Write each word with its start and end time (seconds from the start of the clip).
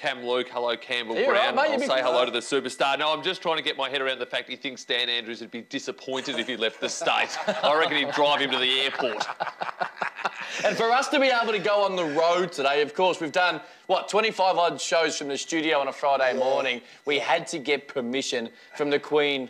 Cam 0.01 0.25
Luke. 0.25 0.49
Hello, 0.49 0.75
Campbell 0.79 1.15
You 1.15 1.27
all 1.27 1.33
right, 1.33 1.53
Brown. 1.53 1.57
mate? 1.57 1.73
I'll 1.75 1.79
big- 1.79 1.89
say 1.91 2.01
hello 2.01 2.25
to 2.25 2.31
the 2.31 2.39
superstar. 2.39 2.99
No, 2.99 3.13
I'm 3.13 3.23
just 3.23 3.43
trying 3.43 3.59
to 3.59 3.63
get 3.63 3.77
my 3.77 3.91
head 3.91 4.01
around 4.01 4.19
the 4.19 4.25
fact 4.25 4.49
he 4.49 4.57
thinks 4.57 4.83
Dan 4.83 5.11
Andrews 5.11 5.43
would 5.43 5.51
be 5.51 5.61
disappointed 5.61 6.39
if 6.39 6.47
he 6.47 6.57
left 6.57 6.81
the 6.81 6.89
state. 6.89 7.37
I 7.63 7.79
reckon 7.79 7.99
he'd 7.99 8.13
drive 8.13 8.41
him 8.41 8.51
to 8.51 8.59
the 8.59 8.81
airport. 8.81 9.27
And 10.65 10.77
for 10.77 10.91
us 10.91 11.09
to 11.09 11.21
be 11.21 11.29
able 11.29 11.53
to 11.53 11.59
go 11.59 11.85
on 11.85 11.97
the 11.97 12.05
road 12.05 12.53
today, 12.53 12.83
of 12.83 12.93
course, 12.93 13.19
we've 13.19 13.33
done, 13.33 13.63
what, 13.87 14.09
25 14.09 14.57
odd 14.57 14.79
shows 14.81 15.17
from 15.17 15.29
the 15.29 15.39
studio 15.39 15.79
on 15.79 15.89
a 15.89 15.93
Friday 15.93 16.37
morning. 16.39 16.83
We 17.07 17.19
had 17.19 17.47
to 17.49 17.59
get 17.59 17.89
permission 17.89 18.51
from 18.77 18.91
the 18.91 18.99
Queen 18.99 19.49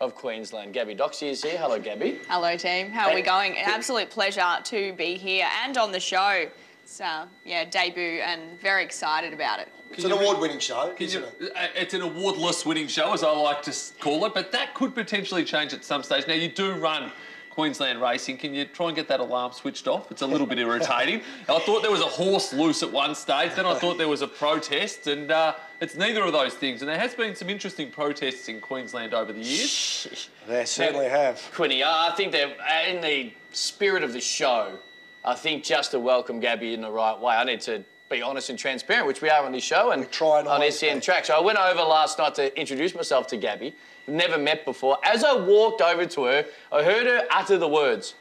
of 0.00 0.14
Queensland. 0.14 0.74
Gaby 0.74 0.96
Doxey 0.96 1.30
is 1.30 1.42
here. 1.42 1.56
Hello, 1.56 1.78
Gabby. 1.80 2.18
Hello, 2.28 2.56
team. 2.58 2.90
How 2.90 3.08
are 3.08 3.14
we 3.14 3.22
going? 3.22 3.56
An 3.56 3.70
absolute 3.70 4.10
pleasure 4.10 4.58
to 4.64 4.92
be 4.94 5.14
here 5.14 5.46
and 5.64 5.78
on 5.78 5.92
the 5.92 6.00
show. 6.00 6.46
It's 6.82 7.00
uh, 7.00 7.26
yeah 7.46 7.64
debut 7.64 8.20
and 8.20 8.60
very 8.60 8.82
excited 8.82 9.32
about 9.32 9.60
it. 9.60 9.68
It's 9.90 10.04
an 10.04 10.12
award-winning 10.12 10.60
show, 10.60 10.94
isn't 10.98 11.20
you- 11.40 11.46
it? 11.46 11.52
uh, 11.56 11.66
it's 11.74 11.94
an 11.94 12.02
awardless 12.02 12.64
winning 12.64 12.86
show, 12.86 13.12
as 13.12 13.22
I 13.24 13.30
like 13.30 13.62
to 13.62 13.74
call 13.98 14.24
it, 14.24 14.34
but 14.34 14.52
that 14.52 14.74
could 14.74 14.94
potentially 14.94 15.44
change 15.44 15.72
at 15.72 15.84
some 15.84 16.02
stage. 16.02 16.26
Now, 16.26 16.34
you 16.34 16.48
do 16.48 16.72
run 16.74 17.10
Queensland 17.50 18.00
Racing. 18.00 18.38
Can 18.38 18.54
you 18.54 18.64
try 18.64 18.86
and 18.86 18.96
get 18.96 19.08
that 19.08 19.18
alarm 19.18 19.52
switched 19.52 19.88
off? 19.88 20.10
It's 20.12 20.22
a 20.22 20.26
little 20.26 20.46
bit 20.46 20.58
irritating. 20.58 21.22
I 21.48 21.58
thought 21.58 21.82
there 21.82 21.90
was 21.90 22.00
a 22.00 22.06
horse 22.06 22.52
loose 22.52 22.82
at 22.84 22.92
one 22.92 23.14
stage, 23.16 23.54
then 23.56 23.66
I 23.66 23.74
thought 23.74 23.98
there 23.98 24.08
was 24.08 24.22
a 24.22 24.28
protest, 24.28 25.08
and 25.08 25.30
uh, 25.32 25.54
it's 25.80 25.96
neither 25.96 26.22
of 26.22 26.32
those 26.32 26.54
things. 26.54 26.80
And 26.82 26.88
there 26.88 26.98
has 26.98 27.14
been 27.14 27.34
some 27.34 27.50
interesting 27.50 27.90
protests 27.90 28.48
in 28.48 28.60
Queensland 28.60 29.12
over 29.12 29.32
the 29.32 29.40
years. 29.42 30.30
They 30.46 30.64
certainly 30.64 31.08
have. 31.08 31.42
Quinny, 31.52 31.82
uh, 31.82 31.90
I 31.90 32.14
think 32.16 32.30
they're 32.30 32.54
uh, 32.60 32.88
in 32.88 33.00
the 33.00 33.32
spirit 33.50 34.04
of 34.04 34.12
the 34.12 34.20
show. 34.20 34.78
I 35.24 35.34
think 35.34 35.64
just 35.64 35.90
to 35.90 35.98
welcome 35.98 36.38
Gabby 36.40 36.72
in 36.72 36.80
the 36.80 36.90
right 36.90 37.18
way, 37.18 37.34
I 37.34 37.44
need 37.44 37.60
to 37.62 37.84
be 38.10 38.22
honest 38.22 38.50
and 38.50 38.58
transparent, 38.58 39.06
which 39.06 39.22
we 39.22 39.30
are 39.30 39.44
on 39.44 39.52
this 39.52 39.62
show 39.62 39.92
and 39.92 40.10
on 40.48 40.60
be. 40.60 41.00
Track. 41.00 41.26
So 41.26 41.36
I 41.36 41.40
went 41.40 41.58
over 41.58 41.80
last 41.80 42.18
night 42.18 42.34
to 42.34 42.58
introduce 42.58 42.92
myself 42.92 43.28
to 43.28 43.36
Gabby. 43.36 43.72
Never 44.08 44.36
met 44.36 44.64
before. 44.64 44.98
As 45.04 45.22
I 45.22 45.36
walked 45.36 45.80
over 45.80 46.04
to 46.04 46.24
her, 46.24 46.44
I 46.72 46.82
heard 46.82 47.06
her 47.06 47.24
utter 47.30 47.56
the 47.56 47.68
words. 47.68 48.14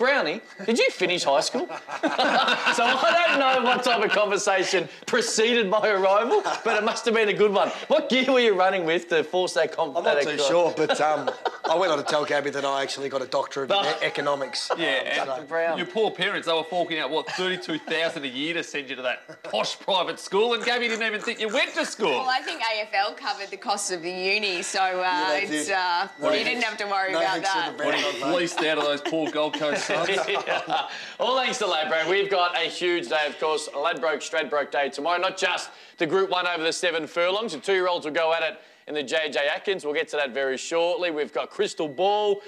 Brownie, 0.00 0.40
did 0.64 0.78
you 0.78 0.90
finish 0.90 1.24
high 1.24 1.40
school? 1.40 1.66
so 1.68 1.74
I 2.08 3.26
don't 3.28 3.38
know 3.38 3.62
what 3.68 3.84
type 3.84 4.02
of 4.02 4.10
conversation 4.10 4.88
preceded 5.04 5.68
my 5.68 5.86
arrival, 5.90 6.42
but 6.64 6.78
it 6.82 6.84
must 6.84 7.04
have 7.04 7.12
been 7.12 7.28
a 7.28 7.34
good 7.34 7.52
one. 7.52 7.68
What 7.88 8.08
gear 8.08 8.32
were 8.32 8.40
you 8.40 8.58
running 8.58 8.86
with 8.86 9.10
to 9.10 9.22
force 9.22 9.52
that 9.54 9.74
I'm 9.78 9.92
not 9.92 10.02
conversation? 10.04 10.38
too 10.38 10.42
sure, 10.44 10.72
but 10.74 10.98
um, 11.02 11.30
I 11.68 11.76
went 11.76 11.92
on 11.92 11.98
to 11.98 12.04
tell 12.04 12.24
Gabby 12.24 12.48
that 12.48 12.64
I 12.64 12.80
actually 12.82 13.10
got 13.10 13.20
a 13.20 13.26
doctorate 13.26 13.70
in 13.70 13.76
economics. 14.02 14.70
Yeah, 14.78 15.18
Um, 15.22 15.38
and 15.40 15.46
Brown. 15.48 15.76
your 15.76 15.86
poor 15.86 16.10
parents, 16.10 16.46
they 16.46 16.54
were 16.54 16.64
forking 16.64 16.98
out, 16.98 17.10
what, 17.10 17.30
32000 17.32 18.24
a 18.24 18.26
year 18.26 18.54
to 18.54 18.62
send 18.64 18.88
you 18.88 18.96
to 18.96 19.02
that 19.02 19.42
posh 19.42 19.78
private 19.78 20.18
school, 20.18 20.54
and 20.54 20.64
Gabby 20.64 20.88
didn't 20.88 21.06
even 21.06 21.20
think 21.20 21.40
you 21.40 21.48
went 21.48 21.74
to 21.74 21.84
school. 21.84 22.08
Well, 22.08 22.26
I 22.30 22.40
think 22.40 22.62
AFL 22.62 23.18
covered 23.18 23.50
the 23.50 23.58
cost 23.58 23.92
of 23.92 24.00
the 24.00 24.10
uni, 24.10 24.62
so 24.62 24.80
uh, 24.80 25.02
Yeah, 25.02 25.34
it's 25.42 25.68
uh, 25.68 26.08
No 26.22 26.32
you 26.32 26.42
didn't 26.42 26.62
have 26.62 26.78
to 26.78 26.86
worry 26.86 27.12
no 27.12 27.18
about 27.18 27.32
thanks 27.34 27.50
to 27.50 27.58
that. 27.58 27.76
the 27.76 27.84
band, 27.84 27.96
mate. 28.02 28.22
Fleeced 28.32 28.62
out 28.64 28.78
of 28.78 28.84
those 28.84 29.02
poor 29.02 29.30
Gold 29.30 29.52
Coast 29.54 29.86
Suns. 29.86 29.89
Yeah. 29.90 30.88
All 31.20 31.36
thanks 31.36 31.58
to 31.58 31.66
Ladbroke. 31.66 32.08
We've 32.08 32.30
got 32.30 32.56
a 32.56 32.60
huge 32.68 33.08
day, 33.08 33.26
of 33.26 33.38
course, 33.38 33.68
Ladbroke 33.74 34.20
Stradbroke 34.20 34.70
Day 34.70 34.88
tomorrow. 34.88 35.18
Not 35.20 35.36
just 35.36 35.70
the 35.98 36.06
Group 36.06 36.30
1 36.30 36.46
over 36.46 36.62
the 36.62 36.72
seven 36.72 37.06
furlongs. 37.06 37.52
The 37.52 37.58
two-year-olds 37.60 38.04
will 38.06 38.12
go 38.12 38.32
at 38.32 38.42
it 38.42 38.60
in 38.86 38.94
the 38.94 39.02
JJ 39.02 39.36
Atkins. 39.36 39.84
We'll 39.84 39.94
get 39.94 40.08
to 40.08 40.16
that 40.16 40.32
very 40.32 40.56
shortly. 40.56 41.10
We've 41.10 41.32
got 41.32 41.50
Crystal 41.50 41.88
Ball. 41.88 42.40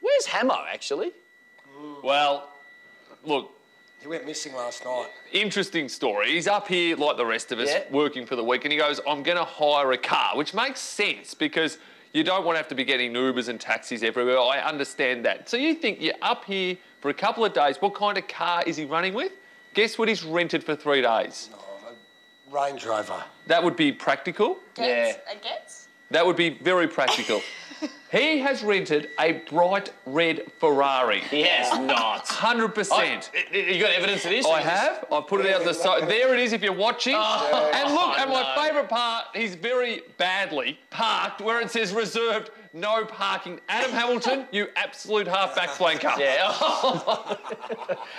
Where's 0.00 0.26
Hammo, 0.26 0.64
actually? 0.70 1.12
Well, 2.02 2.50
look, 3.24 3.50
He 4.00 4.08
went 4.08 4.26
missing 4.26 4.54
last 4.54 4.84
night. 4.84 5.08
interesting 5.32 5.88
story. 5.88 6.30
He's 6.32 6.46
up 6.48 6.68
here 6.68 6.96
like 6.96 7.16
the 7.16 7.26
rest 7.26 7.52
of 7.52 7.58
us, 7.58 7.68
Yeah. 7.68 7.82
working 7.90 8.26
for 8.26 8.36
the 8.36 8.44
week, 8.44 8.64
and 8.64 8.72
he 8.72 8.78
goes, 8.78 9.00
I'm 9.06 9.22
going 9.22 9.38
to 9.38 9.44
hire 9.44 9.92
a 9.92 9.98
car, 9.98 10.36
which 10.36 10.54
makes 10.54 10.80
sense 10.80 11.34
because 11.34 11.78
you 12.12 12.24
don't 12.24 12.44
want 12.44 12.56
to 12.56 12.58
have 12.58 12.68
to 12.68 12.74
be 12.74 12.84
getting 12.84 13.12
Ubers 13.12 13.48
and 13.48 13.60
taxis 13.60 14.02
everywhere. 14.02 14.38
I 14.38 14.60
understand 14.60 15.24
that. 15.24 15.48
So 15.48 15.56
you 15.56 15.74
think 15.74 16.00
you're 16.00 16.14
up 16.22 16.44
here 16.44 16.76
for 17.00 17.10
a 17.10 17.14
couple 17.14 17.44
of 17.44 17.52
days. 17.52 17.76
What 17.80 17.94
kind 17.94 18.16
of 18.18 18.26
car 18.28 18.62
is 18.66 18.76
he 18.76 18.84
running 18.84 19.14
with? 19.14 19.32
Guess 19.74 19.98
what 19.98 20.08
he's 20.08 20.24
rented 20.24 20.64
for 20.64 20.74
three 20.74 21.02
days? 21.02 21.50
Oh, 21.54 21.92
Range 22.50 22.84
Rover. 22.84 23.22
That 23.46 23.62
would 23.62 23.76
be 23.76 23.92
practical. 23.92 24.58
Gets, 24.74 25.18
It 25.30 25.42
gets. 25.42 25.88
That 26.10 26.24
would 26.24 26.36
be 26.36 26.50
very 26.50 26.88
practical. 26.88 27.42
he 28.10 28.38
has 28.38 28.62
rented 28.62 29.10
a 29.20 29.32
bright 29.50 29.92
red 30.06 30.50
Ferrari. 30.58 31.20
He 31.20 31.42
has 31.42 31.78
not. 31.78 32.24
100%. 32.26 32.88
Oh, 32.90 33.56
you 33.56 33.82
got 33.82 33.92
evidence 33.92 34.24
of 34.24 34.30
this? 34.30 34.46
I 34.46 34.60
have. 34.60 35.04
I've 35.12 35.26
put 35.26 35.44
it 35.44 35.52
out 35.54 35.64
the 35.64 35.74
side. 35.74 36.08
There 36.08 36.32
it 36.34 36.40
is 36.40 36.52
if 36.52 36.62
you're 36.62 36.72
watching. 36.72 37.14
Oh, 37.16 37.70
and 37.74 37.94
look, 37.94 38.18
and 38.18 38.30
my 38.30 38.42
no. 38.42 38.62
favourite 38.62 38.88
part, 38.88 39.26
he's 39.34 39.54
very 39.54 40.02
badly 40.16 40.78
parked 40.90 41.40
where 41.40 41.60
it 41.60 41.70
says 41.70 41.92
reserved, 41.92 42.50
no 42.72 43.04
parking. 43.04 43.60
Adam 43.68 43.90
Hamilton, 43.90 44.46
you 44.52 44.68
absolute 44.76 45.26
halfback 45.26 45.70
flanker. 45.70 46.08
Yeah. 46.18 46.48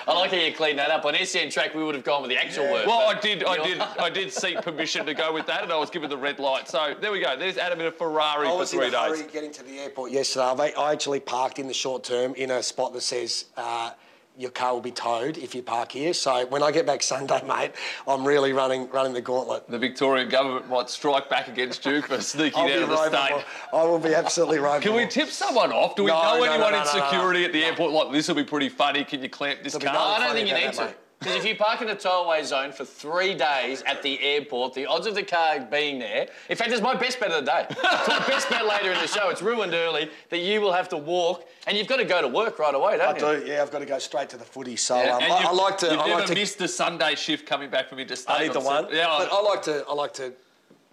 I 0.08 0.14
like 0.14 0.32
how 0.32 0.38
you 0.38 0.54
cleaned 0.54 0.80
that 0.80 0.90
up. 0.90 1.04
On 1.06 1.14
SEN 1.26 1.50
Track, 1.50 1.76
we 1.76 1.84
would 1.84 1.96
have 1.96 2.04
gone 2.04 2.22
with 2.22 2.32
the 2.32 2.38
actual 2.38 2.72
word. 2.72 2.88
Well, 2.88 3.08
I 3.08 3.20
did, 3.20 3.44
I 3.44 3.62
did, 3.64 3.80
I 3.80 4.10
did 4.10 4.32
seek 4.32 4.62
permission 4.62 5.06
to 5.06 5.14
go 5.14 5.34
with 5.34 5.46
that, 5.48 5.64
and 5.64 5.72
I 5.72 5.78
was 5.78 5.90
given 5.90 6.10
the 6.10 6.18
red 6.18 6.40
light. 6.40 6.70
So 6.70 6.96
there 7.00 7.12
we 7.12 7.20
go. 7.20 7.38
There's 7.38 7.58
Adam 7.58 7.80
in 7.82 7.88
a 7.88 7.92
Ferrari 7.92 8.48
I 8.48 8.52
for 8.52 8.58
was 8.58 8.74
in 8.74 8.80
three 8.80 8.88
a 8.88 8.92
days. 8.92 9.20
hurry 9.20 9.32
getting 9.32 9.52
to 9.52 9.64
the 9.64 9.79
airport 9.80 10.12
yesterday. 10.12 10.74
I 10.78 10.82
I 10.82 10.92
actually 10.92 11.20
parked 11.20 11.60
in 11.60 11.68
the 11.68 11.74
short 11.74 12.04
term 12.04 12.36
in 12.36 12.52
a 12.52 12.62
spot 12.62 12.94
that 12.94 13.02
says 13.02 13.46
uh, 13.58 13.92
your 14.38 14.52
car 14.52 14.74
will 14.74 14.82
be 14.82 14.92
towed 14.92 15.38
if 15.38 15.54
you 15.54 15.62
park 15.62 15.92
here. 15.92 16.14
So 16.14 16.46
when 16.48 16.64
I 16.64 16.72
get 16.72 16.86
back 16.86 17.02
Sunday, 17.04 17.42
mate, 17.48 17.72
I'm 18.08 18.26
really 18.26 18.54
running 18.54 18.90
running 18.90 19.14
the 19.14 19.22
gauntlet. 19.22 19.68
The 19.70 19.78
Victorian 19.80 20.30
government 20.30 20.70
might 20.70 20.90
strike 20.90 21.30
back 21.30 21.48
against 21.48 21.86
you 21.86 22.02
for 22.02 22.22
sneaking 22.34 22.64
out 22.64 22.84
of 22.84 22.90
the 22.90 23.08
state. 23.10 23.44
I 23.74 23.84
will 23.84 24.00
be 24.00 24.14
absolutely 24.14 24.58
ropeable. 24.68 24.82
Can 24.82 24.96
we 24.96 25.08
tip 25.08 25.30
someone 25.30 25.72
off? 25.72 25.96
Do 25.96 26.04
we 26.04 26.12
No, 26.12 26.22
know 26.22 26.38
no, 26.40 26.44
anyone 26.52 26.72
no, 26.72 26.80
in 26.80 26.86
security 26.86 27.46
at 27.46 27.54
the 27.54 27.64
airport? 27.64 27.92
Like, 27.92 28.12
this 28.12 28.28
will 28.28 28.36
be 28.36 28.44
pretty 28.44 28.70
funny. 28.70 29.04
Can 29.04 29.22
you 29.24 29.30
clamp 29.30 29.64
this 29.64 29.74
There'll 29.74 29.94
car? 29.96 30.20
no 30.20 30.24
I 30.24 30.28
don't 30.28 30.36
think 30.36 30.48
you 30.48 30.54
need 30.56 30.74
to. 30.74 30.86
mate. 30.86 30.96
Because 31.20 31.36
if 31.36 31.46
you 31.46 31.54
park 31.54 31.82
in 31.82 31.88
the 31.88 31.96
tollway 31.98 32.46
zone 32.46 32.72
for 32.72 32.86
three 32.86 33.36
days 33.36 33.84
at 33.84 34.02
the 34.02 34.22
airport, 34.22 34.74
the 34.74 34.86
odds 34.86 35.06
of 35.06 35.16
the 35.16 35.24
car 35.24 35.60
being 35.60 36.00
there. 36.00 36.30
In 36.48 36.56
fact, 36.56 36.72
it's 36.72 36.82
my 36.82 36.96
best 36.96 37.20
bet 37.20 37.32
of 37.32 37.44
the 37.44 37.52
day. 37.52 37.66
It's 37.70 38.08
my 38.08 38.26
best 38.26 38.50
bet 38.50 38.66
later 38.66 38.94
in 38.94 39.02
the 39.02 39.08
show. 39.08 39.30
It's 39.30 39.42
ruined 39.42 39.74
early 39.74 40.10
that 40.30 40.40
you 40.40 40.62
will 40.62 40.72
have 40.72 40.88
to 40.90 40.98
walk, 40.98 41.46
and 41.68 41.78
you've 41.78 41.88
got 41.88 41.98
to 41.98 42.06
go 42.06 42.22
to 42.22 42.28
work 42.30 42.58
right 42.58 42.74
away, 42.74 42.98
don't 42.98 43.16
I 43.16 43.20
you? 43.20 43.26
I 43.26 43.40
do, 43.42 43.46
yeah. 43.48 43.62
I've 43.62 43.70
got 43.72 43.80
to 43.80 43.86
go 43.86 44.00
straight 44.00 44.30
to 44.30 44.38
the 44.38 44.46
footy. 44.46 44.78
So 44.78 44.96
Yeah, 44.96 45.16
um, 45.18 45.24
and 45.24 45.34
I, 45.34 45.50
I 45.50 45.52
like 45.52 45.78
to. 45.80 45.88
You've 45.88 46.00
I 46.00 46.08
never 46.08 46.20
like 46.22 46.28
to 46.30 46.36
missed 46.36 46.58
the 46.58 46.70
Sunday 46.70 47.16
shift 47.16 47.46
coming 47.46 47.70
back 47.70 47.90
from 47.90 48.00
interstate. 48.00 48.38
either 48.38 48.54
the 48.54 48.60
one. 48.62 48.88
Yeah, 48.90 49.08
but 49.20 49.30
I 49.30 49.42
like 49.42 49.62
to. 49.64 49.84
I 49.90 49.94
like 49.94 50.14
to 50.14 50.32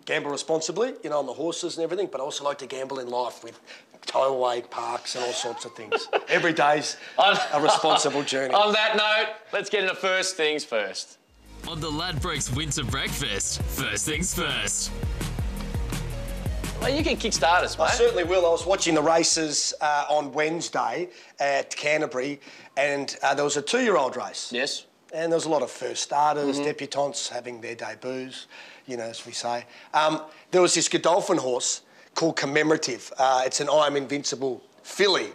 gamble 0.07 0.31
responsibly, 0.31 0.95
you 1.05 1.11
know, 1.11 1.19
on 1.19 1.27
the 1.27 1.33
horses 1.33 1.77
and 1.77 1.85
everything. 1.85 2.09
But 2.11 2.21
I 2.21 2.25
also 2.25 2.43
like 2.45 2.59
to 2.59 2.67
gamble 2.67 2.99
in 2.99 3.09
life 3.09 3.45
with 3.45 3.61
towaway 4.07 4.63
parks 4.63 5.15
and 5.15 5.25
all 5.25 5.33
sorts 5.33 5.65
of 5.65 5.75
things. 5.75 6.09
Every 6.29 6.53
day's 6.53 6.97
a 7.19 7.61
responsible 7.61 8.23
journey. 8.23 8.55
On 8.67 8.73
that 8.73 8.97
note, 8.97 9.35
let's 9.53 9.69
get 9.69 9.83
into 9.83 9.95
first 9.95 10.37
things 10.37 10.65
first. 10.65 11.19
On 11.69 11.81
the 11.81 11.91
Ladbrokes 11.91 12.55
Winter 12.57 12.85
Breakfast, 12.85 13.61
first 13.63 14.07
things 14.07 14.33
first. 14.33 14.93
Well, 16.81 16.95
you 16.95 17.03
can 17.03 17.17
kickstart 17.17 17.63
us, 17.63 17.77
I 17.79 17.91
certainly 17.91 18.23
will. 18.23 18.47
I 18.47 18.51
was 18.51 18.65
watching 18.65 18.95
the 18.95 19.03
races 19.03 19.75
uh, 19.81 20.05
on 20.09 20.33
Wednesday 20.33 21.09
at 21.41 21.75
Canterbury, 21.75 22.41
and 22.77 23.17
uh, 23.23 23.35
there 23.35 23.45
was 23.45 23.57
a 23.57 23.63
two-year-old 23.63 24.17
race. 24.17 24.53
Yes. 24.53 24.87
And 25.13 25.33
there 25.33 25.37
was 25.37 25.47
a 25.47 25.49
lot 25.49 25.63
of 25.63 25.71
first 25.71 26.03
starters, 26.03 26.61
debutantes 26.61 27.29
having 27.29 27.61
their 27.61 27.75
debuts, 27.75 28.47
you 28.87 28.97
know, 28.97 29.05
as 29.05 29.27
we 29.27 29.33
say. 29.33 29.65
Um, 29.95 30.23
there 30.51 30.61
was 30.63 30.75
this 30.75 30.89
Godolphin 30.89 31.39
horse 31.39 31.83
called 32.17 32.35
Commemorative. 32.35 33.13
Uh, 33.17 33.43
it's 33.47 33.61
an 33.61 33.69
I'm 33.71 33.95
Invincible 33.95 34.65
filly. 34.83 35.29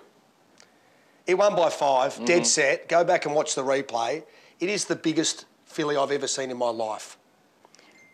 It 1.27 1.35
won 1.35 1.55
by 1.55 1.69
5 1.69 2.25
dead 2.25 2.45
set. 2.45 2.89
Go 2.89 3.05
back 3.05 3.25
and 3.25 3.33
watch 3.33 3.55
the 3.55 3.63
replay. 3.63 4.23
It 4.59 4.69
is 4.69 4.85
the 4.85 4.95
biggest 4.95 5.45
filly 5.65 5.95
I've 5.95 6.11
ever 6.11 6.27
seen 6.27 6.51
in 6.51 6.57
my 6.57 6.69
life. 6.69 7.17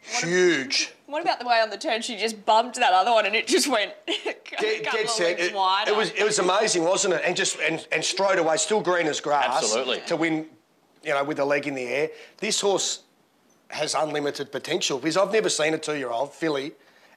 Huge. 0.02 0.94
What 1.08 1.22
about 1.22 1.40
the 1.40 1.48
way 1.48 1.60
on 1.60 1.70
the 1.70 1.78
turn 1.78 2.02
she 2.02 2.18
just 2.18 2.46
bumped 2.46 2.76
that 2.76 2.94
other 2.94 3.12
one 3.12 3.26
and 3.26 3.36
it 3.36 3.48
just 3.48 3.68
went 3.68 3.94
Dead, 4.06 4.84
couple 4.84 5.00
dead 5.00 5.06
of 5.06 5.10
set. 5.10 5.40
It, 5.40 5.54
wider? 5.54 5.92
it 5.92 5.98
was 5.98 6.12
it 6.12 6.24
was 6.24 6.40
amazing, 6.40 6.84
wasn't 6.84 7.14
it? 7.16 7.22
And 7.26 7.36
just 7.36 7.60
and, 7.60 7.86
and 7.92 8.04
straight 8.04 8.40
away, 8.40 8.58
still 8.58 8.82
green 8.82 9.06
as 9.08 9.20
grass. 9.20 9.64
Absolutely. 9.64 10.02
To 10.08 10.16
win, 10.16 10.48
you 11.04 11.14
know, 11.14 11.24
with 11.24 11.40
a 11.40 11.46
leg 11.46 11.68
in 11.68 11.76
the 11.76 11.84
air. 11.84 12.10
This 12.38 12.62
horse 12.62 13.04
has 13.70 13.94
unlimited 13.94 14.52
potential 14.52 14.98
because 14.98 15.18
I've 15.18 15.32
never 15.32 15.50
seen 15.50 15.74
a 15.74 15.78
two-year-old 15.78 16.34
filly 16.34 16.72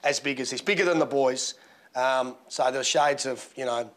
as 0.05 0.21
big 0.21 0.41
as 0.41 0.51
this, 0.51 0.61
bigger 0.61 0.85
than 0.85 0.99
the 0.99 1.07
boys. 1.07 1.55
Um, 1.95 2.37
so 2.49 2.71
the 2.71 2.85
shades 2.85 3.27
of 3.27 3.49
you 3.57 3.65
know, 3.65 3.91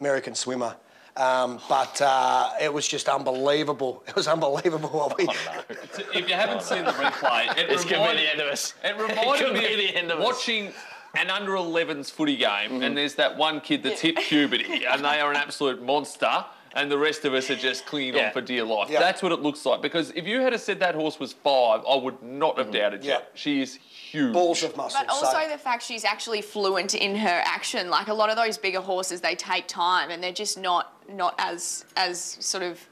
American 0.00 0.34
swimmer. 0.34 0.76
Um, 1.16 1.60
but 1.68 1.98
uh, 2.02 2.50
it 2.60 2.70
was 2.72 2.86
just 2.86 3.08
unbelievable. 3.08 4.02
It 4.08 4.14
was 4.16 4.28
unbelievable 4.28 4.90
what 4.90 5.16
we. 5.16 5.26
If 6.14 6.28
you 6.28 6.34
haven't 6.34 6.62
seen 6.62 6.84
the 6.84 6.90
replay, 6.92 7.56
it 7.56 7.68
This 7.68 7.82
could 7.84 7.90
be 7.90 7.94
reminded, 7.94 8.18
the 8.26 8.30
end 8.32 8.40
of 8.40 8.48
us. 8.48 8.74
It 8.84 8.88
It 8.96 9.00
reminded 9.00 9.44
could 9.46 9.54
me 9.54 9.60
be 9.60 9.72
of 9.72 9.78
the 9.78 9.96
end 9.96 10.10
of 10.10 10.18
us. 10.18 10.24
watching 10.24 10.72
an 11.14 11.30
under 11.30 11.52
11s 11.52 12.10
footy 12.10 12.36
game, 12.36 12.48
Mm-hmm. 12.72 12.82
and 12.82 12.96
there's 12.96 13.14
that 13.14 13.38
one 13.38 13.60
kid 13.62 13.82
that's 13.82 14.02
hit 14.02 14.16
puberty, 14.18 14.84
and 14.84 15.02
they 15.02 15.20
are 15.20 15.30
an 15.30 15.36
absolute 15.38 15.82
monster. 15.82 16.44
And 16.76 16.90
the 16.90 16.98
rest 16.98 17.24
of 17.24 17.32
us 17.32 17.50
are 17.50 17.56
just 17.56 17.86
clinging 17.86 18.14
Yeah. 18.14 18.26
on 18.26 18.32
for 18.32 18.42
dear 18.42 18.62
life. 18.62 18.90
Yeah. 18.90 19.00
That's 19.00 19.22
what 19.22 19.32
it 19.32 19.40
looks 19.40 19.64
like. 19.64 19.80
Because 19.80 20.12
if 20.14 20.26
you 20.26 20.42
had 20.42 20.58
said 20.60 20.78
that 20.80 20.94
horse 20.94 21.18
was 21.18 21.32
five, 21.32 21.80
I 21.88 21.96
would 21.96 22.22
not 22.22 22.58
have 22.58 22.66
mm-hmm. 22.66 22.76
doubted 22.76 23.04
you. 23.04 23.10
Yeah. 23.12 23.20
She 23.34 23.62
is 23.62 23.76
huge. 23.76 24.34
Balls 24.34 24.62
of 24.62 24.76
muscle. 24.76 25.00
But 25.00 25.08
also 25.08 25.40
so- 25.40 25.48
the 25.50 25.56
fact 25.56 25.82
she's 25.82 26.04
actually 26.04 26.42
fluent 26.42 26.94
in 26.94 27.16
her 27.16 27.42
action. 27.46 27.88
Like 27.88 28.08
a 28.08 28.14
lot 28.14 28.28
of 28.28 28.36
those 28.36 28.58
bigger 28.58 28.80
horses, 28.80 29.22
they 29.22 29.34
take 29.34 29.66
time 29.66 30.10
and 30.10 30.22
they're 30.22 30.32
just 30.32 30.58
not 30.58 30.92
not 31.08 31.34
as 31.38 31.84
as 31.96 32.20
sort 32.20 32.64
of 32.64 32.86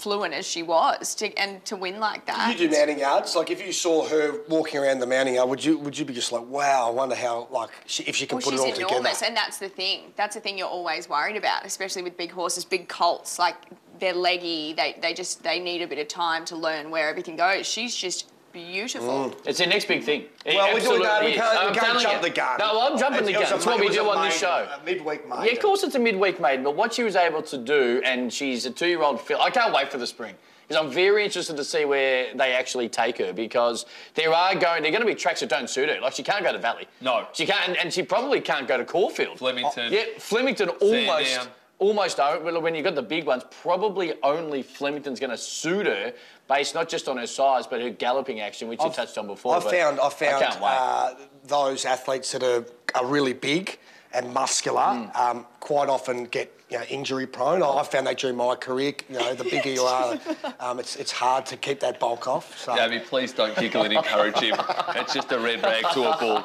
fluent 0.00 0.32
as 0.34 0.46
she 0.46 0.62
was 0.62 1.14
to 1.16 1.32
and 1.36 1.64
to 1.66 1.76
win 1.76 2.00
like 2.00 2.26
that. 2.26 2.52
You 2.58 2.68
do 2.68 2.74
mounting 2.76 2.98
yards. 2.98 3.36
Like 3.36 3.50
if 3.50 3.64
you 3.64 3.72
saw 3.72 4.06
her 4.08 4.40
walking 4.48 4.80
around 4.80 4.98
the 5.00 5.06
mounting 5.06 5.34
yard, 5.34 5.48
would 5.48 5.64
you 5.64 5.78
would 5.78 5.96
you 5.98 6.04
be 6.04 6.14
just 6.14 6.32
like, 6.32 6.44
wow? 6.46 6.88
I 6.88 6.90
wonder 6.90 7.14
how 7.14 7.46
like 7.50 7.70
she, 7.86 8.02
if 8.04 8.16
she 8.16 8.26
can 8.26 8.36
Well, 8.38 8.42
put 8.44 8.50
she's 8.52 8.60
it 8.60 8.82
all 8.84 8.88
enormous, 8.90 9.18
together. 9.18 9.26
and 9.28 9.36
that's 9.36 9.58
the 9.58 9.68
thing. 9.68 10.12
That's 10.16 10.34
the 10.34 10.40
thing 10.40 10.56
you're 10.58 10.66
always 10.68 11.08
worried 11.08 11.36
about, 11.36 11.64
especially 11.66 12.02
with 12.02 12.16
big 12.16 12.30
horses, 12.30 12.64
big 12.64 12.88
colts. 12.88 13.38
Like 13.38 13.56
they're 13.98 14.14
leggy. 14.14 14.72
They 14.72 14.96
they 15.00 15.12
just 15.14 15.42
they 15.42 15.58
need 15.60 15.82
a 15.82 15.86
bit 15.86 15.98
of 15.98 16.08
time 16.08 16.44
to 16.46 16.56
learn 16.56 16.90
where 16.90 17.08
everything 17.08 17.36
goes. 17.36 17.66
She's 17.66 17.94
just 17.94 18.30
beautiful. 18.52 19.30
Mm. 19.30 19.46
It's 19.46 19.58
the 19.58 19.66
next 19.66 19.86
big 19.86 20.02
thing. 20.02 20.22
It 20.44 20.54
Well, 20.54 20.74
we're 20.74 20.80
doing 20.80 21.02
that. 21.02 21.24
we 21.24 21.30
is. 21.32 21.36
can't, 21.36 21.58
I'm 21.58 21.72
we 21.72 21.78
can't 21.78 22.00
jump 22.00 22.22
you. 22.22 22.28
the 22.28 22.34
gun. 22.34 22.58
No, 22.58 22.74
well, 22.74 22.92
I'm 22.92 22.98
jumping 22.98 23.24
the 23.24 23.32
gun. 23.32 23.44
That's 23.48 23.66
what 23.66 23.80
we 23.80 23.88
do 23.88 24.04
a 24.04 24.16
on 24.16 24.24
this 24.24 24.38
show. 24.38 24.68
A 24.70 24.84
midweek 24.84 25.28
mate. 25.28 25.46
Yeah, 25.46 25.52
of 25.52 25.60
course 25.60 25.82
it's 25.82 25.94
a 25.94 25.98
midweek 25.98 26.40
maiden, 26.40 26.64
but 26.64 26.76
what 26.76 26.94
she 26.94 27.02
was 27.02 27.16
able 27.16 27.42
to 27.42 27.58
do, 27.58 28.00
and 28.04 28.32
she's 28.32 28.66
a 28.66 28.70
two-year-old 28.70 29.20
Phil. 29.20 29.40
I 29.40 29.50
can't 29.50 29.72
wait 29.74 29.90
for 29.90 29.98
the 29.98 30.06
spring 30.06 30.34
because 30.68 30.84
I'm 30.84 30.90
very 30.92 31.24
interested 31.24 31.56
to 31.56 31.64
see 31.64 31.84
where 31.84 32.32
they 32.34 32.52
actually 32.52 32.88
take 32.88 33.18
her 33.18 33.32
because 33.32 33.86
there 34.14 34.32
are 34.32 34.54
going, 34.54 34.82
there 34.82 34.90
are 34.90 34.92
going 34.92 35.00
to 35.00 35.06
be 35.06 35.14
tracks 35.14 35.40
that 35.40 35.48
don't 35.48 35.68
suit 35.68 35.88
her. 35.88 36.00
Like 36.00 36.12
she 36.14 36.22
can't 36.22 36.44
go 36.44 36.52
to 36.52 36.58
Valley. 36.58 36.86
No. 37.00 37.26
she 37.32 37.46
can't, 37.46 37.68
and, 37.68 37.76
and 37.76 37.92
she 37.92 38.02
probably 38.02 38.40
can't 38.40 38.68
go 38.68 38.76
to 38.76 38.84
Caulfield. 38.84 39.38
Flemington. 39.38 39.92
Yeah, 39.92 40.04
Flemington 40.18 40.68
almost. 40.68 41.30
Sandown. 41.30 41.54
Almost 41.80 42.18
don't, 42.18 42.44
but 42.44 42.60
when 42.60 42.74
you've 42.74 42.84
got 42.84 42.94
the 42.94 43.00
big 43.00 43.24
ones, 43.24 43.42
probably 43.62 44.12
only 44.22 44.62
Flemington's 44.62 45.18
going 45.18 45.30
to 45.30 45.38
suit 45.38 45.86
her 45.86 46.12
based 46.50 46.74
not 46.74 46.88
just 46.88 47.08
on 47.08 47.16
her 47.16 47.26
size, 47.26 47.66
but 47.66 47.80
her 47.80 47.90
galloping 47.90 48.40
action, 48.40 48.68
which 48.68 48.82
you 48.82 48.90
touched 48.90 49.16
on 49.16 49.26
before. 49.26 49.56
I 49.56 49.60
but 49.60 49.70
found 49.70 50.00
I 50.00 50.08
found 50.08 50.44
uh, 50.62 51.14
those 51.44 51.84
athletes 51.84 52.32
that 52.32 52.42
are, 52.42 52.66
are 52.96 53.06
really 53.06 53.32
big 53.32 53.78
and 54.12 54.34
muscular 54.34 54.80
Mm. 54.80 55.16
um, 55.16 55.46
quite 55.60 55.88
often 55.88 56.24
get 56.24 56.52
you 56.70 56.78
know, 56.78 56.84
injury 56.84 57.26
prone. 57.26 57.62
I, 57.62 57.68
I 57.68 57.82
found 57.82 58.06
that 58.06 58.18
during 58.18 58.36
my 58.36 58.54
career. 58.54 58.94
You 59.08 59.18
know, 59.18 59.34
the 59.34 59.44
bigger 59.44 59.70
you 59.70 59.82
are, 59.82 60.18
um, 60.58 60.78
it's 60.80 60.96
it's 60.96 61.12
hard 61.12 61.46
to 61.46 61.56
keep 61.56 61.80
that 61.80 62.00
bulk 62.00 62.26
off. 62.28 62.58
So. 62.58 62.74
Gabby, 62.74 62.98
please 63.00 63.32
don't 63.32 63.56
giggle 63.56 63.82
and 63.82 63.92
encourage 63.92 64.38
him. 64.38 64.56
It's 64.96 65.14
just 65.14 65.30
a 65.32 65.38
red 65.38 65.62
rag 65.62 65.84
to 65.92 66.10
a 66.12 66.16
bull. 66.18 66.42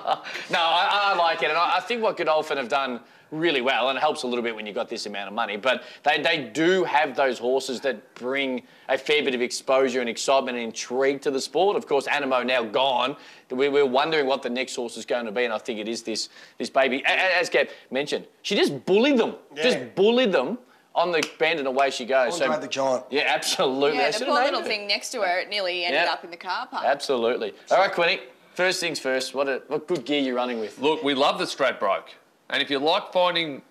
No, 0.52 0.60
I, 0.60 1.14
I 1.14 1.16
like 1.18 1.42
it, 1.44 1.50
and 1.50 1.58
I, 1.58 1.78
I 1.78 1.80
think 1.80 2.02
what 2.02 2.18
Godolphin 2.18 2.58
have 2.58 2.70
done 2.70 3.00
really 3.32 3.62
well, 3.62 3.90
and 3.90 3.98
it 3.98 4.02
helps 4.02 4.24
a 4.24 4.28
little 4.28 4.44
bit 4.44 4.56
when 4.56 4.66
you've 4.66 4.76
got 4.76 4.88
this 4.88 5.06
amount 5.08 5.28
of 5.28 5.34
money. 5.34 5.58
But 5.58 5.84
they, 6.04 6.22
they 6.22 6.50
do 6.54 6.84
have 6.84 7.16
those 7.16 7.38
horses 7.40 7.82
that 7.82 8.14
bring 8.16 8.64
a 8.88 8.98
fair 8.98 9.24
bit 9.24 9.34
of 9.36 9.42
exposure 9.42 10.00
and 10.00 10.08
excitement 10.10 10.58
and 10.58 10.66
intrigue 10.66 11.22
to 11.22 11.32
the 11.32 11.42
sport. 11.42 11.76
Of 11.76 11.88
course, 11.88 12.08
Anamoe 12.08 12.46
now 12.46 12.64
gone. 12.64 13.18
We, 13.52 13.70
we're 13.70 13.86
wondering 13.86 14.26
what 14.26 14.42
the 14.42 14.50
next 14.50 14.76
horse 14.76 14.96
is 14.98 15.06
going 15.06 15.26
to 15.26 15.32
be, 15.32 15.44
and 15.44 15.54
I 15.54 15.58
think 15.60 15.80
it 15.80 15.88
is 15.88 16.02
this 16.04 16.30
this 16.58 16.70
baby. 16.70 17.04
A- 17.06 17.12
a- 17.12 17.40
As 17.40 17.50
Gab 17.50 17.70
mentioned, 17.92 18.26
she 18.42 18.56
just 18.56 18.86
bullied 18.86 19.05
them, 19.14 19.36
Yeah. 19.56 19.64
just 19.64 19.96
bullied 19.96 20.32
them 20.32 20.58
on 20.96 21.12
the 21.12 21.22
band, 21.40 21.60
and 21.60 21.68
away 21.68 21.90
she 21.92 22.06
goes. 22.06 22.40
Andre 22.42 22.60
the 22.60 22.68
Giant. 22.68 23.04
Yeah, 23.10 23.24
absolutely. 23.28 23.98
Yeah, 24.00 24.12
the 24.12 24.26
poor 24.26 24.34
little 24.34 24.52
named 24.52 24.64
her. 24.64 24.70
thing 24.70 24.88
next 24.88 25.10
to 25.12 25.22
her, 25.22 25.40
it 25.40 25.50
nearly 25.50 25.84
ended 25.86 26.02
Yeah. 26.06 26.14
up 26.14 26.24
in 26.24 26.32
the 26.32 26.38
car 26.38 26.68
park. 26.68 26.86
Absolutely. 26.86 27.54
All 27.70 27.78
right, 27.78 27.92
Quinny. 27.92 28.22
First 28.54 28.80
things 28.80 29.00
first. 29.00 29.36
What 29.36 29.50
a, 29.50 29.62
what 29.68 29.88
good 29.88 30.06
gear 30.06 30.22
you're 30.22 30.36
running 30.36 30.60
with. 30.60 30.80
Look, 30.80 31.04
we 31.04 31.14
love 31.14 31.38
the 31.38 31.46
Stradbroke. 31.46 32.08
And 32.50 32.62
if 32.64 32.70
you 32.70 32.80
like 32.80 33.12
finding 33.12 33.62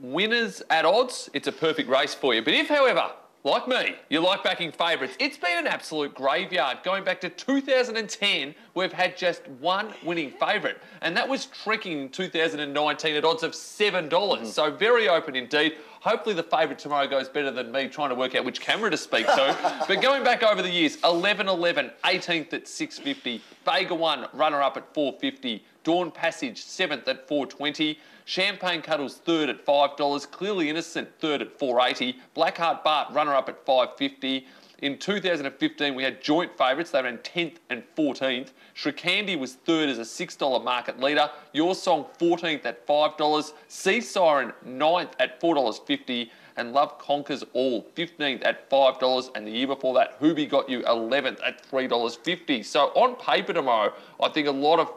winners 0.00 0.62
at 0.70 0.84
odds, 0.84 1.28
it's 1.32 1.48
a 1.48 1.52
perfect 1.52 1.88
race 1.88 2.14
for 2.14 2.34
you. 2.34 2.42
But 2.42 2.54
if, 2.54 2.68
however, 2.68 3.10
like 3.42 3.66
me, 3.66 3.94
you 4.10 4.20
like 4.20 4.44
backing 4.44 4.70
favourites, 4.70 5.16
it's 5.18 5.38
been 5.38 5.58
an 5.58 5.66
absolute 5.66 6.14
graveyard. 6.14 6.78
Going 6.82 7.04
back 7.04 7.22
to 7.22 7.30
2010, 7.30 8.54
we've 8.74 8.92
had 8.92 9.16
just 9.16 9.48
one 9.60 9.94
winning 10.04 10.30
favourite. 10.32 10.76
And 11.00 11.16
that 11.16 11.26
was 11.26 11.46
trekking 11.46 12.00
in 12.00 12.08
2019 12.10 13.16
at 13.16 13.24
odds 13.24 13.42
of 13.42 13.52
$7. 13.52 14.10
Mm-hmm. 14.10 14.44
So 14.44 14.70
very 14.70 15.08
open 15.08 15.36
indeed. 15.36 15.76
Hopefully 16.00 16.34
the 16.34 16.42
favourite 16.42 16.78
tomorrow 16.78 17.06
goes 17.06 17.30
better 17.30 17.50
than 17.50 17.72
me 17.72 17.88
trying 17.88 18.10
to 18.10 18.14
work 18.14 18.34
out 18.34 18.44
which 18.44 18.60
camera 18.60 18.90
to 18.90 18.96
speak 18.98 19.26
to. 19.26 19.84
but 19.88 20.02
going 20.02 20.22
back 20.22 20.42
over 20.42 20.60
the 20.60 20.70
years, 20.70 20.98
11-11, 20.98 21.92
18th 22.04 22.52
at 22.52 22.68
650, 22.68 23.42
Vega 23.64 23.94
1, 23.94 24.28
runner-up 24.34 24.76
at 24.76 24.92
450, 24.92 25.64
Dawn 25.82 26.10
Passage, 26.10 26.62
7th 26.62 27.08
at 27.08 27.26
420, 27.26 27.98
Champagne 28.30 28.80
Cuddles, 28.80 29.20
3rd 29.26 29.48
at 29.48 29.66
$5, 29.66 30.30
Clearly 30.30 30.70
Innocent, 30.70 31.18
3rd 31.18 31.40
at 31.40 31.58
480, 31.58 32.16
Blackheart 32.36 32.84
Bart, 32.84 33.12
runner-up 33.12 33.48
at 33.48 33.66
550, 33.66 34.46
in 34.78 34.98
2015, 34.98 35.96
we 35.96 36.04
had 36.04 36.22
joint 36.22 36.56
favourites. 36.56 36.92
They 36.92 37.02
ran 37.02 37.18
10th 37.18 37.56
and 37.70 37.82
14th. 37.98 38.52
Srikandi 38.76 39.36
was 39.36 39.54
third 39.54 39.88
as 39.88 39.98
a 39.98 40.02
$6 40.02 40.64
market 40.64 41.00
leader. 41.00 41.28
Your 41.52 41.74
Song 41.74 42.06
14th 42.18 42.64
at 42.64 42.86
$5. 42.86 43.52
Sea 43.66 44.00
Siren 44.00 44.52
9th 44.64 45.10
at 45.18 45.38
$4.50. 45.38 46.30
And 46.56 46.72
Love 46.72 46.98
Conquers 46.98 47.44
All 47.52 47.82
15th 47.94 48.46
at 48.46 48.70
$5. 48.70 49.30
And 49.34 49.46
the 49.46 49.50
year 49.50 49.66
before 49.66 49.92
that, 49.94 50.16
Who 50.18 50.34
Begot 50.34 50.70
You 50.70 50.80
11th 50.80 51.40
at 51.44 51.68
$3.50. 51.68 52.64
So 52.64 52.86
on 52.94 53.16
paper 53.16 53.52
tomorrow, 53.52 53.92
I 54.22 54.30
think 54.30 54.48
a 54.48 54.52
lot 54.52 54.78
of 54.78 54.90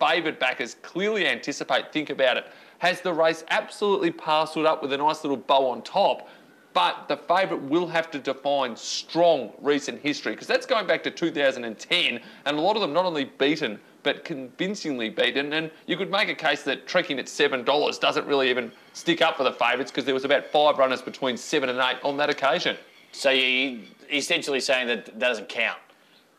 favoured 0.00 0.38
backers 0.38 0.74
clearly 0.82 1.26
anticipate, 1.26 1.92
think 1.92 2.10
about 2.10 2.38
it. 2.38 2.46
Has 2.80 3.02
the 3.02 3.12
race 3.12 3.44
absolutely 3.50 4.10
parcelled 4.10 4.66
up 4.66 4.82
with 4.82 4.92
a 4.92 4.96
nice 4.96 5.22
little 5.22 5.36
bow 5.36 5.68
on 5.68 5.82
top? 5.82 6.28
But 6.72 7.08
the 7.08 7.16
favourite 7.16 7.62
will 7.62 7.86
have 7.88 8.10
to 8.12 8.18
define 8.18 8.74
strong 8.74 9.52
recent 9.60 10.00
history 10.00 10.32
because 10.32 10.46
that's 10.46 10.66
going 10.66 10.86
back 10.86 11.02
to 11.02 11.10
2010, 11.10 12.20
and 12.46 12.56
a 12.56 12.60
lot 12.60 12.76
of 12.76 12.82
them 12.82 12.92
not 12.92 13.04
only 13.04 13.24
beaten 13.24 13.78
but 14.02 14.24
convincingly 14.24 15.10
beaten. 15.10 15.52
And 15.52 15.70
you 15.86 15.96
could 15.98 16.10
make 16.10 16.30
a 16.30 16.34
case 16.34 16.62
that 16.62 16.86
trekking 16.86 17.18
at 17.18 17.28
seven 17.28 17.64
dollars 17.64 17.98
doesn't 17.98 18.26
really 18.26 18.48
even 18.48 18.72
stick 18.94 19.20
up 19.20 19.36
for 19.36 19.44
the 19.44 19.52
favourites 19.52 19.90
because 19.90 20.06
there 20.06 20.14
was 20.14 20.24
about 20.24 20.46
five 20.46 20.78
runners 20.78 21.02
between 21.02 21.36
seven 21.36 21.68
and 21.68 21.78
eight 21.78 22.02
on 22.02 22.16
that 22.16 22.30
occasion. 22.30 22.78
So 23.12 23.28
you're 23.28 23.80
essentially 24.10 24.60
saying 24.60 24.86
that 24.86 25.04
that 25.04 25.18
doesn't 25.18 25.50
count. 25.50 25.78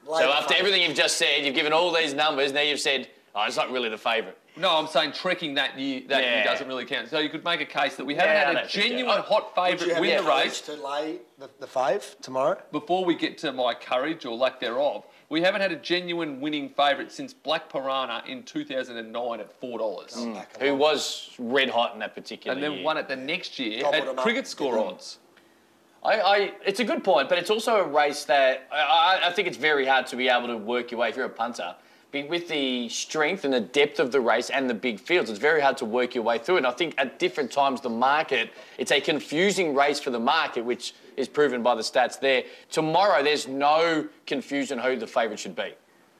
Later 0.08 0.26
so 0.26 0.32
after 0.32 0.54
favourite. 0.54 0.60
everything 0.60 0.88
you've 0.88 0.98
just 0.98 1.18
said, 1.18 1.46
you've 1.46 1.54
given 1.54 1.74
all 1.74 1.94
these 1.94 2.16
numbers. 2.16 2.52
Now 2.52 2.62
you've 2.62 2.80
said, 2.80 3.10
oh, 3.36 3.44
it's 3.44 3.58
not 3.58 3.70
really 3.70 3.90
the 3.90 3.98
favourite. 3.98 4.38
No, 4.58 4.78
I'm 4.78 4.88
saying 4.88 5.14
trekking 5.14 5.54
that 5.56 5.80
year 5.80 6.02
that 6.10 6.22
year 6.24 6.32
Yeah. 6.38 6.44
doesn't 6.44 6.68
really 6.68 6.86
count. 6.86 7.10
So 7.10 7.20
you 7.20 7.30
could 7.30 7.44
make 7.46 7.62
a 7.62 7.66
case 7.66 7.96
that 7.96 8.06
we 8.06 8.16
haven't 8.16 8.34
Yeah, 8.34 8.42
I 8.42 8.44
had 8.46 8.50
a 8.50 8.54
don't 8.54 8.70
think 8.72 8.84
so. 8.84 8.90
genuine 8.90 9.22
hot 9.22 9.56
Would 9.56 9.72
you 9.72 9.78
favourite 9.78 9.94
have 9.94 10.02
win 10.02 10.18
the 10.18 10.24
the 10.24 10.30
courage 10.30 10.46
race 10.46 10.62
to 10.62 10.74
lay 10.76 11.20
the, 11.40 11.50
the 11.60 11.68
fave 11.68 12.20
tomorrow? 12.22 12.58
before 12.72 13.06
we 13.06 13.16
get 13.16 13.38
to 13.40 13.54
my 13.54 13.74
courage 13.74 14.26
or 14.26 14.36
lack 14.36 14.60
thereof. 14.60 15.06
We 15.30 15.42
haven't 15.42 15.62
had 15.62 15.72
a 15.72 15.78
genuine 15.78 16.42
winning 16.42 16.68
favourite 16.68 17.10
since 17.14 17.34
Black 17.34 17.70
Piranha 17.72 18.22
in 18.28 18.44
2009 18.44 19.40
at 19.40 19.54
four 19.62 19.80
dollars, 19.80 20.14
hmm. 20.16 20.36
Who 20.60 20.76
was 20.76 21.30
red 21.40 21.70
hot 21.70 21.94
in 21.94 22.00
that 22.00 22.14
particular 22.14 22.54
and 22.54 22.62
then 22.62 22.74
year. 22.74 22.84
won 22.84 22.98
it 22.98 23.08
the 23.08 23.16
next 23.16 23.58
year 23.58 23.84
Gobbled 23.84 23.96
at 23.96 24.06
them 24.08 24.18
up. 24.20 24.24
cricket 24.24 24.48
score 24.48 24.78
odds. 24.78 25.20
I, 26.04 26.20
I, 26.20 26.52
it's 26.66 26.80
a 26.80 26.84
good 26.84 27.04
point, 27.04 27.30
but 27.30 27.38
it's 27.38 27.52
also 27.52 27.76
a 27.76 27.88
race 27.88 28.26
that 28.26 28.68
I, 28.72 29.20
I, 29.22 29.28
I 29.28 29.32
think 29.32 29.48
it's 29.48 29.56
very 29.58 29.86
hard 29.86 30.08
to 30.08 30.16
be 30.16 30.28
able 30.30 30.48
to 30.48 30.58
work 30.58 30.90
your 30.92 31.00
way 31.00 31.10
if 31.10 31.16
you're 31.16 31.28
a 31.28 31.30
punter. 31.30 31.76
Be- 32.12 32.24
With 32.24 32.48
the 32.50 32.90
strength 32.90 33.46
and 33.46 33.54
the 33.54 33.62
depth 33.62 34.00
of 34.00 34.12
the 34.12 34.20
race 34.20 34.50
and 34.50 34.70
the 34.70 34.74
big 34.74 35.00
fields, 35.00 35.30
it's 35.30 35.40
very 35.40 35.62
hard 35.62 35.78
to 35.78 35.86
work 35.86 36.14
your 36.14 36.24
way 36.24 36.38
through. 36.38 36.58
And 36.58 36.68
I 36.68 36.72
think 36.72 36.94
at 36.98 37.20
different 37.20 37.52
times, 37.52 37.80
the 37.82 37.90
market, 37.90 38.52
it's 38.78 38.92
a 38.92 39.00
confusing 39.00 39.74
race 39.74 40.00
for 40.00 40.10
the 40.10 40.20
market, 40.20 40.66
which 40.66 40.94
is 41.16 41.28
proven 41.28 41.64
by 41.64 41.76
the 41.76 41.82
stats 41.82 42.20
there. 42.20 42.44
Tomorrow, 42.70 43.24
there's 43.24 43.48
no 43.48 44.08
confusion 44.28 44.78
who 44.78 44.98
the 44.98 45.08
favourite 45.08 45.40
should 45.40 45.56
be. 45.56 45.74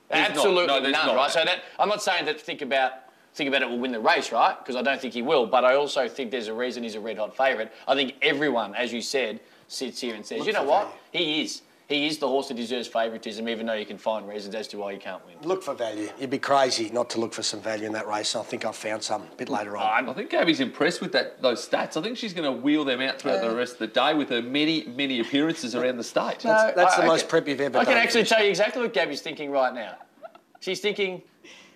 There's 0.08 0.28
not. 0.28 0.30
Absolutely 0.30 0.66
No, 0.66 0.80
none, 0.80 0.92
not. 0.92 1.16
right? 1.16 1.30
So 1.30 1.44
that 1.44 1.62
I'm 1.78 1.88
not 1.88 2.02
saying 2.02 2.24
that 2.26 2.40
think 2.40 2.62
about 2.62 2.92
think 3.34 3.48
about 3.48 3.62
it 3.62 3.68
will 3.68 3.78
win 3.78 3.92
the 3.92 4.00
race, 4.00 4.30
right? 4.30 4.58
Because 4.58 4.76
I 4.76 4.82
don't 4.82 5.00
think 5.00 5.14
he 5.14 5.22
will, 5.22 5.46
but 5.46 5.64
I 5.64 5.74
also 5.74 6.06
think 6.06 6.30
there's 6.30 6.48
a 6.48 6.54
reason 6.54 6.82
he's 6.82 6.96
a 6.96 7.00
red 7.00 7.16
hot 7.16 7.34
favourite. 7.34 7.72
I 7.88 7.94
think 7.94 8.14
everyone, 8.20 8.74
as 8.74 8.92
you 8.92 9.00
said, 9.00 9.40
sits 9.68 10.02
here 10.02 10.14
and 10.14 10.24
says, 10.24 10.40
Look 10.40 10.48
you 10.48 10.52
know 10.52 10.64
what? 10.64 10.92
He 11.12 11.40
is. 11.42 11.62
He 11.88 12.06
is 12.06 12.18
the 12.18 12.28
horse 12.28 12.48
that 12.48 12.56
deserves 12.56 12.88
favouritism, 12.88 13.48
even 13.48 13.66
though 13.66 13.74
you 13.74 13.84
can 13.84 13.98
find 13.98 14.26
reasons 14.26 14.54
as 14.54 14.66
to 14.68 14.78
why 14.78 14.92
he 14.92 14.98
can't 14.98 15.24
win. 15.26 15.34
Look 15.42 15.62
for 15.62 15.74
value. 15.74 16.08
You'd 16.18 16.30
be 16.30 16.38
crazy 16.38 16.88
not 16.90 17.10
to 17.10 17.20
look 17.20 17.34
for 17.34 17.42
some 17.42 17.60
value 17.60 17.86
in 17.86 17.92
that 17.92 18.06
race. 18.06 18.34
I 18.34 18.42
think 18.42 18.64
I've 18.64 18.76
found 18.76 19.02
some 19.02 19.22
a 19.22 19.36
bit 19.36 19.48
later 19.48 19.76
on. 19.76 20.08
I 20.08 20.12
think 20.14 20.30
Gabby's 20.30 20.60
impressed 20.60 21.00
with 21.00 21.12
that 21.12 21.42
those 21.42 21.68
stats. 21.68 21.96
I 21.96 22.02
think 22.02 22.16
she's 22.16 22.32
going 22.32 22.44
to 22.50 22.52
wheel 22.62 22.84
them 22.84 23.00
out 23.00 23.18
throughout 23.20 23.42
the 23.42 23.54
rest 23.54 23.74
of 23.74 23.78
the 23.80 23.86
day 23.88 24.14
with 24.14 24.30
her 24.30 24.40
many, 24.40 24.84
many 24.96 25.20
appearances 25.20 25.74
around 25.74 25.96
the 25.98 26.04
state. 26.04 26.38
That's, 26.40 26.74
that's 26.74 26.96
the 26.96 27.02
I- 27.02 27.04
I 27.04 27.08
most 27.08 27.22
can- 27.22 27.28
prep 27.30 27.48
you've 27.48 27.60
ever 27.60 27.78
I 27.78 27.84
done. 27.84 27.94
can 27.94 28.02
actually 28.02 28.24
tell 28.24 28.42
you 28.42 28.48
exactly 28.50 28.80
what 28.82 28.92
Gabby's 28.94 29.20
thinking 29.20 29.50
right 29.50 29.74
now. 29.74 29.96
She's 30.60 30.80
thinking, 30.80 31.22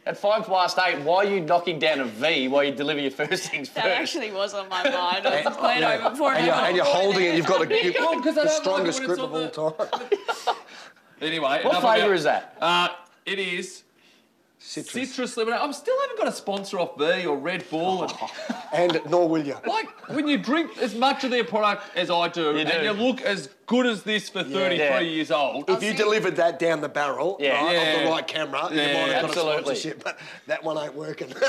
at 0.06 0.16
five 0.16 0.46
past 0.46 0.78
eight, 0.86 1.00
why 1.00 1.16
are 1.16 1.24
you 1.28 1.40
knocking 1.40 1.78
down 1.78 2.00
a 2.00 2.04
V 2.04 2.48
while 2.48 2.62
you 2.64 2.72
deliver 2.72 3.00
your 3.00 3.10
first 3.10 3.48
things 3.50 3.68
first? 3.68 3.84
That 3.84 4.00
actually 4.00 4.30
was 4.32 4.54
on 4.54 4.68
my 4.68 4.82
mind. 4.88 5.26
I 5.26 5.42
was 5.44 5.56
playing 5.56 5.80
Yeah. 5.82 5.94
over 5.98 6.10
before 6.10 6.32
and, 6.32 6.46
you're, 6.46 6.54
and 6.54 6.76
you're 6.76 6.84
holding 6.84 7.24
it. 7.24 7.34
You've 7.36 7.46
got 7.46 7.70
a, 7.70 7.84
you've 7.84 7.96
Well, 7.98 8.16
because 8.16 8.38
I 8.38 8.42
the 8.44 8.48
don't 8.48 8.84
like 8.84 8.92
strongest 8.92 9.04
grip 9.04 9.18
of 9.18 9.34
all 9.34 9.72
the- 9.74 9.74
time. 10.46 10.56
Anyway, 11.20 11.60
What 11.64 11.80
flavour 11.80 12.04
about- 12.06 12.14
is 12.16 12.24
that? 12.24 12.56
Uh, 12.60 12.88
it 13.24 13.38
is 13.38 13.82
Citrus. 14.68 15.10
citrus 15.10 15.36
lemonade. 15.36 15.60
I'm 15.60 15.72
still 15.72 15.94
haven't 16.02 16.18
got 16.18 16.26
a 16.26 16.32
sponsor 16.32 16.80
off 16.80 16.98
V 16.98 17.24
or 17.24 17.36
Red 17.38 17.68
Bull. 17.70 18.02
And, 18.02 18.12
And 18.96 19.00
nor 19.08 19.28
will 19.28 19.46
you. 19.46 19.56
like 19.64 19.86
when 20.08 20.26
you 20.26 20.38
drink 20.38 20.76
as 20.78 20.92
much 20.94 21.22
of 21.22 21.30
their 21.30 21.44
product 21.44 21.84
as 21.96 22.10
I 22.10 22.26
do, 22.28 22.50
You 22.52 22.58
and 22.58 22.68
do. 22.70 22.82
you 22.82 22.90
look 22.90 23.22
as 23.22 23.48
good 23.66 23.86
as 23.86 24.02
this 24.02 24.28
for 24.28 24.42
33 24.42 24.76
Yeah. 24.78 24.98
years 25.00 25.30
old. 25.30 25.70
If 25.70 25.84
you 25.84 25.94
delivered 25.94 26.34
that 26.36 26.58
down 26.58 26.80
the 26.80 26.88
barrel 26.88 27.36
Yeah. 27.38 27.64
right, 27.64 27.74
of 27.74 28.02
the 28.02 28.10
right 28.10 28.26
camera, 28.26 28.68
you 28.70 28.76
might 28.76 28.82
have 29.12 29.22
got 29.22 29.36
a 29.36 29.40
sponsorship, 29.40 30.02
but 30.02 30.18
that 30.48 30.64
one 30.64 30.76
ain't 30.78 30.94
working. 30.94 31.32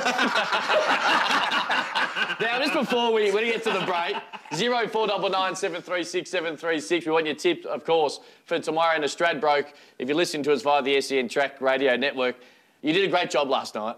Now, 2.39 2.59
just 2.59 2.74
before 2.74 3.13
we, 3.13 3.31
when 3.31 3.45
we 3.45 3.51
get 3.51 3.63
to 3.63 3.71
the 3.71 3.86
break, 3.86 4.15
zero 4.53 4.88
four 4.88 5.07
double 5.07 5.29
nine 5.29 5.55
seven 5.55 5.81
three 5.81 6.03
six 6.03 6.29
seven 6.29 6.55
three 6.55 6.79
six. 6.79 7.05
We 7.05 7.12
want 7.12 7.25
your 7.25 7.33
tip, 7.36 7.65
of 7.65 7.83
course, 7.83 8.19
for 8.45 8.59
tomorrow 8.59 8.95
in 8.95 9.01
the 9.01 9.07
Stradbroke. 9.07 9.67
If 9.97 10.07
you're 10.07 10.17
listening 10.17 10.43
to 10.43 10.53
us 10.53 10.62
via 10.62 10.81
the 10.83 11.00
SEN 11.01 11.29
Track 11.29 11.59
Radio 11.62 11.95
Network, 11.95 12.36
you 12.81 12.93
did 12.93 13.03
a 13.05 13.07
great 13.07 13.29
job 13.29 13.50
last 13.50 13.75
night. 13.75 13.96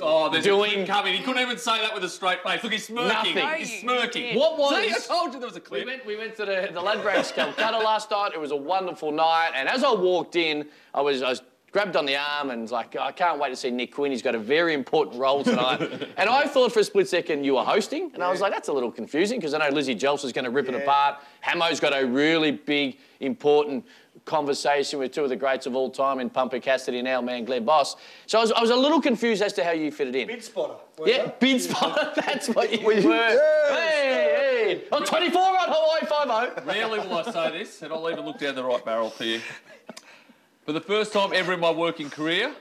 Oh, 0.00 0.28
there's 0.28 0.44
Doing- 0.44 0.82
a 0.82 0.86
coming. 0.86 1.14
He 1.14 1.22
couldn't 1.22 1.40
even 1.40 1.56
say 1.56 1.80
that 1.80 1.94
with 1.94 2.04
a 2.04 2.08
straight 2.08 2.42
face. 2.42 2.62
Look, 2.62 2.72
he's 2.72 2.86
smirking. 2.86 3.08
Nothing. 3.08 3.34
No, 3.36 3.46
He's 3.52 3.80
smirking. 3.80 4.22
you 4.22 4.28
did. 4.32 4.38
What 4.38 4.58
was? 4.58 4.76
See, 4.76 4.92
I 4.92 4.98
told 4.98 5.32
you 5.32 5.40
there 5.40 5.48
was 5.48 5.56
a 5.56 5.62
We 5.70 5.84
went, 5.84 6.04
we 6.04 6.16
went 6.16 6.36
to 6.36 6.44
the, 6.44 6.68
the 6.72 6.80
Ladbrokes 6.80 7.32
Calcutta 7.32 7.78
last 7.84 8.10
night. 8.10 8.32
It 8.34 8.40
was 8.40 8.50
a 8.50 8.56
wonderful 8.56 9.12
night. 9.12 9.52
And 9.54 9.68
as 9.68 9.82
I 9.82 9.94
walked 9.94 10.36
in, 10.36 10.68
I 10.92 11.00
was, 11.00 11.22
I 11.22 11.30
was 11.30 11.42
grabbed 11.72 11.96
on 11.96 12.04
the 12.04 12.16
arm 12.16 12.50
and 12.50 12.60
was 12.60 12.70
like, 12.70 12.94
oh, 12.98 13.02
I 13.02 13.12
can't 13.12 13.40
wait 13.40 13.48
to 13.48 13.56
see 13.56 13.70
Nick 13.70 13.94
Quinn. 13.94 14.12
He's 14.12 14.20
got 14.20 14.34
a 14.34 14.38
very 14.38 14.74
important 14.74 15.18
role 15.18 15.42
tonight. 15.42 15.80
and 16.18 16.28
I 16.28 16.46
thought 16.46 16.70
for 16.70 16.80
a 16.80 16.84
split 16.84 17.08
second 17.08 17.44
you 17.44 17.54
were 17.54 17.64
hosting. 17.64 18.10
And 18.12 18.22
I 18.22 18.30
was 18.30 18.42
like, 18.42 18.52
that's 18.52 18.68
a 18.68 18.72
little 18.74 18.92
confusing 18.92 19.38
because 19.40 19.54
I 19.54 19.58
know 19.58 19.74
Lizzie 19.74 19.96
Jelf 19.96 20.22
is 20.22 20.32
going 20.32 20.44
to 20.44 20.50
rip 20.50 20.68
it 20.68 20.74
apart. 20.74 21.20
Hammo's 21.40 21.80
got 21.80 21.98
a 21.98 22.06
really 22.06 22.50
big, 22.50 22.98
important 23.20 23.86
conversation 24.24 24.98
with 24.98 25.12
two 25.12 25.24
of 25.24 25.28
the 25.28 25.36
greats 25.36 25.66
of 25.66 25.74
all 25.74 25.90
time 25.90 26.20
in 26.20 26.30
Pumper 26.30 26.60
Cassidy 26.60 26.98
and 26.98 27.08
our 27.08 27.22
man 27.22 27.44
Glenn 27.44 27.64
Boss. 27.64 27.96
So 28.26 28.38
I 28.38 28.42
was, 28.42 28.52
I 28.52 28.60
was 28.60 28.70
a 28.70 28.76
little 28.76 29.00
confused 29.00 29.42
as 29.42 29.52
to 29.54 29.64
how 29.64 29.72
you 29.72 29.90
fitted 29.90 30.14
in. 30.14 30.28
Bid 30.28 30.44
spotter. 30.44 30.74
Yeah, 31.04 31.24
you? 31.24 31.32
bid 31.40 31.60
spotter. 31.60 32.12
That's 32.16 32.48
what 32.48 32.72
you 32.72 32.86
were. 32.86 32.92
yes. 32.92 33.70
Hey, 33.70 34.74
hey. 34.76 34.84
Oh, 34.92 35.04
24 35.04 35.40
on 35.40 35.56
Hawaii 35.68 36.54
5 36.56 36.66
Rarely 36.66 36.98
will 37.00 37.18
I 37.18 37.30
say 37.30 37.58
this, 37.58 37.82
and 37.82 37.92
I'll 37.92 38.08
even 38.10 38.24
look 38.24 38.38
down 38.38 38.54
the 38.54 38.64
right 38.64 38.84
barrel 38.84 39.10
for 39.10 39.24
you. 39.24 39.40
For 40.64 40.72
the 40.72 40.80
first 40.80 41.12
time 41.12 41.32
ever 41.32 41.52
in 41.52 41.60
my 41.60 41.72
working 41.72 42.08
career, 42.08 42.54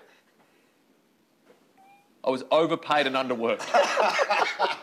I 2.23 2.29
was 2.29 2.43
overpaid 2.51 3.07
and 3.07 3.15
underworked. 3.15 3.61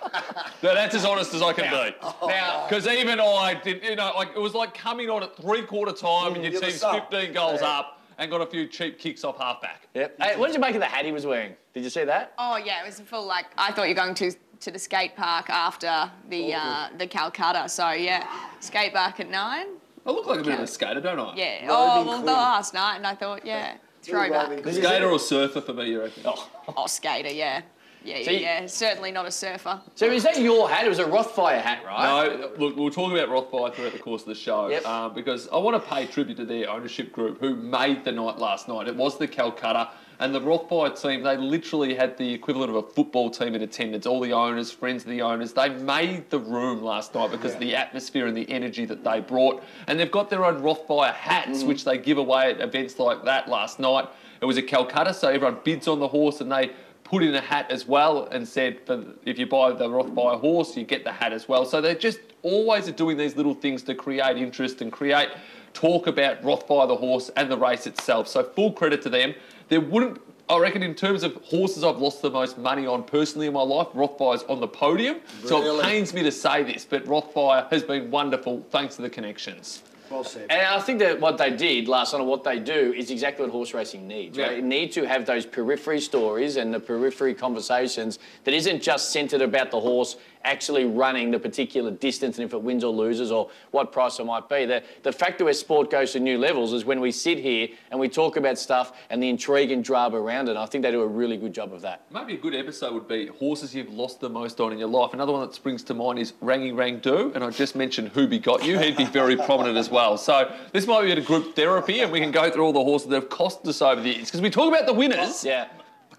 now, 0.62 0.74
that's 0.74 0.94
as 0.94 1.04
honest 1.04 1.34
as 1.34 1.42
I 1.42 1.52
can 1.52 1.64
be. 1.70 1.96
Now, 2.26 2.66
Because 2.68 2.86
even 2.86 3.20
I 3.20 3.54
did, 3.62 3.82
you 3.84 3.96
know, 3.96 4.12
like 4.16 4.30
it 4.34 4.40
was 4.40 4.54
like 4.54 4.74
coming 4.74 5.08
on 5.10 5.22
at 5.22 5.36
three 5.36 5.62
quarter 5.62 5.92
time 5.92 6.34
and 6.34 6.42
your 6.44 6.60
team's 6.60 6.82
15 6.84 7.32
goals 7.32 7.60
Yeah. 7.60 7.68
up 7.78 8.00
and 8.18 8.30
got 8.30 8.40
a 8.40 8.46
few 8.46 8.66
cheap 8.66 8.98
kicks 8.98 9.24
off 9.24 9.38
halfback. 9.38 9.86
Yep. 9.94 10.16
Hey, 10.20 10.36
what 10.36 10.46
did 10.48 10.54
you 10.54 10.60
make 10.60 10.74
of 10.74 10.80
the 10.80 10.86
hat 10.86 11.04
he 11.04 11.12
was 11.12 11.24
wearing? 11.26 11.54
Did 11.74 11.84
you 11.84 11.90
see 11.90 12.04
that? 12.04 12.32
Oh 12.38 12.56
yeah, 12.56 12.82
it 12.82 12.86
was 12.86 13.00
full 13.00 13.26
like 13.26 13.46
I 13.56 13.72
thought 13.72 13.84
you 13.88 13.94
were 13.94 14.00
going 14.02 14.14
to 14.16 14.32
to 14.60 14.70
the 14.72 14.78
skate 14.78 15.14
park 15.14 15.48
after 15.50 16.10
the 16.28 16.54
uh, 16.54 16.88
the 16.98 17.06
Calcutta. 17.06 17.68
So 17.68 17.90
yeah, 17.92 18.26
skate 18.60 18.92
park 18.92 19.20
at 19.20 19.30
nine. 19.30 19.66
I 20.04 20.10
look 20.10 20.26
like 20.26 20.40
a 20.40 20.42
bit 20.42 20.54
of 20.54 20.60
a 20.60 20.66
skater, 20.66 21.00
don't 21.00 21.20
I? 21.20 21.34
Yeah. 21.36 21.66
Oh 21.70 22.04
well, 22.04 22.18
the 22.20 22.24
last 22.26 22.74
night, 22.74 22.96
and 22.96 23.06
I 23.06 23.14
thought 23.14 23.44
yeah, 23.46 23.76
throwback. 24.02 24.48
roving 24.48 24.72
Skater 24.72 25.08
or 25.08 25.18
surfer 25.18 25.60
for 25.60 25.74
me, 25.74 25.90
you 25.90 26.00
reckon? 26.02 26.22
Oh. 26.24 26.48
Oh, 26.76 26.86
skater, 26.86 27.30
yeah. 27.30 27.62
Yeah, 28.08 28.18
yeah, 28.18 28.24
See- 28.24 28.40
yeah. 28.42 28.66
Certainly 28.66 29.12
not 29.12 29.26
a 29.26 29.30
surfer. 29.30 29.80
So 29.94 30.06
is 30.06 30.22
that 30.22 30.40
your 30.40 30.68
hat? 30.68 30.84
It 30.86 30.88
was 30.88 30.98
a 30.98 31.04
Rothfire 31.04 31.60
hat, 31.60 31.84
right? 31.84 32.38
No, 32.40 32.50
look, 32.56 32.76
we'll 32.76 32.90
talk 32.90 33.12
about 33.12 33.28
Rothfire 33.28 33.74
throughout 33.74 33.92
the 33.92 33.98
course 33.98 34.22
of 34.22 34.28
the 34.28 34.34
show 34.34 34.68
Yep. 34.68 34.86
um, 34.86 35.14
because 35.14 35.48
I 35.48 35.56
want 35.58 35.82
to 35.82 35.88
pay 35.90 36.06
tribute 36.06 36.36
to 36.38 36.44
their 36.44 36.70
ownership 36.70 37.12
group 37.12 37.38
who 37.40 37.54
made 37.54 38.04
the 38.04 38.12
night 38.12 38.38
last 38.38 38.68
night. 38.68 38.88
It 38.88 38.96
was 38.96 39.18
the 39.18 39.28
Calcutta 39.28 39.90
and 40.20 40.34
the 40.34 40.40
Rothfire 40.40 41.00
team. 41.00 41.22
They 41.22 41.36
literally 41.36 41.94
had 41.94 42.16
the 42.16 42.32
equivalent 42.32 42.70
of 42.70 42.76
a 42.76 42.82
football 42.82 43.30
team 43.30 43.54
in 43.54 43.62
attendance. 43.62 44.06
All 44.06 44.20
the 44.20 44.32
owners, 44.32 44.72
friends 44.72 45.04
of 45.04 45.10
the 45.10 45.22
owners, 45.22 45.52
they 45.52 45.68
made 45.68 46.30
the 46.30 46.38
room 46.40 46.82
last 46.82 47.14
night 47.14 47.30
because 47.30 47.54
of 47.54 47.60
the 47.60 47.76
atmosphere 47.76 48.26
and 48.26 48.36
the 48.36 48.48
energy 48.50 48.84
that 48.86 49.04
they 49.04 49.20
brought. 49.20 49.62
And 49.86 50.00
they've 50.00 50.10
got 50.10 50.30
their 50.30 50.44
own 50.44 50.60
Rothfire 50.62 51.12
hats, 51.14 51.62
which 51.62 51.84
they 51.84 51.98
give 51.98 52.18
away 52.18 52.50
at 52.50 52.60
events 52.60 52.98
like 52.98 53.24
that 53.24 53.48
last 53.48 53.78
night. 53.78 54.08
It 54.40 54.44
was 54.44 54.56
a 54.56 54.62
Calcutta, 54.62 55.12
so 55.14 55.28
everyone 55.28 55.58
bids 55.64 55.88
on 55.88 55.98
the 55.98 56.06
horse 56.06 56.40
and 56.40 56.50
they 56.50 56.70
put 57.08 57.22
in 57.22 57.34
a 57.34 57.40
hat 57.40 57.70
as 57.70 57.86
well 57.86 58.26
and 58.26 58.46
said 58.46 58.78
if 59.24 59.38
you 59.38 59.46
buy 59.46 59.72
the 59.72 59.88
Rothfire 59.88 60.38
horse, 60.40 60.76
you 60.76 60.84
get 60.84 61.04
the 61.04 61.12
hat 61.12 61.32
as 61.32 61.48
well. 61.48 61.64
So 61.64 61.80
they're 61.80 61.94
just 61.94 62.20
always 62.42 62.86
are 62.88 62.92
doing 62.92 63.16
these 63.16 63.34
little 63.34 63.54
things 63.54 63.82
to 63.84 63.94
create 63.94 64.36
interest 64.36 64.82
and 64.82 64.92
create 64.92 65.30
talk 65.72 66.06
about 66.06 66.42
Rothfire 66.42 66.86
the 66.86 66.96
horse 66.96 67.30
and 67.36 67.50
the 67.50 67.56
race 67.56 67.86
itself. 67.86 68.28
So 68.28 68.42
full 68.42 68.72
credit 68.72 69.00
to 69.02 69.10
them. 69.10 69.34
There 69.68 69.80
wouldn't, 69.80 70.20
I 70.48 70.58
reckon, 70.58 70.82
in 70.82 70.94
terms 70.94 71.22
of 71.22 71.34
horses 71.44 71.82
I've 71.82 71.98
lost 71.98 72.20
the 72.20 72.30
most 72.30 72.58
money 72.58 72.86
on 72.86 73.04
personally 73.04 73.46
in 73.46 73.52
my 73.54 73.62
life, 73.62 73.88
Rothfire's 73.94 74.42
on 74.44 74.60
the 74.60 74.68
podium. 74.68 75.20
So 75.44 75.78
it 75.78 75.82
pains 75.82 76.12
me 76.12 76.22
to 76.22 76.32
say 76.32 76.62
this, 76.62 76.84
but 76.84 77.04
Rothfire 77.04 77.70
has 77.70 77.82
been 77.84 78.10
wonderful 78.10 78.64
thanks 78.70 78.96
to 78.96 79.02
the 79.02 79.10
connections. 79.10 79.82
Well 80.10 80.24
said. 80.24 80.46
And 80.50 80.62
I 80.62 80.80
think 80.80 80.98
that 81.00 81.20
what 81.20 81.38
they 81.38 81.50
did 81.50 81.88
last 81.88 82.12
night, 82.12 82.20
or 82.20 82.26
what 82.26 82.44
they 82.44 82.58
do, 82.58 82.94
is 82.96 83.10
exactly 83.10 83.44
what 83.44 83.52
horse 83.52 83.74
racing 83.74 84.08
needs. 84.08 84.38
Right? 84.38 84.52
Yeah. 84.52 84.56
You 84.56 84.62
need 84.62 84.92
to 84.92 85.06
have 85.06 85.26
those 85.26 85.44
periphery 85.44 86.00
stories 86.00 86.56
and 86.56 86.72
the 86.72 86.80
periphery 86.80 87.34
conversations 87.34 88.18
that 88.44 88.54
isn't 88.54 88.82
just 88.82 89.10
centred 89.12 89.42
about 89.42 89.70
the 89.70 89.80
horse 89.80 90.16
actually 90.48 90.86
running 90.86 91.30
the 91.30 91.38
particular 91.38 91.90
distance 91.90 92.38
and 92.38 92.44
if 92.44 92.54
it 92.54 92.62
wins 92.62 92.82
or 92.82 92.92
loses 92.92 93.30
or 93.30 93.50
what 93.70 93.92
price 93.92 94.18
it 94.18 94.24
might 94.24 94.48
be. 94.48 94.64
The, 94.64 94.82
the 95.02 95.12
factor 95.12 95.44
where 95.44 95.52
sport 95.52 95.90
goes 95.90 96.12
to 96.12 96.20
new 96.20 96.38
levels 96.38 96.72
is 96.72 96.84
when 96.84 97.00
we 97.00 97.12
sit 97.12 97.38
here 97.38 97.68
and 97.90 98.00
we 98.00 98.08
talk 98.08 98.36
about 98.36 98.58
stuff 98.58 98.92
and 99.10 99.22
the 99.22 99.28
intrigue 99.28 99.70
and 99.70 99.84
drama 99.84 100.20
around 100.20 100.48
it. 100.48 100.52
And 100.52 100.58
I 100.58 100.66
think 100.66 100.82
they 100.82 100.90
do 100.90 101.02
a 101.02 101.06
really 101.06 101.36
good 101.36 101.52
job 101.52 101.74
of 101.74 101.82
that. 101.82 102.06
Maybe 102.10 102.34
a 102.34 102.38
good 102.38 102.54
episode 102.54 102.94
would 102.94 103.06
be 103.06 103.26
horses 103.26 103.74
you've 103.74 103.92
lost 103.92 104.20
the 104.20 104.30
most 104.30 104.58
on 104.60 104.72
in 104.72 104.78
your 104.78 104.88
life. 104.88 105.12
Another 105.12 105.32
one 105.32 105.42
that 105.42 105.54
springs 105.54 105.82
to 105.84 105.94
mind 105.94 106.18
is 106.18 106.32
Rangy 106.40 106.72
Rang 106.72 106.98
Do, 107.00 107.30
and 107.34 107.44
I 107.44 107.50
just 107.50 107.76
mentioned 107.76 108.08
Who 108.08 108.26
Begot 108.26 108.64
You. 108.64 108.78
He'd 108.78 108.96
be 108.96 109.04
very 109.04 109.36
prominent 109.48 109.76
as 109.76 109.90
well. 109.90 110.16
So 110.16 110.50
this 110.72 110.86
might 110.86 111.02
be 111.02 111.12
a 111.12 111.20
group 111.20 111.54
therapy, 111.54 112.00
and 112.00 112.10
we 112.10 112.20
can 112.20 112.30
go 112.30 112.50
through 112.50 112.64
all 112.64 112.72
the 112.72 112.84
horses 112.84 113.08
that 113.08 113.16
have 113.16 113.28
cost 113.28 113.66
us 113.66 113.82
over 113.82 114.00
the 114.00 114.08
years. 114.08 114.26
Because 114.26 114.40
we 114.40 114.50
talk 114.50 114.68
about 114.68 114.86
the 114.86 114.94
winners. 114.94 115.44
Yeah. 115.44 115.68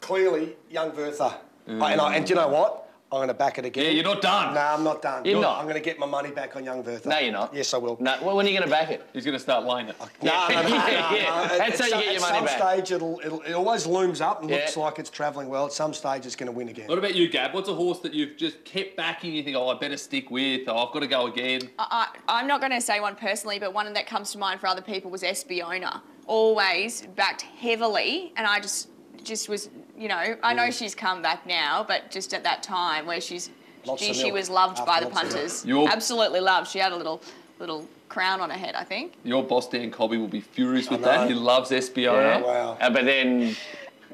Clearly, 0.01 0.55
Young 0.69 0.91
Bertha. 0.91 1.39
Mm. 1.67 1.91
And, 1.91 2.01
I, 2.01 2.15
and 2.15 2.25
do 2.25 2.31
you 2.31 2.35
know 2.35 2.47
what? 2.47 2.88
I'm 3.11 3.17
going 3.17 3.27
to 3.29 3.33
back 3.33 3.57
it 3.57 3.65
again. 3.65 3.85
Yeah, 3.85 3.91
you're 3.91 4.03
not 4.03 4.21
done. 4.21 4.53
No, 4.53 4.61
I'm 4.61 4.83
not 4.83 5.01
done. 5.01 5.25
You're 5.25 5.41
not? 5.41 5.57
I'm 5.57 5.63
going 5.63 5.73
to 5.75 5.81
get 5.81 5.97
my 5.97 6.05
money 6.05 6.29
back 6.29 6.55
on 6.55 6.63
Young 6.63 6.83
Bertha. 6.83 7.09
No, 7.09 7.17
you're 7.17 7.31
not. 7.31 7.51
Yes, 7.55 7.73
I 7.73 7.77
will. 7.77 7.97
No, 7.99 8.15
well, 8.21 8.35
when 8.35 8.45
are 8.45 8.49
you 8.49 8.55
going 8.55 8.69
to 8.69 8.71
back 8.75 8.91
it? 8.91 9.03
He's 9.13 9.25
going 9.25 9.33
to 9.33 9.39
start 9.39 9.65
laying 9.65 9.87
it. 9.87 9.95
No, 10.21 10.47
no, 10.47 10.61
no, 10.61 10.61
no, 10.61 10.67
Yeah, 10.69 11.15
yeah. 11.15 11.47
no. 11.49 11.57
That's 11.57 11.79
how 11.79 11.87
you 11.87 11.93
At 11.95 12.03
get 12.03 12.11
your 12.11 12.19
some- 12.19 12.33
money 12.35 12.47
At 12.47 12.59
some 12.59 12.75
stage, 12.77 12.91
it'll, 12.91 13.19
it'll, 13.25 13.41
it 13.41 13.53
always 13.53 13.87
looms 13.87 14.21
up 14.21 14.41
and 14.41 14.49
Yeah. 14.51 14.57
looks 14.57 14.77
like 14.77 14.99
it's 14.99 15.09
travelling 15.09 15.49
well. 15.49 15.65
At 15.65 15.71
some 15.73 15.91
stage, 15.95 16.27
it's 16.27 16.35
going 16.35 16.51
to 16.51 16.55
win 16.55 16.69
again. 16.69 16.87
What 16.87 16.99
about 16.99 17.15
you, 17.15 17.27
Gab? 17.29 17.55
What's 17.55 17.67
a 17.67 17.73
horse 17.73 17.97
that 18.01 18.13
you've 18.13 18.37
just 18.37 18.63
kept 18.63 18.95
backing? 18.95 19.33
You 19.33 19.41
think, 19.41 19.57
oh, 19.57 19.69
I 19.69 19.73
better 19.79 19.97
stick 19.97 20.29
with. 20.29 20.67
Oh, 20.67 20.77
I've 20.85 20.93
got 20.93 20.99
to 20.99 21.07
go 21.07 21.25
again. 21.25 21.61
I, 21.79 22.09
I'm 22.27 22.45
not 22.45 22.59
going 22.61 22.73
to 22.73 22.81
say 22.81 22.99
one 22.99 23.15
personally, 23.15 23.57
but 23.57 23.73
one 23.73 23.91
that 23.91 24.05
comes 24.05 24.31
to 24.33 24.37
mind 24.37 24.59
for 24.59 24.67
other 24.67 24.83
people 24.83 25.09
was 25.09 25.23
Espiona. 25.23 26.01
Always 26.27 27.07
backed 27.15 27.41
heavily, 27.41 28.33
and 28.37 28.45
I 28.45 28.59
just 28.59 28.89
just 29.23 29.49
was, 29.49 29.69
you 29.99 30.07
know, 30.07 30.35
I 30.41 30.53
know 30.53 30.71
she's 30.71 30.95
come 30.95 31.21
back 31.21 31.45
now, 31.45 31.83
but 31.87 32.09
just 32.09 32.33
at 32.33 32.43
that 32.45 32.63
time 32.63 33.05
where 33.05 33.19
she's, 33.19 33.49
Lots 33.85 34.01
gee, 34.01 34.09
of 34.11 34.15
she 34.15 34.23
milk. 34.23 34.33
was 34.35 34.49
loved 34.49 34.77
by 34.85 34.97
After 34.97 35.05
the 35.05 35.11
lots 35.11 35.21
of 35.21 35.23
milk. 35.27 35.33
punters. 35.35 35.65
You're- 35.65 35.85
Absolutely 35.87 36.39
loved. 36.39 36.69
She 36.69 36.79
had 36.79 36.91
a 36.91 36.95
little 36.95 37.21
little 37.59 37.85
crown 38.07 38.39
on 38.39 38.49
her 38.49 38.57
head, 38.57 38.73
I 38.75 38.83
think. 38.85 39.13
Your 39.25 39.43
boss, 39.43 39.67
Dan 39.67 39.91
Cobby, 39.91 40.17
will 40.17 40.27
be 40.29 40.39
furious 40.39 40.89
with 40.89 41.01
know. 41.01 41.07
that. 41.07 41.27
He 41.27 41.33
loves 41.35 41.69
Espiona. 41.71 42.41
Wow. 42.43 42.77
Uh, 42.79 42.89
but 42.89 43.03
then 43.05 43.55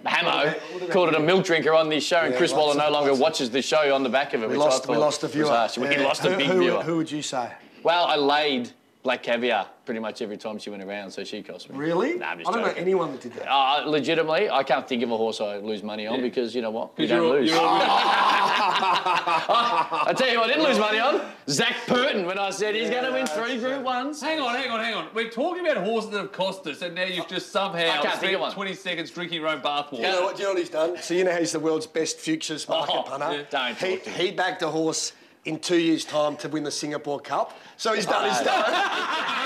Hammo 0.04 0.54
called 0.92 1.10
it 1.10 1.16
a 1.16 1.20
milk 1.20 1.46
drinker 1.46 1.72
on 1.74 1.88
this 1.90 2.04
show, 2.04 2.18
and 2.18 2.32
Yeah, 2.34 2.38
Chris 2.40 2.52
lots 2.52 2.60
Waller 2.62 2.72
of- 2.72 2.78
no 2.78 2.90
longer 2.90 3.10
lots 3.12 3.20
of- 3.20 3.22
watches 3.22 3.50
the 3.52 3.62
show 3.62 3.94
on 3.94 4.02
the 4.04 4.10
back 4.10 4.34
of 4.34 4.42
it. 4.44 4.50
We 4.50 4.58
which 4.58 4.62
I 4.62 4.70
lost, 4.70 4.88
we 4.88 4.96
thought 4.96 5.00
lost 5.02 5.24
a 5.24 5.28
was 5.28 5.34
viewer. 5.36 5.48
harsh. 5.50 5.78
We 5.78 5.90
Yeah. 5.90 6.02
lost 6.04 6.26
a 6.26 6.32
Who- 6.32 6.38
big 6.38 6.48
who, 6.48 6.60
viewer. 6.60 6.82
Who 6.82 6.98
would 6.98 7.12
you 7.12 7.22
say? 7.22 7.50
Well, 7.84 8.06
I 8.06 8.16
laid 8.16 8.72
black 9.06 9.22
caviar 9.22 9.68
pretty 9.86 10.00
much 10.00 10.20
every 10.24 10.36
time 10.36 10.58
she 10.58 10.72
went 10.72 10.82
around, 10.82 11.12
so 11.12 11.24
she 11.24 11.44
cost 11.44 11.70
me. 11.70 11.78
Really? 11.78 12.16
Nah, 12.18 12.30
I'm 12.32 12.40
just 12.40 12.50
I 12.50 12.54
don't 12.54 12.62
joking. 12.64 12.76
know 12.76 12.82
anyone 12.82 13.12
that 13.12 13.22
did 13.22 13.34
that. 13.34 13.48
Uh, 13.48 13.84
legitimately, 13.86 14.50
I 14.50 14.64
can't 14.64 14.88
think 14.88 15.04
of 15.04 15.12
a 15.12 15.16
horse 15.18 15.40
I 15.40 15.58
lose 15.58 15.84
money 15.84 16.08
on 16.08 16.22
because 16.22 16.56
you 16.56 16.64
know 16.64 16.72
what? 16.72 16.98
We 16.98 17.06
don't 17.06 17.22
you're, 17.22 17.40
lose. 17.40 17.52
you're 17.52 17.60
I 20.08 20.12
tell 20.18 20.28
you 20.28 20.40
what, 20.40 20.50
I 20.50 20.54
didn't 20.54 20.64
lose 20.68 20.80
money 20.80 21.00
on 21.00 21.22
Zac 21.48 21.76
Purton 21.86 22.26
when 22.26 22.40
I 22.40 22.50
said 22.50 22.74
he's 22.74 22.90
going 22.90 23.06
to 23.06 23.12
win 23.12 23.28
three 23.28 23.60
Group 23.60 23.84
Ones. 23.84 24.20
Hang 24.22 24.40
on, 24.40 24.56
hang 24.56 24.72
on, 24.72 24.80
hang 24.80 24.96
on. 24.96 25.08
We're 25.14 25.30
talking 25.30 25.64
about 25.68 25.84
horses 25.86 26.10
that 26.10 26.18
have 26.22 26.32
cost 26.32 26.66
us, 26.66 26.82
and 26.82 26.96
now 26.96 27.04
you've 27.06 27.28
just 27.28 27.52
somehow 27.52 27.78
I 28.00 28.02
think 28.02 28.14
spent 28.16 28.34
of 28.36 28.42
one. 28.42 28.52
20 28.54 28.74
seconds 28.74 29.12
drinking 29.12 29.40
your 29.40 29.50
own 29.50 29.62
bathwater. 29.62 29.98
You 29.98 30.02
know 30.02 30.24
what, 30.24 30.36
do 30.36 30.42
you 30.42 30.48
know 30.48 30.54
what 30.56 30.60
he's 30.62 30.72
done? 30.72 30.98
So 31.00 31.14
you 31.14 31.26
know 31.26 31.36
he's 31.36 31.52
the 31.52 31.60
world's 31.60 31.86
best 31.86 32.18
futures 32.18 32.68
market 32.68 32.92
Oh, 32.96 33.04
punter. 33.04 33.32
yeah. 33.32 33.44
Don't 33.52 33.78
he, 33.78 33.98
talk 33.98 34.04
to 34.06 34.10
me. 34.10 34.16
he 34.18 34.32
backed 34.32 34.64
a 34.64 34.68
horse 34.70 35.14
in 35.46 35.60
two 35.60 35.80
years' 35.80 36.04
time 36.04 36.36
to 36.38 36.50
win 36.50 36.64
the 36.64 36.72
Singapore 36.72 37.20
Cup. 37.20 37.58
So 37.78 37.94
he's 37.94 38.06
done 38.06 38.30
his 38.30 38.40
done. 38.42 38.74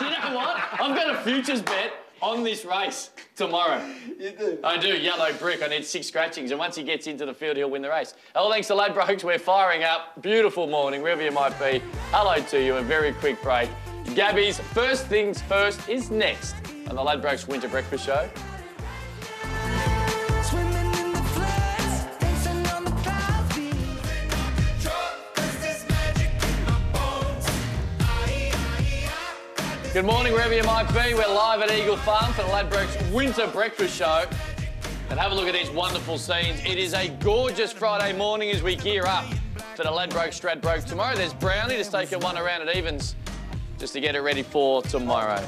You 0.00 0.10
know 0.10 0.36
what? 0.36 0.56
I've 0.80 0.94
got 0.94 1.10
a 1.10 1.18
futures 1.22 1.60
bet 1.60 1.92
on 2.22 2.44
this 2.44 2.64
race 2.64 3.10
tomorrow. 3.34 3.84
You 4.18 4.30
do. 4.30 4.58
I 4.62 4.76
do, 4.78 4.96
yellow 4.96 5.32
brick. 5.34 5.62
I 5.62 5.66
need 5.66 5.84
six 5.84 6.06
scratchings, 6.06 6.50
and 6.50 6.58
once 6.58 6.76
he 6.76 6.84
gets 6.84 7.08
into 7.08 7.26
the 7.26 7.34
field, 7.34 7.56
he'll 7.56 7.70
win 7.70 7.82
the 7.82 7.88
race. 7.90 8.14
All 8.36 8.50
thanks 8.50 8.68
to 8.68 8.74
Ladbrokes, 8.74 9.24
we're 9.24 9.38
firing 9.38 9.82
up. 9.82 10.20
Beautiful 10.22 10.68
morning, 10.68 11.02
wherever 11.02 11.22
you 11.22 11.32
might 11.32 11.58
be. 11.58 11.82
Hello 12.12 12.40
to 12.40 12.64
you, 12.64 12.76
a 12.76 12.82
very 12.82 13.12
quick 13.14 13.42
break. 13.42 13.68
Gabby's 14.14 14.60
First 14.60 15.06
Things 15.06 15.42
First 15.42 15.88
is 15.88 16.10
next 16.10 16.54
on 16.88 16.94
the 16.96 17.02
Ladbrokes 17.02 17.48
Winter 17.48 17.68
Breakfast 17.68 18.06
Show. 18.06 18.28
Good 29.98 30.06
morning, 30.06 30.32
wherever 30.32 30.54
you 30.54 30.62
might 30.62 30.86
be. 30.90 31.12
We're 31.12 31.26
live 31.26 31.60
at 31.60 31.72
Eagle 31.72 31.96
Farm 31.96 32.32
for 32.32 32.42
the 32.42 32.48
Ladbrokes 32.50 33.12
Winter 33.12 33.48
Breakfast 33.48 33.96
Show. 33.96 34.26
And 35.10 35.18
have 35.18 35.32
a 35.32 35.34
look 35.34 35.48
at 35.48 35.54
these 35.54 35.70
wonderful 35.70 36.18
scenes. 36.18 36.60
It 36.64 36.78
is 36.78 36.94
a 36.94 37.08
gorgeous 37.18 37.72
Friday 37.72 38.16
morning 38.16 38.52
as 38.52 38.62
we 38.62 38.76
gear 38.76 39.06
up 39.06 39.24
to 39.74 39.82
the 39.82 39.90
Ladbroke 39.90 40.30
Stradbroke 40.30 40.84
tomorrow. 40.84 41.16
There's 41.16 41.34
Brownie 41.34 41.82
to 41.82 41.82
take 41.82 42.12
a 42.12 42.18
one 42.20 42.38
around 42.38 42.62
at 42.62 42.68
Evans 42.68 43.16
just 43.76 43.92
to 43.94 44.00
get 44.00 44.14
it 44.14 44.20
ready 44.20 44.44
for 44.44 44.82
tomorrow. 44.82 45.44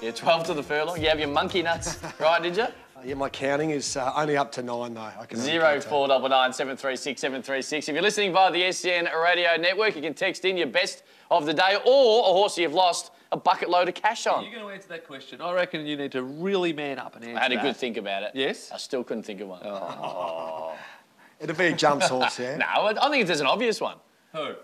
Yeah, 0.00 0.12
12 0.12 0.46
to 0.46 0.54
the 0.54 0.62
furlong. 0.62 0.98
You 0.98 1.10
have 1.10 1.18
your 1.18 1.28
monkey 1.28 1.60
nuts, 1.60 1.98
right, 2.18 2.42
did 2.42 2.56
you? 2.56 2.68
Yeah, 3.04 3.14
my 3.16 3.28
counting 3.28 3.68
is 3.68 3.98
uh, 3.98 4.14
only 4.16 4.38
up 4.38 4.50
to 4.52 4.62
nine 4.62 4.94
though. 4.94 5.10
I 5.20 5.26
can 5.26 5.38
Zero 5.38 5.78
four 5.82 6.08
double 6.08 6.30
nine 6.30 6.54
seven 6.54 6.74
three 6.74 6.96
six 6.96 7.20
seven 7.20 7.42
three 7.42 7.60
six. 7.60 7.86
If 7.86 7.94
you're 7.94 8.02
listening 8.02 8.32
via 8.32 8.50
the 8.50 8.72
SEN 8.72 9.08
radio 9.22 9.56
network, 9.58 9.94
you 9.94 10.00
can 10.00 10.14
text 10.14 10.46
in 10.46 10.56
your 10.56 10.68
best 10.68 11.02
of 11.30 11.44
the 11.44 11.52
day 11.52 11.76
or 11.84 12.20
a 12.20 12.32
horse 12.32 12.56
you've 12.56 12.74
lost 12.74 13.10
a 13.32 13.36
bucket 13.36 13.70
load 13.70 13.88
of 13.88 13.94
cash 13.94 14.26
on. 14.26 14.44
You're 14.44 14.52
going 14.54 14.66
to 14.66 14.72
answer 14.74 14.88
that 14.88 15.06
question. 15.06 15.40
I 15.40 15.52
reckon 15.52 15.86
you 15.86 15.96
need 15.96 16.12
to 16.12 16.22
really 16.22 16.72
man 16.72 16.98
up 16.98 17.14
and 17.14 17.24
answer 17.24 17.34
that. 17.34 17.40
I 17.40 17.42
had 17.42 17.52
a 17.52 17.56
that. 17.56 17.62
good 17.62 17.76
think 17.76 17.96
about 17.96 18.22
it. 18.22 18.32
Yes? 18.34 18.70
I 18.72 18.76
still 18.76 19.04
couldn't 19.04 19.22
think 19.22 19.40
of 19.40 19.48
one. 19.48 19.60
Oh. 19.64 20.74
It'd 21.40 21.56
be 21.56 21.66
a 21.66 21.72
jumps 21.72 22.08
horse, 22.08 22.38
yeah. 22.38 22.56
No, 22.58 22.66
I 22.66 23.06
I 23.06 23.10
think 23.10 23.26
there's 23.26 23.40
an 23.40 23.46
obvious 23.46 23.80
one. 23.80 23.96
Who? 24.32 24.54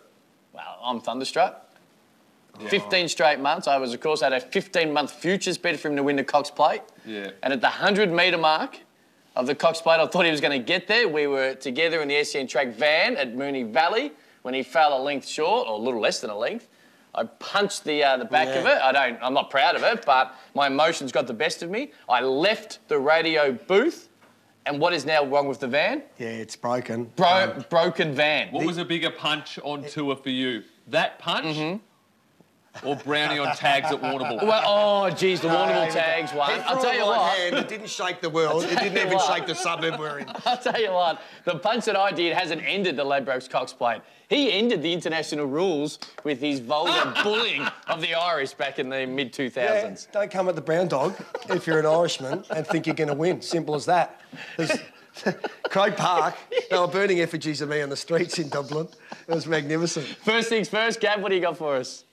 Well, 0.52 0.78
I'm 0.82 1.00
thunderstruck. 1.00 1.62
15 2.68 3.08
straight 3.08 3.38
months. 3.38 3.68
I 3.68 3.76
was, 3.76 3.92
of 3.92 4.00
course, 4.00 4.22
had 4.22 4.32
a 4.32 4.40
15 4.40 4.92
month 4.92 5.12
futures 5.12 5.58
bet 5.58 5.78
for 5.78 5.88
him 5.88 5.96
to 5.96 6.02
win 6.02 6.16
the 6.16 6.24
Cox 6.24 6.50
Plate. 6.50 6.82
Yeah. 7.04 7.30
And 7.42 7.52
at 7.52 7.60
the 7.60 7.68
100 7.68 8.10
metre 8.10 8.38
mark 8.38 8.78
of 9.34 9.46
the 9.46 9.54
Cox 9.54 9.80
Plate, 9.80 10.00
I 10.00 10.06
thought 10.06 10.24
he 10.24 10.30
was 10.30 10.40
going 10.40 10.58
to 10.58 10.64
get 10.64 10.86
there. 10.86 11.08
We 11.08 11.26
were 11.26 11.54
together 11.54 12.00
in 12.00 12.08
the 12.08 12.22
SEN 12.24 12.46
track 12.46 12.68
van 12.68 13.16
at 13.16 13.34
Moonee 13.34 13.70
Valley 13.70 14.12
when 14.42 14.54
he 14.54 14.62
fell 14.62 14.98
a 14.98 15.02
length 15.02 15.26
short, 15.26 15.68
or 15.68 15.74
a 15.74 15.82
little 15.82 16.00
less 16.00 16.20
than 16.20 16.30
a 16.30 16.36
length. 16.36 16.68
I 17.16 17.24
punched 17.24 17.84
the 17.84 18.04
uh, 18.04 18.16
the 18.18 18.24
back 18.26 18.48
of 18.48 18.66
it. 18.66 18.78
I 18.82 18.92
don't. 18.92 19.18
I'm 19.22 19.32
not 19.34 19.50
proud 19.50 19.74
of 19.74 19.82
it, 19.82 20.04
but 20.04 20.34
my 20.54 20.66
emotions 20.66 21.12
got 21.12 21.26
the 21.26 21.34
best 21.34 21.62
of 21.62 21.70
me. 21.70 21.92
I 22.08 22.20
left 22.20 22.78
the 22.88 22.98
radio 22.98 23.52
booth, 23.52 24.10
and 24.66 24.78
what 24.78 24.92
is 24.92 25.06
now 25.06 25.24
wrong 25.24 25.48
with 25.48 25.60
the 25.60 25.66
van? 25.68 26.02
Yeah, 26.18 26.28
it's 26.28 26.56
broken. 26.56 27.04
Bro, 27.16 27.54
Um, 27.56 27.64
broken 27.70 28.14
van. 28.14 28.52
What 28.52 28.66
was 28.66 28.76
a 28.78 28.84
bigger 28.84 29.10
punch 29.10 29.58
on 29.64 29.84
tour 29.84 30.14
for 30.16 30.30
you? 30.30 30.62
That 30.88 31.18
punch 31.18 31.46
Mm-hmm. 31.56 31.78
Or 32.84 32.96
Brownie 32.96 33.38
on 33.38 33.54
tags 33.56 33.90
at 33.90 34.00
Warrnambool? 34.00 34.46
Well, 34.46 34.62
oh, 34.66 35.10
geez, 35.10 35.40
the 35.40 35.48
Warrnambool 35.48 35.92
tags 35.92 36.32
one. 36.32 36.50
I'll 36.66 36.80
tell 36.80 36.94
you 36.94 37.04
what. 37.04 37.36
hand, 37.38 37.56
it 37.56 37.68
didn't 37.68 37.88
shake 37.88 38.20
the 38.20 38.30
world. 38.30 38.64
It 38.64 38.78
didn't 38.78 38.98
even 38.98 39.14
what? 39.14 39.34
shake 39.34 39.46
the 39.46 39.54
suburb 39.54 39.98
we're 39.98 40.20
in. 40.20 40.28
I'll 40.46 40.58
tell 40.58 40.80
you 40.80 40.92
what, 40.92 41.20
the 41.44 41.56
punch 41.56 41.84
that 41.86 41.96
I 41.96 42.12
did 42.12 42.34
hasn't 42.36 42.62
ended 42.64 42.96
the 42.96 43.04
Ladbrokes 43.04 43.48
Cox 43.48 43.72
plate. 43.72 44.02
He 44.28 44.52
ended 44.52 44.82
the 44.82 44.92
international 44.92 45.46
rules 45.46 45.98
with 46.24 46.40
his 46.40 46.60
vulgar 46.60 47.14
bullying 47.22 47.66
of 47.86 48.00
the 48.00 48.14
Irish 48.14 48.54
back 48.54 48.78
in 48.78 48.88
the 48.88 49.06
mid 49.06 49.32
2000s. 49.32 49.56
Yeah, 49.56 49.94
don't 50.12 50.30
come 50.30 50.48
at 50.48 50.56
the 50.56 50.60
brown 50.60 50.88
dog 50.88 51.14
if 51.48 51.66
you're 51.66 51.78
an 51.78 51.86
Irishman 51.86 52.44
and 52.50 52.66
think 52.66 52.86
you're 52.86 52.96
going 52.96 53.08
to 53.08 53.14
win. 53.14 53.40
Simple 53.40 53.74
as 53.74 53.86
that. 53.86 54.20
There's- 54.56 54.78
Croke 55.70 55.96
Park, 55.96 56.34
they 56.70 56.78
were 56.78 56.86
burning 56.86 57.20
effigies 57.20 57.60
of 57.60 57.68
me 57.70 57.80
on 57.80 57.88
the 57.88 57.96
streets 57.96 58.38
in 58.38 58.48
Dublin. 58.48 58.86
It 59.26 59.34
was 59.34 59.46
magnificent. 59.46 60.06
First 60.06 60.48
things 60.48 60.68
first, 60.68 61.00
Gab, 61.00 61.22
what 61.22 61.30
do 61.30 61.34
you 61.34 61.40
got 61.40 61.56
for 61.56 61.76
us? 61.76 62.04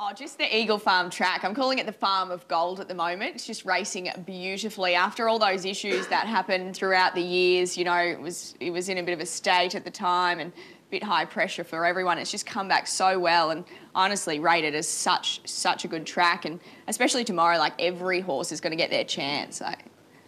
Oh, 0.00 0.12
just 0.14 0.38
the 0.38 0.56
Eagle 0.56 0.78
Farm 0.78 1.10
track. 1.10 1.42
I'm 1.42 1.56
calling 1.56 1.80
it 1.80 1.86
the 1.86 1.92
Farm 1.92 2.30
of 2.30 2.46
Gold 2.46 2.78
at 2.78 2.86
the 2.86 2.94
moment. 2.94 3.34
It's 3.34 3.44
just 3.44 3.64
racing 3.64 4.08
beautifully. 4.24 4.94
After 4.94 5.28
all 5.28 5.40
those 5.40 5.64
issues 5.64 6.06
that 6.06 6.28
happened 6.28 6.76
throughout 6.76 7.16
the 7.16 7.20
years, 7.20 7.76
you 7.76 7.84
know, 7.84 7.96
it 7.96 8.20
was 8.20 8.54
it 8.60 8.70
was 8.70 8.88
in 8.88 8.98
a 8.98 9.02
bit 9.02 9.12
of 9.12 9.18
a 9.18 9.26
state 9.26 9.74
at 9.74 9.84
the 9.84 9.90
time 9.90 10.38
and 10.38 10.52
a 10.52 10.90
bit 10.92 11.02
high 11.02 11.24
pressure 11.24 11.64
for 11.64 11.84
everyone. 11.84 12.16
It's 12.16 12.30
just 12.30 12.46
come 12.46 12.68
back 12.68 12.86
so 12.86 13.18
well 13.18 13.50
and 13.50 13.64
honestly 13.92 14.38
rated 14.38 14.72
as 14.76 14.86
such 14.86 15.40
such 15.50 15.84
a 15.84 15.88
good 15.88 16.06
track. 16.06 16.44
And 16.44 16.60
especially 16.86 17.24
tomorrow, 17.24 17.58
like 17.58 17.72
every 17.80 18.20
horse 18.20 18.52
is 18.52 18.60
going 18.60 18.70
to 18.70 18.76
get 18.76 18.90
their 18.90 19.02
chance. 19.02 19.60
Like, 19.60 19.86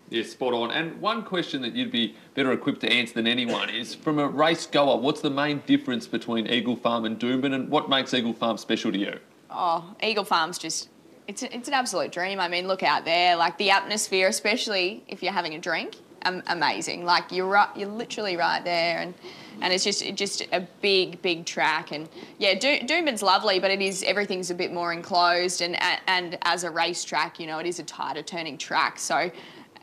Yeah, 0.09 0.25
spot 0.25 0.53
on. 0.53 0.73
And 0.73 1.01
one 1.01 1.23
question 1.23 1.63
that 1.63 1.77
you'd 1.77 1.93
be 1.93 2.17
better 2.35 2.51
equipped 2.51 2.81
to 2.81 2.93
answer 2.93 3.15
than 3.15 3.29
anyone 3.29 3.71
is 3.71 3.95
from 3.95 4.19
a 4.19 4.27
race 4.27 4.67
goer, 4.67 4.97
what's 4.97 5.21
the 5.21 5.31
main 5.31 5.63
difference 5.65 6.09
between 6.09 6.49
Eagle 6.49 6.75
Farm 6.75 7.05
and 7.05 7.21
Doomben 7.21 7.55
and 7.55 7.69
what 7.69 7.89
makes 7.89 8.13
Eagle 8.13 8.33
Farm 8.33 8.59
special 8.59 8.91
to 8.91 8.99
you? 8.99 9.21
Oh, 9.51 9.95
Eagle 10.03 10.25
Farm's 10.25 10.59
just. 10.59 10.89
It's, 11.29 11.45
it's 11.45 11.69
an 11.69 11.75
absolute 11.75 12.11
dream. 12.11 12.41
I 12.41 12.49
mean, 12.49 12.67
look 12.67 12.83
out 12.83 13.05
there, 13.05 13.37
like 13.37 13.57
the 13.57 13.71
atmosphere, 13.71 14.27
especially 14.27 15.05
if 15.07 15.23
you're 15.23 15.33
having 15.33 15.55
a 15.55 15.61
drink, 15.61 15.95
um, 16.25 16.43
amazing. 16.49 17.05
Like 17.05 17.31
you're 17.31 17.47
right, 17.47 17.69
you're 17.77 17.89
literally 17.89 18.37
right 18.37 18.65
there, 18.65 18.99
and 18.99 19.15
and 19.61 19.73
it's 19.73 19.85
just 19.85 20.05
just 20.15 20.43
a 20.53 20.67
big, 20.81 21.23
big 21.23 21.47
track. 21.47 21.93
And 21.93 22.09
yeah, 22.39 22.59
Do- 22.59 22.81
Doomben's 22.81 23.23
lovely, 23.23 23.61
but 23.61 23.71
it 23.71 23.81
is 23.81 24.03
everything's 24.03 24.51
a 24.51 24.55
bit 24.55 24.73
more 24.73 24.93
enclosed, 24.93 25.63
and 25.63 25.77
and 26.09 26.37
as 26.43 26.65
a 26.65 26.71
racetrack, 26.71 27.39
you 27.39 27.47
know, 27.47 27.59
it 27.59 27.67
is 27.67 27.79
a 27.79 27.85
tighter 27.85 28.23
turning 28.23 28.59
track. 28.59 28.99
So 28.99 29.31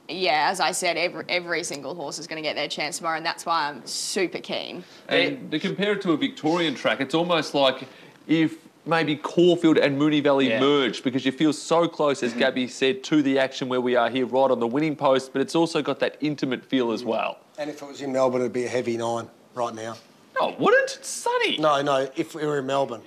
yeah, 0.10 0.49
as 0.49 0.60
I 0.60 0.71
said, 0.71 0.97
every 0.97 1.25
every 1.30 1.63
single 1.63 1.95
horse 1.95 2.19
is 2.19 2.27
going 2.27 2.41
to 2.41 2.47
get 2.47 2.56
their 2.56 2.67
chance 2.67 2.97
tomorrow, 2.97 3.17
and 3.17 3.25
that's 3.25 3.45
why 3.45 3.69
I'm 3.69 3.86
super 3.86 4.39
keen. 4.39 4.84
And 5.08 5.49
to 5.51 5.60
compare 5.60 5.93
it 5.93 6.01
to 6.01 6.12
a 6.12 6.17
Victorian 6.17 6.75
track, 6.75 6.99
it's 7.01 7.15
almost 7.15 7.53
like 7.53 7.88
if 8.27 8.58
maybe 8.88 9.15
Caulfield 9.15 9.78
and 9.78 10.00
Moonee 10.00 10.23
Valley 10.23 10.50
Yeah. 10.50 10.60
merged 10.60 11.04
because 11.04 11.26
you 11.26 11.32
feel 11.32 11.54
so 11.54 11.88
close, 11.88 12.23
as 12.23 12.34
Gabby 12.34 12.67
said, 12.82 13.04
to 13.06 13.21
the 13.21 13.39
action 13.39 13.69
where 13.69 13.82
we 13.82 13.95
are 13.95 14.10
here, 14.10 14.26
right 14.26 14.52
on 14.52 14.60
the 14.60 14.67
winning 14.67 14.95
post, 14.95 15.34
but 15.34 15.41
it's 15.41 15.56
also 15.56 15.82
got 15.82 16.00
that 16.00 16.17
intimate 16.21 16.65
feel 16.65 16.91
as 16.91 17.04
mm. 17.04 17.08
well. 17.08 17.39
And 17.58 17.69
if 17.69 17.82
it 17.82 17.88
was 17.88 18.02
in 18.02 18.12
Melbourne, 18.12 18.41
it'd 18.41 18.54
be 18.54 18.65
a 18.65 18.69
heavy 18.69 18.97
nine 18.97 19.30
right 19.56 19.73
now. 19.73 19.97
Oh, 20.39 20.56
wouldn't? 20.60 20.97
It's 20.97 21.10
sunny. 21.10 21.58
No, 21.58 21.82
no, 21.82 22.10
if 22.15 22.36
we 22.36 22.45
were 22.45 22.60
in 22.60 22.65
Melbourne. 22.65 23.02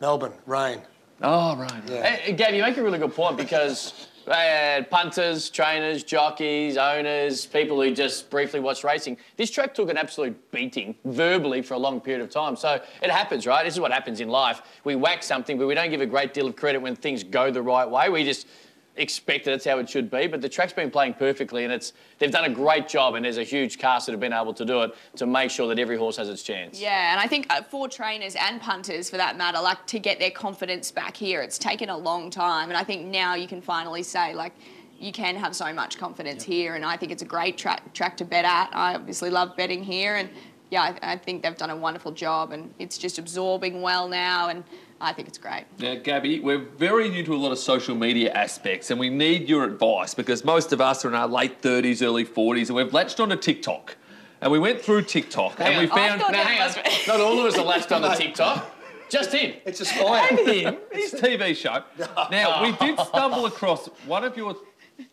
Melbourne, 0.00 0.32
rain. 0.46 0.80
Oh, 1.22 1.56
right. 1.56 1.82
Yeah. 1.86 2.16
Hey, 2.16 2.32
Gab, 2.32 2.54
you 2.54 2.62
make 2.62 2.76
a 2.76 2.82
really 2.82 2.98
good 2.98 3.14
point 3.14 3.36
because 3.36 4.08
uh, 4.28 4.82
punters, 4.90 5.50
trainers, 5.50 6.02
jockeys, 6.02 6.76
owners, 6.76 7.46
people 7.46 7.80
who 7.80 7.92
just 7.92 8.30
briefly 8.30 8.60
watch 8.60 8.84
racing. 8.84 9.16
This 9.36 9.50
track 9.50 9.74
took 9.74 9.90
an 9.90 9.96
absolute 9.96 10.50
beating 10.50 10.94
verbally 11.04 11.62
for 11.62 11.74
a 11.74 11.78
long 11.78 12.00
period 12.00 12.22
of 12.22 12.30
time. 12.30 12.56
So 12.56 12.80
it 13.02 13.10
happens, 13.10 13.46
right? 13.46 13.64
This 13.64 13.74
is 13.74 13.80
what 13.80 13.92
happens 13.92 14.20
in 14.20 14.28
life. 14.28 14.62
We 14.84 14.94
whack 14.94 15.22
something, 15.22 15.58
but 15.58 15.66
we 15.66 15.74
don't 15.74 15.90
give 15.90 16.00
a 16.00 16.06
great 16.06 16.34
deal 16.34 16.46
of 16.46 16.56
credit 16.56 16.80
when 16.80 16.96
things 16.96 17.24
go 17.24 17.50
the 17.50 17.62
right 17.62 17.88
way. 17.88 18.08
We 18.08 18.24
just 18.24 18.46
expect 18.96 19.44
that 19.46 19.54
it's 19.54 19.64
how 19.64 19.78
it 19.78 19.88
should 19.88 20.10
be. 20.10 20.26
But 20.26 20.40
the 20.40 20.48
track's 20.48 20.72
been 20.72 20.90
playing 20.90 21.14
perfectly, 21.14 21.64
and 21.64 21.72
it's 21.72 21.92
they've 22.18 22.30
done 22.30 22.44
a 22.44 22.54
great 22.54 22.88
job. 22.88 23.14
And 23.14 23.24
there's 23.24 23.38
a 23.38 23.44
huge 23.44 23.78
cast 23.78 24.06
that 24.06 24.12
have 24.12 24.20
been 24.20 24.32
able 24.32 24.54
to 24.54 24.64
do 24.64 24.82
it 24.82 24.94
to 25.16 25.26
make 25.26 25.50
sure 25.50 25.68
that 25.68 25.78
every 25.78 25.96
horse 25.96 26.16
has 26.16 26.28
its 26.28 26.42
chance. 26.42 26.80
Yeah, 26.80 27.12
and 27.12 27.20
I 27.20 27.26
think 27.26 27.46
uh, 27.50 27.62
for 27.62 27.88
trainers 27.88 28.36
and 28.36 28.60
punters, 28.60 29.08
for 29.08 29.16
that 29.16 29.36
matter, 29.36 29.60
like 29.60 29.86
to 29.86 29.98
get 29.98 30.18
their 30.18 30.30
confidence 30.30 30.90
back 30.90 31.16
here, 31.16 31.40
it's 31.42 31.58
taken 31.58 31.88
a 31.88 31.96
long 31.96 32.30
time, 32.30 32.68
and 32.68 32.76
I 32.76 32.84
think 32.84 33.06
now 33.06 33.34
you 33.34 33.46
can 33.46 33.60
finally 33.60 34.02
say 34.02 34.34
like. 34.34 34.52
You 35.00 35.10
can 35.10 35.34
have 35.34 35.56
so 35.56 35.72
much 35.72 35.98
confidence 35.98 36.44
here, 36.44 36.76
and 36.76 36.84
I 36.84 36.96
think 36.96 37.10
it's 37.10 37.22
a 37.22 37.26
great 37.26 37.58
track 37.58 37.92
track 37.92 38.16
to 38.18 38.24
bet 38.24 38.44
at. 38.44 38.70
I 38.72 38.94
obviously 38.94 39.30
love 39.30 39.56
betting 39.56 39.82
here, 39.82 40.14
and 40.14 40.28
yeah, 40.70 40.94
I, 41.02 41.14
I 41.14 41.16
think 41.16 41.42
they've 41.42 41.56
done 41.56 41.70
a 41.70 41.76
wonderful 41.76 42.12
job, 42.12 42.52
and 42.52 42.72
it's 42.78 42.98
just 42.98 43.18
absorbing 43.18 43.82
well 43.82 44.06
now, 44.06 44.48
and 44.48 44.62
I 45.02 45.12
think 45.12 45.26
it's 45.26 45.36
great. 45.36 45.64
Now, 45.80 45.96
Gabby, 45.96 46.38
we're 46.38 46.58
very 46.58 47.08
new 47.08 47.24
to 47.24 47.34
a 47.34 47.36
lot 47.36 47.50
of 47.50 47.58
social 47.58 47.96
media 47.96 48.30
aspects, 48.32 48.92
and 48.92 49.00
we 49.00 49.10
need 49.10 49.48
your 49.48 49.64
advice 49.64 50.14
because 50.14 50.44
most 50.44 50.72
of 50.72 50.80
us 50.80 51.04
are 51.04 51.08
in 51.08 51.16
our 51.16 51.26
late 51.26 51.60
30s, 51.60 52.02
early 52.06 52.24
40s, 52.24 52.68
and 52.68 52.76
we've 52.76 52.94
latched 52.94 53.18
onto 53.18 53.34
TikTok. 53.36 53.96
And 54.40 54.52
we 54.52 54.60
went 54.60 54.80
through 54.80 55.02
TikTok 55.02 55.60
and 55.60 55.78
we 55.78 55.90
on. 55.90 55.98
I 55.98 56.08
found. 56.08 56.20
thought 56.20 56.32
Now, 56.32 56.44
hang 56.44 56.60
on. 56.60 56.74
Not 57.06 57.20
all 57.20 57.38
of 57.40 57.46
us 57.46 57.58
are 57.58 57.64
latched 57.64 57.92
on 57.92 58.02
the 58.02 58.08
TikTok. 58.14 58.76
Just 59.08 59.32
him. 59.32 59.54
It's 59.66 59.80
a 59.80 59.84
spy. 59.84 60.26
him, 60.28 60.76
his 60.92 61.12
TV 61.12 61.54
show. 61.54 61.82
Now, 62.30 62.62
we 62.62 62.72
did 62.72 62.98
stumble 63.06 63.46
across 63.46 63.86
one 64.06 64.24
of 64.24 64.36
your 64.36 64.56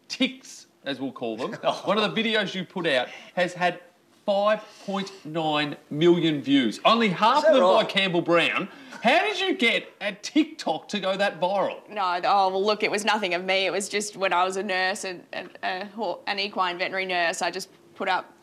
ticks, 0.07 0.67
as 0.85 0.99
we'll 0.99 1.11
call 1.11 1.35
them. 1.35 1.53
One 1.83 1.97
of 1.97 2.15
the 2.15 2.23
videos 2.23 2.55
you 2.55 2.63
put 2.63 2.87
out 2.87 3.09
has 3.35 3.53
had 3.53 3.81
5.9 4.27 5.77
million 5.89 6.41
views. 6.41 6.79
Only 6.85 7.09
half 7.09 7.43
of 7.45 7.53
them 7.53 7.63
by? 7.63 7.83
Campbell 7.83 8.21
Brown. 8.21 8.69
How 9.01 9.19
did 9.19 9.39
you 9.39 9.53
get 9.55 9.91
a 10.01 10.11
TikTok 10.11 10.87
to 10.89 10.99
go 10.99 11.15
that 11.15 11.39
viral? 11.39 11.77
No, 11.89 12.19
oh 12.25 12.49
well, 12.49 12.63
look, 12.65 12.83
it 12.83 12.91
was 12.91 13.05
nothing 13.05 13.33
of 13.33 13.43
me. 13.45 13.65
It 13.65 13.71
was 13.71 13.87
just 13.89 14.17
when 14.17 14.33
I 14.33 14.43
was 14.43 14.57
a 14.57 14.63
nurse 14.63 15.03
and, 15.05 15.23
and 15.33 15.49
a, 15.63 15.85
ho- 15.85 16.19
an 16.27 16.39
equine 16.39 16.77
veterinary 16.77 17.05
nurse, 17.05 17.41
I 17.41 17.49
just 17.51 17.69
put 17.95 18.09
up 18.09 18.33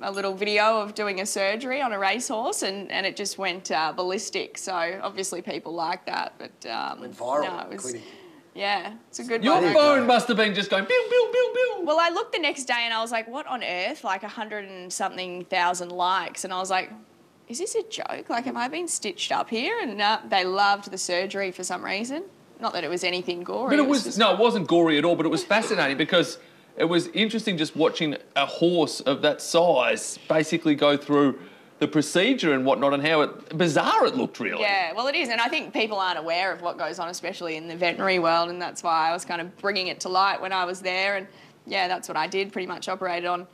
a 0.00 0.10
little 0.10 0.34
video 0.34 0.80
of 0.80 0.94
doing 0.94 1.20
a 1.20 1.26
surgery 1.26 1.82
on 1.82 1.92
a 1.92 1.98
racehorse, 1.98 2.62
and, 2.62 2.90
and 2.90 3.04
it 3.06 3.14
just 3.16 3.36
went 3.38 3.70
uh, 3.70 3.92
ballistic. 3.92 4.56
So 4.58 4.72
obviously 5.02 5.42
people 5.42 5.74
like 5.74 6.06
that, 6.06 6.34
but 6.38 6.70
um, 6.70 7.00
Went 7.00 7.16
viral, 7.16 7.44
No, 7.44 7.58
it 7.70 7.72
was, 7.74 7.82
clinic. 7.82 8.02
yeah, 8.54 8.94
it's 9.08 9.18
a 9.18 9.24
good 9.24 9.44
Your 9.44 9.60
one. 9.60 9.74
phone 9.74 10.06
must 10.06 10.28
have 10.28 10.36
been 10.38 10.54
just 10.54 10.70
going 10.70 10.86
pew, 10.86 11.06
pew, 11.10 11.28
pew, 11.32 11.52
pew. 11.54 11.84
Well, 11.84 11.98
I 12.00 12.08
looked 12.08 12.32
the 12.32 12.38
next 12.40 12.64
day 12.64 12.80
and 12.84 12.94
I 12.94 13.02
was 13.02 13.12
like, 13.12 13.28
what 13.28 13.46
on 13.46 13.62
earth? 13.62 14.02
Like 14.04 14.22
a 14.22 14.28
hundred 14.28 14.64
and 14.66 14.90
something 14.90 15.44
thousand 15.46 15.90
likes, 15.90 16.44
and 16.44 16.52
I 16.54 16.58
was 16.58 16.70
like. 16.70 16.90
Is 17.48 17.58
this 17.58 17.74
a 17.76 17.82
joke? 17.84 18.28
Like, 18.28 18.46
am 18.46 18.56
I 18.56 18.68
being 18.68 18.88
stitched 18.88 19.30
up 19.30 19.48
here? 19.50 19.78
And 19.80 20.00
uh, 20.00 20.20
they 20.28 20.44
loved 20.44 20.90
the 20.90 20.98
surgery 20.98 21.52
for 21.52 21.62
some 21.62 21.84
reason. 21.84 22.24
Not 22.60 22.72
that 22.72 22.84
it 22.84 22.90
was 22.90 23.04
anything 23.04 23.44
gory. 23.44 23.70
But 23.76 23.78
it 23.84 23.88
was 23.88 24.04
just- 24.04 24.18
no, 24.18 24.32
it 24.32 24.38
wasn't 24.38 24.66
gory 24.66 24.98
at 24.98 25.04
all. 25.04 25.14
But 25.14 25.26
it 25.26 25.30
was 25.30 25.44
fascinating 25.44 25.96
because 25.96 26.38
it 26.76 26.84
was 26.84 27.06
interesting 27.08 27.56
just 27.56 27.76
watching 27.76 28.16
a 28.34 28.46
horse 28.46 29.00
of 29.00 29.22
that 29.22 29.40
size 29.40 30.18
basically 30.28 30.74
go 30.74 30.96
through 30.96 31.38
the 31.78 31.86
procedure 31.86 32.54
and 32.54 32.64
whatnot, 32.64 32.94
and 32.94 33.06
how 33.06 33.20
it, 33.20 33.56
bizarre 33.58 34.06
it 34.06 34.16
looked. 34.16 34.40
Really. 34.40 34.62
Yeah, 34.62 34.94
well, 34.94 35.08
it 35.08 35.14
is, 35.14 35.28
and 35.28 35.38
I 35.42 35.48
think 35.48 35.74
people 35.74 35.98
aren't 35.98 36.18
aware 36.18 36.50
of 36.50 36.62
what 36.62 36.78
goes 36.78 36.98
on, 36.98 37.10
especially 37.10 37.56
in 37.56 37.68
the 37.68 37.76
veterinary 37.76 38.18
world, 38.18 38.48
and 38.48 38.60
that's 38.60 38.82
why 38.82 39.10
I 39.10 39.12
was 39.12 39.26
kind 39.26 39.42
of 39.42 39.54
bringing 39.58 39.88
it 39.88 40.00
to 40.00 40.08
light 40.08 40.40
when 40.40 40.54
I 40.54 40.64
was 40.64 40.80
there, 40.80 41.16
and 41.16 41.26
yeah, 41.66 41.86
that's 41.86 42.08
what 42.08 42.16
I 42.16 42.28
did. 42.28 42.50
Pretty 42.50 42.66
much 42.66 42.88
operated 42.88 43.26
on 43.26 43.46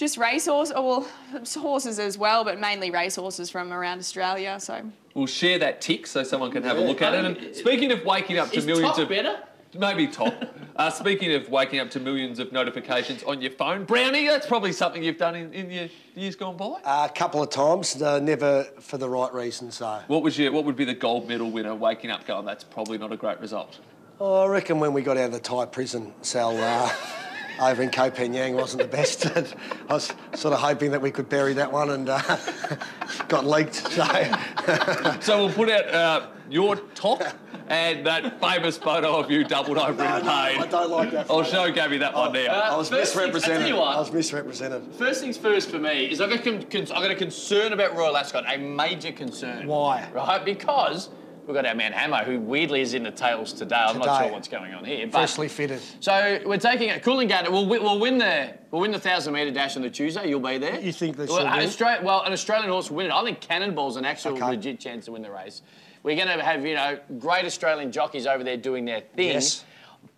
just 0.00 0.16
racehorse, 0.16 0.70
or 0.70 1.00
well, 1.00 1.44
horses 1.58 1.98
as 1.98 2.16
well, 2.16 2.42
but 2.42 2.58
mainly 2.58 2.90
racehorses 2.90 3.50
from 3.50 3.70
around 3.70 3.98
Australia. 3.98 4.58
So 4.58 4.90
We'll 5.14 5.26
share 5.26 5.58
that 5.58 5.82
tick 5.82 6.06
so 6.06 6.22
someone 6.22 6.50
can 6.50 6.62
have 6.62 6.78
a 6.78 6.80
look 6.80 7.02
at 7.02 7.12
it. 7.14 7.24
And 7.24 7.54
speaking 7.54 7.92
of 7.92 8.02
waking 8.04 8.38
up 8.38 8.50
to 8.52 8.58
Is 8.58 8.66
millions 8.66 8.96
top 8.96 9.00
of 9.00 9.08
better? 9.10 9.40
maybe 9.78 10.06
top. 10.06 10.34
uh, 10.76 10.90
speaking 10.90 11.34
of 11.34 11.50
waking 11.50 11.80
up 11.80 11.90
to 11.90 12.00
millions 12.00 12.38
of 12.38 12.50
notifications 12.50 13.22
on 13.24 13.42
your 13.42 13.50
phone, 13.50 13.84
Brownie, 13.84 14.26
that's 14.26 14.46
probably 14.46 14.72
something 14.72 15.02
you've 15.02 15.18
done 15.18 15.34
in, 15.36 15.52
in 15.52 15.70
your 15.70 15.88
years 16.14 16.34
gone 16.34 16.56
by. 16.56 16.80
A 16.84 17.10
couple 17.10 17.42
of 17.42 17.50
times, 17.50 18.00
uh, 18.00 18.20
never 18.20 18.64
for 18.80 18.96
the 18.96 19.08
right 19.08 19.32
reason. 19.34 19.70
So 19.70 20.00
what 20.06 20.22
was 20.22 20.38
your 20.38 20.50
what 20.50 20.64
would 20.64 20.76
be 20.76 20.86
the 20.86 20.94
gold 20.94 21.28
medal 21.28 21.50
winner 21.50 21.74
waking 21.74 22.10
up 22.10 22.26
going? 22.26 22.46
That's 22.46 22.64
probably 22.64 22.96
not 22.96 23.12
a 23.12 23.16
great 23.18 23.38
result. 23.38 23.78
oh, 24.18 24.44
I 24.44 24.46
reckon 24.46 24.80
when 24.80 24.94
we 24.94 25.02
got 25.02 25.18
out 25.18 25.26
of 25.26 25.32
the 25.32 25.40
Thai 25.40 25.66
prison 25.66 26.14
cell 26.22 26.56
uh, 26.56 26.90
over 27.60 27.82
in 27.82 27.90
Koh 27.90 28.10
Phangan 28.10 28.54
wasn't 28.54 28.82
the 28.82 28.88
best. 28.88 29.26
I 29.88 29.94
was 29.94 30.12
sort 30.34 30.54
of 30.54 30.60
hoping 30.60 30.90
that 30.92 31.00
we 31.02 31.10
could 31.10 31.28
bury 31.28 31.52
that 31.54 31.70
one 31.70 31.90
and 31.90 32.08
uh, 32.08 32.20
got 33.28 33.44
leaked. 33.46 33.74
So 33.74 34.04
So 35.20 35.46
we'll 35.46 35.54
put 35.54 35.70
out 35.70 35.88
uh, 35.94 36.26
your 36.48 36.76
top 36.76 37.22
and 37.68 38.04
that 38.06 38.40
famous 38.40 38.76
photo 38.78 39.16
of 39.18 39.30
you 39.30 39.44
doubled 39.44 39.78
over 39.78 40.02
in 40.02 40.10
I 40.10 40.20
pain. 40.52 40.60
I 40.62 40.66
don't 40.66 40.90
like 40.90 41.10
that. 41.12 41.30
I'll 41.30 41.44
show 41.44 41.70
Gabby 41.70 41.98
that 41.98 42.14
one 42.14 42.32
now. 42.32 42.46
I 42.48 42.76
was 42.76 42.88
First 42.88 43.14
things- 43.14 43.18
I 43.18 43.22
tell 43.22 43.28
misrepresented. 43.28 43.68
you 43.68 43.76
what. 43.76 43.96
I 43.96 44.00
was 44.00 44.12
misrepresented. 44.12 44.94
First 44.94 45.20
things 45.20 45.36
first 45.36 45.70
for 45.70 45.78
me 45.78 46.10
is 46.10 46.20
I've 46.20 46.30
got, 46.30 46.42
con- 46.42 46.62
con- 46.64 46.80
I've 46.82 47.02
got 47.02 47.10
a 47.10 47.14
concern 47.14 47.72
about 47.72 47.94
Royal 47.94 48.16
Ascot, 48.16 48.44
a 48.48 48.56
major 48.58 49.12
concern. 49.12 49.66
Why? 49.68 50.08
Right, 50.12 50.44
because 50.44 51.10
we've 51.50 51.62
got 51.62 51.66
our 51.66 51.74
man 51.74 51.92
Hammo, 51.92 52.24
who 52.24 52.38
weirdly 52.38 52.80
is 52.80 52.94
in 52.94 53.02
the 53.02 53.10
tails 53.10 53.52
today. 53.52 53.74
I'm 53.76 53.98
not 53.98 54.22
sure 54.22 54.32
what's 54.32 54.48
going 54.48 54.72
on 54.72 54.84
here. 54.84 55.10
Freshly 55.10 55.48
fitted. 55.48 55.80
So 55.98 56.40
we're 56.46 56.58
taking 56.58 56.88
it. 56.88 57.02
Coolangatta. 57.02 57.50
We'll, 57.50 57.66
we'll 57.66 57.98
win 57.98 58.18
the 58.18 58.54
we'll 58.70 58.80
win 58.80 58.92
the 58.92 59.00
thousand 59.00 59.32
metre 59.34 59.50
dash 59.50 59.76
on 59.76 59.82
the 59.82 59.90
Tuesday. 59.90 60.28
You'll 60.28 60.40
be 60.40 60.58
there. 60.58 60.80
You 60.80 60.92
think 60.92 61.16
they 61.16 61.26
well, 61.26 61.38
should 61.38 61.56
win? 61.56 61.68
Austra- 61.68 62.02
well, 62.02 62.22
an 62.22 62.32
Australian 62.32 62.70
horse 62.70 62.90
will 62.90 62.98
win 62.98 63.06
it. 63.06 63.12
I 63.12 63.24
think 63.24 63.40
Cannonball's 63.40 63.96
an 63.96 64.04
actual 64.04 64.32
Okay. 64.32 64.46
legit 64.46 64.78
chance 64.78 65.06
to 65.06 65.12
win 65.12 65.22
the 65.22 65.30
race. 65.30 65.62
We're 66.02 66.16
going 66.16 66.38
to 66.38 66.44
have 66.44 66.64
you 66.64 66.74
know 66.74 66.98
great 67.18 67.44
Australian 67.44 67.90
jockeys 67.90 68.26
over 68.26 68.44
there 68.44 68.56
doing 68.56 68.84
their 68.84 69.00
thing. 69.00 69.34
Yes. 69.34 69.64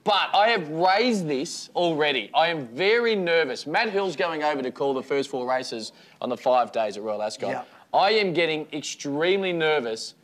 But 0.04 0.30
I 0.34 0.48
have 0.48 0.68
raised 0.68 1.28
this 1.28 1.70
already. 1.76 2.28
I 2.34 2.48
am 2.48 2.66
very 2.68 3.14
nervous. 3.14 3.68
Matt 3.68 3.90
Hill's 3.90 4.16
going 4.16 4.42
over 4.42 4.60
to 4.60 4.70
call 4.72 4.94
the 4.94 5.02
first 5.02 5.30
four 5.30 5.48
races 5.48 5.92
on 6.20 6.28
the 6.28 6.36
five 6.36 6.72
days 6.72 6.96
at 6.96 7.04
Royal 7.04 7.22
Ascot. 7.22 7.50
Yeah. 7.50 7.62
I 7.94 8.10
am 8.12 8.32
getting 8.32 8.66
extremely 8.72 9.52
nervous 9.52 10.14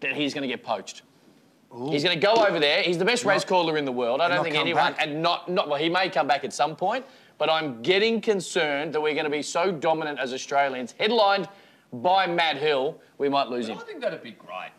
that 0.00 0.12
he's 0.14 0.34
going 0.34 0.42
to 0.42 0.48
get 0.48 0.62
poached. 0.62 1.02
He's 1.90 2.02
going 2.04 2.18
to 2.18 2.24
go 2.26 2.34
over 2.46 2.58
there. 2.58 2.82
He's 2.82 2.96
the 2.96 3.04
best 3.04 3.24
race 3.24 3.44
caller 3.44 3.76
in 3.76 3.84
the 3.84 3.92
world. 3.92 4.20
I 4.20 4.28
don't 4.28 4.42
think 4.42 4.54
anyone, 4.56 4.92
back. 4.92 5.02
and 5.02 5.20
not, 5.20 5.50
not 5.50 5.68
well, 5.68 5.78
he 5.78 5.88
may 5.88 6.08
come 6.08 6.26
back 6.26 6.44
at 6.44 6.52
some 6.52 6.74
point, 6.76 7.04
but 7.38 7.50
I'm 7.50 7.82
getting 7.82 8.20
concerned 8.20 8.94
that 8.94 9.00
we're 9.00 9.14
going 9.14 9.24
to 9.24 9.30
be 9.30 9.42
so 9.42 9.72
dominant 9.72 10.18
as 10.18 10.32
Australians, 10.32 10.94
headlined 10.98 11.48
by 11.92 12.26
Matt 12.26 12.56
Hill, 12.56 12.98
we 13.18 13.28
might 13.28 13.48
lose 13.48 13.68
him. 13.68 13.78
I 13.78 13.82
think 13.82 14.00
that'd 14.00 14.22
be 14.22 14.32
great 14.32 14.70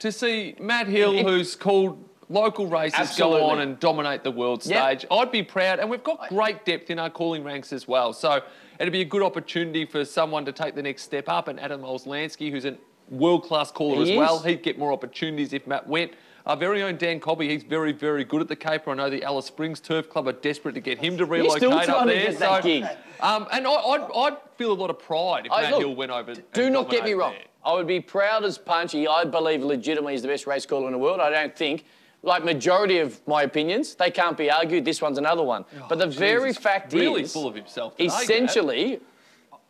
to 0.00 0.12
see 0.12 0.54
Matt 0.60 0.86
Hill, 0.86 1.14
It- 1.14 1.26
who's 1.26 1.56
called 1.56 2.08
local 2.28 2.66
races, 2.66 2.98
Absolutely. 3.00 3.40
go 3.40 3.46
on 3.46 3.60
and 3.60 3.80
dominate 3.80 4.22
the 4.22 4.30
world 4.30 4.64
Yep. 4.64 5.00
stage. 5.00 5.06
I'd 5.10 5.30
be 5.32 5.42
proud, 5.42 5.78
and 5.80 5.90
we've 5.90 6.04
got 6.04 6.28
great 6.28 6.64
depth 6.64 6.90
in 6.90 6.98
our 6.98 7.10
calling 7.10 7.42
ranks 7.42 7.72
as 7.72 7.88
well. 7.88 8.12
So 8.12 8.42
it'd 8.78 8.92
be 8.92 9.00
a 9.00 9.04
good 9.06 9.22
opportunity 9.22 9.86
for 9.86 10.04
someone 10.04 10.44
to 10.44 10.52
take 10.52 10.74
the 10.74 10.82
next 10.82 11.02
step 11.02 11.28
up. 11.28 11.48
And 11.48 11.58
Adam 11.58 11.82
Olslansky, 11.82 12.50
who's 12.50 12.64
a 12.64 12.76
world-class 13.10 13.70
caller 13.70 14.04
He 14.04 14.12
as 14.12 14.18
well, 14.18 14.38
is. 14.38 14.44
he'd 14.44 14.62
get 14.62 14.78
more 14.78 14.92
opportunities 14.92 15.52
if 15.52 15.66
Matt 15.66 15.86
went. 15.86 16.12
Our 16.46 16.56
very 16.56 16.82
own 16.82 16.98
Dan 16.98 17.20
Cobby, 17.20 17.48
he's 17.48 17.62
very, 17.62 17.92
very 17.92 18.22
good 18.22 18.42
at 18.42 18.48
the 18.48 18.56
Caper. 18.56 18.90
I 18.90 18.94
know 18.94 19.08
the 19.08 19.22
Alice 19.22 19.46
Springs 19.46 19.80
Turf 19.80 20.10
Club 20.10 20.28
are 20.28 20.32
desperate 20.32 20.74
to 20.74 20.80
get 20.80 20.98
him 20.98 21.16
to 21.16 21.24
relocate 21.24 21.56
still 21.56 21.72
up 21.72 22.06
there. 22.06 22.32
so. 22.32 22.86
Um, 23.20 23.46
and 23.50 23.66
I, 23.66 23.70
I'd, 23.70 24.10
I'd 24.14 24.36
feel 24.58 24.70
a 24.72 24.74
lot 24.74 24.90
of 24.90 24.98
pride 24.98 25.46
if 25.46 25.52
I- 25.52 25.62
Matt 25.62 25.70
look, 25.72 25.80
Hill 25.80 25.94
went 25.94 26.10
over. 26.10 26.34
Do 26.52 26.68
not 26.68 26.90
get 26.90 27.04
me 27.04 27.14
wrong. 27.14 27.32
there. 27.32 27.44
I 27.64 27.72
would 27.72 27.86
be 27.86 27.98
proud 27.98 28.44
as 28.44 28.58
Punchy. 28.58 29.08
I 29.08 29.24
believe 29.24 29.62
legitimately 29.62 30.12
he's 30.12 30.20
the 30.22 30.28
best 30.28 30.46
race 30.46 30.66
caller 30.66 30.84
in 30.86 30.92
the 30.92 30.98
world. 30.98 31.18
I 31.20 31.30
don't 31.30 31.56
think, 31.56 31.86
like 32.22 32.44
majority 32.44 32.98
of 32.98 33.26
my 33.26 33.44
opinions, 33.44 33.94
they 33.94 34.10
can't 34.10 34.36
be 34.36 34.50
argued. 34.50 34.84
This 34.84 35.00
one's 35.00 35.16
another 35.16 35.42
one. 35.42 35.64
but 35.88 35.98
the 35.98 36.06
very 36.06 36.50
Jesus, 36.50 36.62
fact 36.62 36.92
really 36.92 37.22
is, 37.22 37.32
full 37.32 37.46
of 37.48 37.54
himself. 37.54 37.94
essentially, 37.98 39.00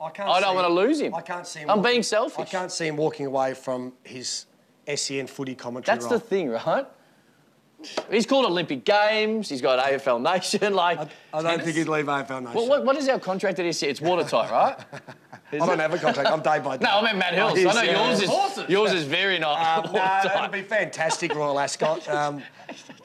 I, 0.00 0.10
can't 0.10 0.28
I 0.28 0.40
don't 0.40 0.50
see- 0.50 0.56
wanna 0.56 0.68
lose 0.68 1.00
him. 1.00 1.14
I 1.14 1.20
can't 1.22 1.46
see 1.46 1.60
him. 1.60 1.70
I'm 1.70 1.78
walking- 1.78 1.92
being 1.92 2.02
selfish. 2.02 2.40
I 2.46 2.50
can't 2.50 2.70
see 2.72 2.86
him 2.86 2.96
walking 2.96 3.26
away 3.26 3.54
from 3.54 3.92
his 4.02 4.46
SEN 4.86 5.26
footy 5.26 5.54
commentary. 5.54 5.94
that's 5.96 6.04
role. 6.10 6.14
the 6.18 6.20
thing, 6.20 6.50
right? 6.50 6.86
He's 8.10 8.24
called 8.24 8.46
Olympic 8.46 8.84
Games. 8.84 9.48
He's 9.50 9.60
got 9.60 9.78
AFL 9.78 10.18
Nation. 10.22 10.72
Like, 10.84 11.00
I 11.34 11.42
don't 11.42 11.62
think 11.62 11.76
he'd 11.76 11.86
leave 11.88 12.06
AFL 12.06 12.40
Nation. 12.42 12.54
what, 12.54 12.68
what, 12.68 12.84
what 12.84 12.96
is 12.96 13.08
our 13.08 13.18
contract 13.18 13.58
at 13.58 13.74
SC? 13.74 13.84
It's 13.84 14.00
watertight, 14.00 14.50
right? 14.50 14.76
I 15.52 15.58
don't 15.58 15.78
have 15.78 15.92
a 15.92 15.98
contract. 15.98 16.28
I'm 16.30 16.40
day 16.40 16.58
by 16.60 16.78
day. 16.78 16.84
No, 16.88 16.98
I 16.98 17.02
meant 17.02 17.18
Matt 17.18 17.34
Hills. 17.34 17.52
Oh, 17.58 17.68
I 17.68 17.74
know 17.74 17.82
yeah. 17.82 18.08
yours 18.08 18.22
is 18.22 18.28
Horses. 18.28 18.64
yours 18.70 18.92
is 18.92 19.04
very 19.04 19.38
not 19.38 19.58
Um, 19.84 19.92
no, 19.92 20.00
watertight. 20.00 20.32
that'd 20.34 20.52
be 20.52 20.62
fantastic, 20.62 21.34
Royal 21.34 21.58
Ascot. 21.60 22.08
Um, 22.08 22.42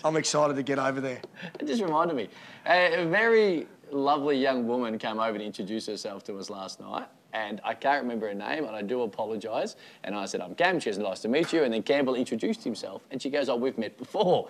I'm 0.03 0.15
excited 0.15 0.55
to 0.55 0.63
get 0.63 0.79
over 0.79 1.01
there. 1.01 1.19
It 1.59 1.67
just 1.67 1.81
reminded 1.83 2.15
me. 2.15 2.29
A, 2.65 3.01
a 3.03 3.05
very 3.05 3.67
lovely 3.91 4.37
young 4.37 4.67
woman 4.67 4.97
came 4.97 5.19
over 5.19 5.37
to 5.37 5.43
introduce 5.43 5.85
herself 5.85 6.23
to 6.25 6.37
us 6.37 6.49
last 6.49 6.79
night, 6.79 7.07
and 7.33 7.61
I 7.63 7.73
can't 7.73 8.01
remember 8.01 8.27
her 8.27 8.33
name, 8.33 8.65
and 8.65 8.75
I 8.75 8.81
do 8.81 9.01
apologise. 9.03 9.75
And 10.03 10.15
I 10.15 10.25
said, 10.25 10.41
I'm 10.41 10.55
Cam. 10.55 10.79
She 10.79 10.89
says, 10.89 10.97
nice 10.97 11.19
to 11.21 11.27
meet 11.27 11.53
you. 11.53 11.63
And 11.63 11.73
then 11.73 11.83
Campbell 11.83 12.15
introduced 12.15 12.63
himself, 12.63 13.03
and 13.11 13.21
she 13.21 13.29
goes, 13.29 13.49
Oh, 13.49 13.55
we've 13.55 13.77
met 13.77 13.97
before. 13.97 14.49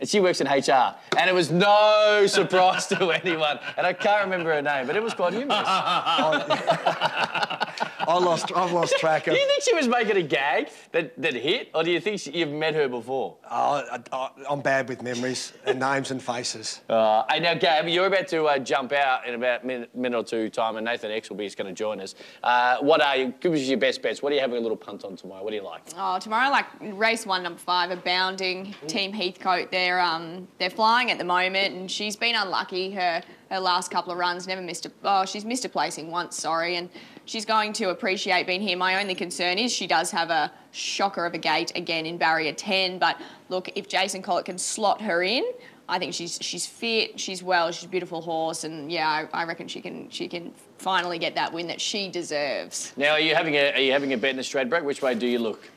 And 0.00 0.08
she 0.08 0.18
works 0.18 0.40
in 0.40 0.46
HR. 0.46 0.96
And 1.16 1.28
it 1.28 1.34
was 1.34 1.50
no 1.50 2.24
surprise 2.28 2.86
to 2.88 3.10
anyone. 3.10 3.60
And 3.76 3.86
I 3.86 3.92
can't 3.92 4.24
remember 4.24 4.52
her 4.54 4.62
name, 4.62 4.86
but 4.86 4.96
it 4.96 5.02
was 5.02 5.14
quite 5.14 5.34
humorous. 5.34 5.62
I 8.10 8.18
lost. 8.18 8.50
I've 8.56 8.72
lost 8.72 8.96
track 8.98 9.26
of. 9.26 9.34
Do 9.34 9.40
you 9.40 9.46
think 9.46 9.62
she 9.62 9.74
was 9.74 9.86
making 9.86 10.16
a 10.16 10.22
gag 10.22 10.70
that, 10.92 11.20
that 11.20 11.34
hit? 11.34 11.68
Or 11.74 11.84
do 11.84 11.90
you 11.90 12.00
think 12.00 12.20
she, 12.20 12.32
you've 12.32 12.50
met 12.50 12.74
her 12.74 12.88
before? 12.88 13.36
Oh, 13.48 13.84
I, 13.90 14.00
I, 14.12 14.30
I'm 14.48 14.60
bad 14.60 14.88
with 14.88 15.02
memories 15.02 15.52
and 15.64 15.78
names 15.78 16.10
and 16.10 16.22
faces. 16.22 16.80
Uh, 16.88 17.24
hey, 17.30 17.40
now, 17.40 17.54
Gab, 17.54 17.86
you're 17.88 18.06
about 18.06 18.26
to 18.28 18.44
uh, 18.44 18.58
jump 18.58 18.92
out 18.92 19.26
in 19.26 19.34
about 19.34 19.62
a 19.62 19.66
minute, 19.66 19.94
minute 19.94 20.16
or 20.16 20.24
two 20.24 20.48
time, 20.48 20.76
and 20.76 20.84
Nathan 20.84 21.10
X 21.10 21.28
will 21.30 21.36
be 21.36 21.44
just 21.44 21.56
going 21.56 21.68
to 21.68 21.74
join 21.74 22.00
us. 22.00 22.14
Uh, 22.42 22.78
what 22.78 23.00
are 23.00 23.16
you? 23.16 23.34
Give 23.40 23.52
us 23.52 23.60
your 23.60 23.78
best 23.78 24.02
bets. 24.02 24.22
What 24.22 24.32
are 24.32 24.34
you 24.34 24.40
having 24.40 24.56
a 24.56 24.60
little 24.60 24.76
punt 24.76 25.04
on 25.04 25.14
tomorrow? 25.16 25.44
What 25.44 25.50
do 25.50 25.56
you 25.56 25.62
like? 25.64 25.82
Oh, 25.96 26.18
tomorrow, 26.18 26.50
like 26.50 26.66
race 26.80 27.26
one, 27.26 27.42
number 27.42 27.58
five, 27.58 27.90
a 27.90 27.94
abounding 27.94 28.74
Team 28.86 29.12
Heathcote. 29.12 29.70
They're 29.90 29.98
um 29.98 30.46
they're 30.58 30.70
flying 30.70 31.10
at 31.10 31.18
the 31.18 31.24
moment, 31.24 31.74
and 31.74 31.90
she's 31.90 32.14
been 32.14 32.36
unlucky. 32.36 32.92
Her 32.92 33.22
her 33.50 33.58
last 33.58 33.90
couple 33.90 34.12
of 34.12 34.18
runs, 34.18 34.46
never 34.46 34.62
missed 34.62 34.86
a. 34.86 34.92
Oh, 35.02 35.24
she's 35.24 35.44
missed 35.44 35.64
a 35.64 35.68
placing 35.68 36.12
once. 36.12 36.36
Sorry, 36.36 36.76
and 36.76 36.88
she's 37.24 37.44
going 37.44 37.72
to 37.72 37.90
appreciate 37.90 38.46
being 38.46 38.60
here. 38.60 38.76
My 38.76 39.00
only 39.00 39.16
concern 39.16 39.58
is 39.58 39.72
she 39.72 39.88
does 39.88 40.12
have 40.12 40.30
a 40.30 40.52
shocker 40.70 41.26
of 41.26 41.34
a 41.34 41.38
gate 41.38 41.72
again 41.74 42.06
in 42.06 42.18
barrier 42.18 42.52
ten. 42.52 43.00
But 43.00 43.20
look, 43.48 43.68
if 43.74 43.88
Jason 43.88 44.22
Collett 44.22 44.44
can 44.44 44.58
slot 44.58 45.00
her 45.02 45.24
in. 45.24 45.44
I 45.88 45.98
think 45.98 46.14
she's 46.14 46.38
she's 46.40 46.66
fit, 46.66 47.18
she's 47.18 47.42
well, 47.42 47.72
she's 47.72 47.86
a 47.86 47.88
beautiful 47.88 48.20
horse, 48.20 48.62
and 48.62 48.92
yeah, 48.92 49.08
I, 49.08 49.40
I 49.40 49.44
reckon 49.44 49.66
she 49.66 49.80
can 49.80 50.08
she 50.08 50.28
can 50.28 50.52
finally 50.78 51.18
get 51.18 51.34
that 51.34 51.52
win 51.52 51.66
that 51.66 51.80
she 51.80 52.08
deserves. 52.08 52.92
Now, 52.96 53.14
are 53.14 53.20
you 53.20 53.34
having 53.34 53.56
a 53.56 53.72
are 53.72 53.80
you 53.80 53.90
having 53.90 54.12
a 54.12 54.16
bet 54.16 54.30
in 54.30 54.36
the 54.36 54.44
Stradbroke? 54.44 54.84
Which 54.84 55.02
way 55.02 55.16
do 55.16 55.26
you 55.26 55.40
look? 55.40 55.68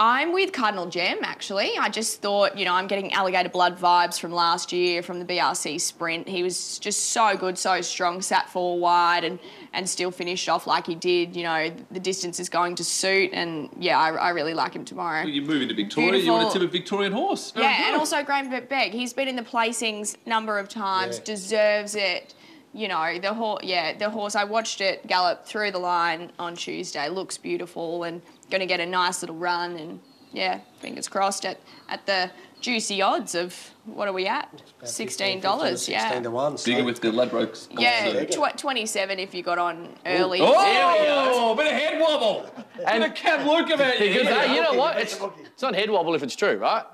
I'm 0.00 0.32
with 0.32 0.52
Cardinal 0.52 0.86
Gem 0.86 1.18
actually. 1.22 1.72
I 1.78 1.88
just 1.88 2.22
thought, 2.22 2.56
you 2.56 2.64
know, 2.64 2.72
I'm 2.74 2.86
getting 2.86 3.12
alligator 3.12 3.48
blood 3.48 3.78
vibes 3.78 4.18
from 4.18 4.30
last 4.32 4.72
year 4.72 5.02
from 5.02 5.18
the 5.18 5.24
BRC 5.24 5.80
sprint. 5.80 6.28
He 6.28 6.42
was 6.44 6.78
just 6.78 7.10
so 7.10 7.36
good, 7.36 7.58
so 7.58 7.80
strong, 7.80 8.22
sat 8.22 8.48
four 8.48 8.78
wide 8.78 9.24
and 9.24 9.38
and 9.72 9.88
still 9.88 10.10
finished 10.10 10.48
off 10.48 10.66
like 10.66 10.86
he 10.86 10.94
did. 10.94 11.34
You 11.34 11.42
know, 11.42 11.72
the 11.90 11.98
distance 12.00 12.38
is 12.38 12.48
going 12.48 12.76
to 12.76 12.84
suit 12.84 13.30
and 13.32 13.68
yeah, 13.78 13.98
I, 13.98 14.10
I 14.10 14.28
really 14.30 14.54
like 14.54 14.74
him 14.74 14.84
tomorrow. 14.84 15.22
Well, 15.22 15.30
you 15.30 15.42
move 15.42 15.62
into 15.62 15.74
Victoria. 15.74 16.20
You 16.22 16.30
want 16.32 16.52
to 16.52 16.58
tip 16.58 16.68
a 16.68 16.70
Victorian 16.70 17.12
horse. 17.12 17.50
Very 17.50 17.66
Yeah, 17.66 17.88
and 17.88 17.96
also 17.96 18.22
Graham 18.22 18.50
Begg. 18.68 18.92
He's 18.92 19.12
been 19.12 19.26
in 19.28 19.36
the 19.36 19.42
placings 19.42 20.16
number 20.26 20.58
of 20.58 20.68
times, 20.68 21.18
Yeah. 21.18 21.24
deserves 21.24 21.94
it. 21.96 22.34
You 22.74 22.86
know, 22.86 23.18
the 23.18 23.32
horse. 23.34 23.64
Yeah, 23.64 23.96
the 23.96 24.10
horse. 24.10 24.36
I 24.36 24.44
watched 24.44 24.80
it 24.80 25.06
gallop 25.06 25.44
through 25.46 25.72
the 25.72 25.78
line 25.78 26.30
on 26.38 26.54
Tuesday. 26.54 27.08
Looks 27.08 27.38
beautiful 27.38 28.04
and 28.04 28.20
going 28.50 28.60
to 28.60 28.66
get 28.66 28.80
a 28.80 28.86
nice 28.86 29.22
little 29.22 29.36
run. 29.36 29.76
And 29.76 30.00
yeah, 30.32 30.60
fingers 30.80 31.08
crossed 31.08 31.44
at 31.44 31.58
at 31.88 32.04
the 32.06 32.30
juicy 32.60 33.00
odds 33.00 33.34
of 33.34 33.54
what 33.84 34.08
are 34.08 34.12
we 34.12 34.26
at? 34.26 34.62
Sixteen 34.84 35.40
dollars. 35.40 35.88
Yeah. 35.88 36.00
Sixteen 36.02 36.22
to 36.24 36.30
one. 36.30 36.58
so- 36.58 36.70
Bigger 36.70 36.84
with 36.84 37.00
the 37.00 37.08
Ladbrokes. 37.10 37.68
Yeah, 37.78 38.24
tw- 38.24 38.56
twenty-seven 38.58 39.18
if 39.18 39.34
you 39.34 39.42
got 39.42 39.58
on 39.58 39.94
early. 40.06 40.40
Oh, 40.42 41.54
bit 41.56 41.66
of 41.66 41.72
head 41.72 42.00
wobble. 42.00 42.50
And- 42.78 42.86
And 42.88 43.04
a 43.04 43.10
Cam 43.10 43.48
Luke 43.48 43.70
about 43.70 43.98
you. 44.00 44.12
Because 44.12 44.28
hey, 44.28 44.54
you 44.54 44.62
know 44.62 44.74
what? 44.74 44.98
It's, 44.98 45.18
it's 45.52 45.62
not 45.62 45.74
head 45.74 45.90
wobble 45.90 46.14
if 46.14 46.22
it's 46.22 46.36
true, 46.36 46.56
right? 46.58 46.84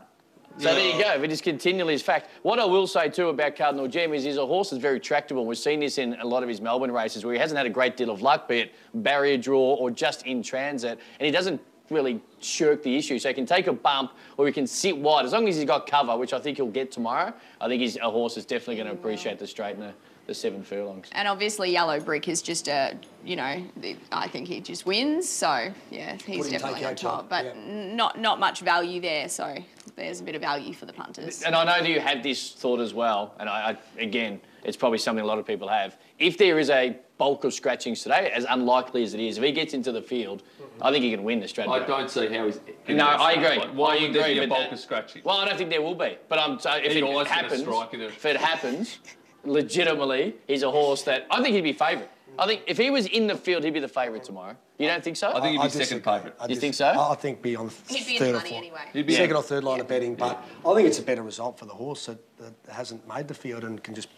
So 0.58 0.72
there 0.74 0.96
you 0.96 1.02
go. 1.02 1.10
If 1.14 1.22
it 1.24 1.32
is 1.32 1.40
continually 1.40 1.94
is 1.94 2.02
fact. 2.02 2.30
What 2.42 2.58
I 2.60 2.64
will 2.64 2.86
say 2.86 3.08
too 3.08 3.28
about 3.28 3.56
Cardinal 3.56 3.88
Gem 3.88 4.14
is 4.14 4.22
he's 4.22 4.36
a 4.36 4.46
horse 4.46 4.70
that's 4.70 4.80
very 4.80 5.00
tractable. 5.00 5.46
We've 5.46 5.58
seen 5.58 5.80
this 5.80 5.98
in 5.98 6.14
a 6.20 6.24
lot 6.26 6.42
of 6.44 6.48
his 6.48 6.60
Melbourne 6.60 6.92
races 6.92 7.24
where 7.24 7.34
he 7.34 7.40
hasn't 7.40 7.58
had 7.58 7.66
a 7.66 7.70
great 7.70 7.96
deal 7.96 8.10
of 8.10 8.22
luck, 8.22 8.46
be 8.48 8.60
it 8.60 8.74
barrier 8.94 9.36
draw 9.36 9.74
or 9.74 9.90
just 9.90 10.24
in 10.26 10.42
transit, 10.42 11.00
and 11.18 11.26
he 11.26 11.32
doesn't 11.32 11.60
really 11.90 12.20
shirk 12.40 12.82
the 12.82 12.96
issue. 12.96 13.18
So 13.18 13.28
he 13.28 13.34
can 13.34 13.46
take 13.46 13.66
a 13.66 13.72
bump 13.72 14.12
or 14.36 14.46
he 14.46 14.52
can 14.52 14.66
sit 14.66 14.96
wide 14.96 15.26
as 15.26 15.32
long 15.32 15.48
as 15.48 15.56
he's 15.56 15.64
got 15.64 15.86
cover, 15.88 16.16
which 16.16 16.32
I 16.32 16.38
think 16.38 16.56
he'll 16.56 16.66
get 16.68 16.92
tomorrow. 16.92 17.32
I 17.60 17.68
think 17.68 17.82
he's 17.82 17.96
a 17.96 18.08
horse 18.10 18.36
that's 18.36 18.46
definitely 18.46 18.76
going 18.76 18.86
to 18.88 18.92
appreciate 18.94 19.38
the 19.38 19.46
straight 19.46 19.74
and 19.74 19.82
the, 19.82 19.92
the 20.26 20.34
seven 20.34 20.62
furlongs. 20.62 21.08
And 21.12 21.28
obviously, 21.28 21.70
Yellow 21.72 22.00
Brick 22.00 22.26
is 22.28 22.40
just 22.40 22.68
a, 22.68 22.96
you 23.24 23.36
know, 23.36 23.62
the, 23.76 23.96
I 24.12 24.28
think 24.28 24.48
he 24.48 24.60
just 24.60 24.86
wins. 24.86 25.28
So 25.28 25.72
yeah, 25.90 26.16
he's 26.24 26.38
Put 26.38 26.46
him 26.46 26.52
definitely 26.52 26.84
on 26.86 26.94
top. 26.96 27.20
top, 27.22 27.28
But 27.28 27.44
yeah. 27.44 27.50
n- 27.52 27.96
not 27.96 28.18
not 28.18 28.40
much 28.40 28.60
value 28.60 29.00
there. 29.02 29.28
So 29.28 29.54
there's 29.96 30.20
a 30.20 30.24
bit 30.24 30.34
of 30.34 30.40
value 30.42 30.72
for 30.72 30.86
the 30.86 30.92
punters. 30.92 31.42
And 31.42 31.54
I 31.54 31.64
know 31.64 31.82
that 31.82 31.88
you 31.88 32.00
have 32.00 32.22
this 32.22 32.52
thought 32.52 32.80
as 32.80 32.94
well, 32.94 33.34
and 33.38 33.48
I, 33.48 33.76
I 33.98 34.00
again, 34.02 34.40
it's 34.64 34.76
probably 34.76 34.98
something 34.98 35.22
a 35.22 35.26
lot 35.26 35.38
of 35.38 35.46
people 35.46 35.68
have. 35.68 35.96
If 36.18 36.38
there 36.38 36.58
is 36.58 36.70
a 36.70 36.96
bulk 37.18 37.44
of 37.44 37.54
scratchings 37.54 38.02
today, 38.02 38.30
as 38.34 38.44
unlikely 38.48 39.02
as 39.04 39.14
it 39.14 39.20
is, 39.20 39.38
if 39.38 39.44
he 39.44 39.52
gets 39.52 39.74
into 39.74 39.92
the 39.92 40.02
field, 40.02 40.42
I 40.80 40.90
think 40.90 41.04
he 41.04 41.10
can 41.10 41.22
win 41.22 41.38
the 41.40 41.46
Stratty. 41.46 41.68
I 41.68 41.86
don't 41.86 42.10
see 42.10 42.26
how 42.28 42.46
he's. 42.46 42.60
No, 42.88 43.04
I 43.06 43.32
agree. 43.32 43.68
Why 43.74 43.96
I 43.96 44.02
would 44.02 44.12
there 44.14 44.22
agree, 44.22 44.34
be 44.40 44.44
a 44.44 44.48
bulk 44.48 44.60
that- 44.60 44.72
of 44.72 44.80
scratching? 44.80 45.22
Well, 45.24 45.36
I 45.36 45.44
don't 45.48 45.56
think 45.58 45.70
there 45.70 45.82
will 45.82 45.94
be, 45.94 46.16
but 46.28 46.38
I'm 46.38 46.58
so 46.58 46.72
if 46.72 46.96
it 46.96 47.02
always 47.02 47.28
gonna 47.28 47.42
happens, 47.42 47.60
strike 47.62 47.94
in 47.94 48.00
a- 48.00 48.04
if 48.06 48.24
it 48.24 48.36
happens, 48.36 48.98
legitimately, 49.44 50.34
he's 50.48 50.62
a 50.62 50.70
horse 50.70 51.02
that 51.02 51.26
I 51.30 51.42
think 51.42 51.54
he'd 51.54 51.60
be 51.62 51.72
favourite. 51.72 52.10
I 52.38 52.46
think 52.46 52.62
if 52.66 52.76
he 52.78 52.90
was 52.90 53.06
in 53.06 53.26
the 53.26 53.36
field, 53.36 53.64
he'd 53.64 53.74
be 53.74 53.80
the 53.80 53.88
favourite 53.88 54.24
tomorrow. 54.24 54.56
You 54.78 54.88
don't 54.88 55.04
think 55.04 55.16
so? 55.16 55.28
I 55.30 55.40
think 55.40 55.52
he'd 55.52 55.60
I 55.60 55.64
be 55.64 55.70
second 55.70 56.02
favourite. 56.04 56.34
I 56.40 56.46
You 56.48 56.56
think 56.56 56.74
so? 56.74 56.86
I 56.86 57.12
I 57.12 57.14
think 57.14 57.42
be 57.42 57.54
on 57.56 57.70
He'd 57.88 58.06
be 58.06 58.14
in 58.14 58.18
third 58.18 58.26
the 58.26 58.30
or 58.30 58.32
money 58.38 58.48
fourth. 58.50 58.58
anyway. 58.58 58.80
He'd 58.92 59.06
be 59.06 59.14
Second 59.14 59.36
or 59.36 59.42
third 59.42 59.64
line 59.64 59.80
of 59.80 59.88
betting, 59.88 60.14
but 60.16 60.44
I 60.66 60.74
think 60.74 60.88
it's 60.88 60.98
a 60.98 61.02
better 61.02 61.22
result 61.22 61.58
for 61.58 61.66
the 61.66 61.72
horse 61.74 62.06
that, 62.06 62.18
that 62.38 62.72
hasn't 62.72 63.06
made 63.08 63.28
the 63.28 63.34
field 63.34 63.62
and 63.64 63.82
can 63.82 63.94
just 63.94 64.08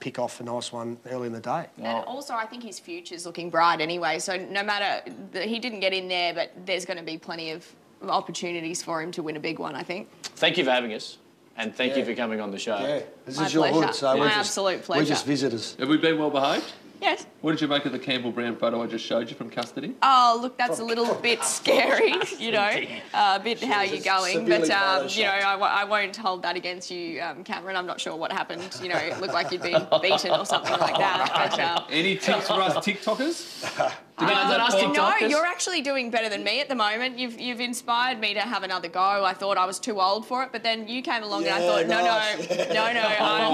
pick 0.00 0.18
off 0.18 0.40
a 0.40 0.44
nice 0.44 0.72
one 0.72 0.98
early 1.10 1.26
in 1.26 1.32
the 1.32 1.40
day. 1.40 1.66
And 1.78 2.04
also, 2.04 2.34
I 2.34 2.46
think 2.46 2.62
his 2.62 2.78
future's 2.78 3.24
looking 3.26 3.50
bright 3.50 3.80
anyway. 3.80 4.18
So 4.18 4.36
no 4.36 4.62
matter 4.62 5.10
that 5.32 5.46
he 5.46 5.58
didn't 5.58 5.80
get 5.80 5.92
in 5.92 6.08
there, 6.08 6.32
but 6.34 6.52
there's 6.64 6.84
going 6.84 6.98
to 6.98 7.02
be 7.04 7.18
plenty 7.18 7.50
of 7.50 7.66
opportunities 8.02 8.82
for 8.82 9.02
him 9.02 9.10
to 9.12 9.22
win 9.22 9.36
a 9.36 9.40
big 9.40 9.58
one. 9.58 9.74
I 9.74 9.82
think. 9.82 10.08
Thank 10.22 10.56
you 10.58 10.64
for 10.64 10.70
having 10.70 10.92
us, 10.94 11.18
and 11.56 11.74
thank 11.74 11.96
you 11.96 12.04
for 12.04 12.14
coming 12.14 12.40
on 12.40 12.50
the 12.50 12.58
show. 12.58 12.78
Yeah, 12.78 13.00
this 13.24 13.38
My 13.38 13.46
is 13.46 13.54
your 13.54 13.68
pleasure. 13.68 13.86
hood, 13.86 13.94
so 13.94 14.06
My 14.14 14.20
we're 14.20 14.26
just, 14.28 14.38
absolute 14.38 14.88
we're 14.88 15.04
just 15.04 15.26
visitors. 15.26 15.76
Have 15.78 15.88
we 15.88 15.96
been 15.98 16.18
well 16.18 16.30
behaved? 16.30 16.72
Yes. 17.00 17.26
What 17.40 17.52
did 17.52 17.60
you 17.60 17.68
make 17.68 17.84
of 17.84 17.92
the 17.92 17.98
Campbell 17.98 18.32
Brown 18.32 18.56
photo 18.56 18.82
I 18.82 18.86
just 18.86 19.04
showed 19.04 19.28
you 19.30 19.36
from 19.36 19.50
custody? 19.50 19.94
Oh, 20.02 20.38
look, 20.40 20.56
that's 20.58 20.78
a 20.78 20.84
little 20.84 21.14
bit 21.16 21.42
scary, 21.44 22.14
you 22.38 22.52
know, 22.52 22.70
uh, 23.14 23.38
a 23.40 23.42
bit 23.42 23.62
how 23.62 23.82
you're 23.82 24.00
going. 24.00 24.46
But, 24.46 24.66
severely 24.66 24.72
um, 24.72 25.08
you 25.08 25.24
know, 25.24 25.30
photoshopped. 25.30 25.44
I, 25.44 25.52
w- 25.52 25.72
I 25.72 25.84
won't 25.84 26.16
hold 26.16 26.42
that 26.42 26.56
against 26.56 26.90
you, 26.90 27.20
um, 27.20 27.44
Cameron. 27.44 27.76
I'm 27.76 27.86
not 27.86 28.00
sure 28.00 28.16
what 28.16 28.32
happened. 28.32 28.68
You 28.82 28.88
know, 28.88 28.96
it 28.98 29.20
looked 29.20 29.34
like 29.34 29.50
you'd 29.52 29.62
been 29.62 29.86
beaten 30.02 30.30
or 30.32 30.46
something 30.46 30.78
like 30.78 30.96
that. 30.96 31.32
But, 31.36 31.60
um, 31.60 31.84
Any 31.90 32.16
tips 32.16 32.48
for 32.48 32.54
us 32.60 32.74
TikTokers? 32.76 33.92
No, 34.18 34.26
not 34.28 34.60
us 34.60 34.72
no, 34.72 34.92
TikTokers. 34.94 35.28
you're 35.28 35.44
actually 35.44 35.82
doing 35.82 36.10
better 36.10 36.30
than 36.30 36.42
me 36.42 36.60
at 36.60 36.70
the 36.70 36.74
moment. 36.74 37.18
You've 37.18 37.38
you've 37.38 37.60
inspired 37.60 38.18
me 38.18 38.32
to 38.32 38.40
have 38.40 38.62
another 38.62 38.88
go. 38.88 39.00
I 39.00 39.34
thought 39.34 39.58
I 39.58 39.66
was 39.66 39.78
too 39.78 40.00
old 40.00 40.26
for 40.26 40.42
it, 40.42 40.48
but 40.52 40.62
then 40.62 40.88
you 40.88 41.02
came 41.02 41.22
along 41.22 41.44
and 41.44 41.54
I 41.54 41.58
thought, 41.58 41.86
no, 41.86 42.02
nice. 42.02 42.48
no, 42.48 42.56
no, 42.56 42.92
no, 42.94 43.00
I'm, 43.02 43.52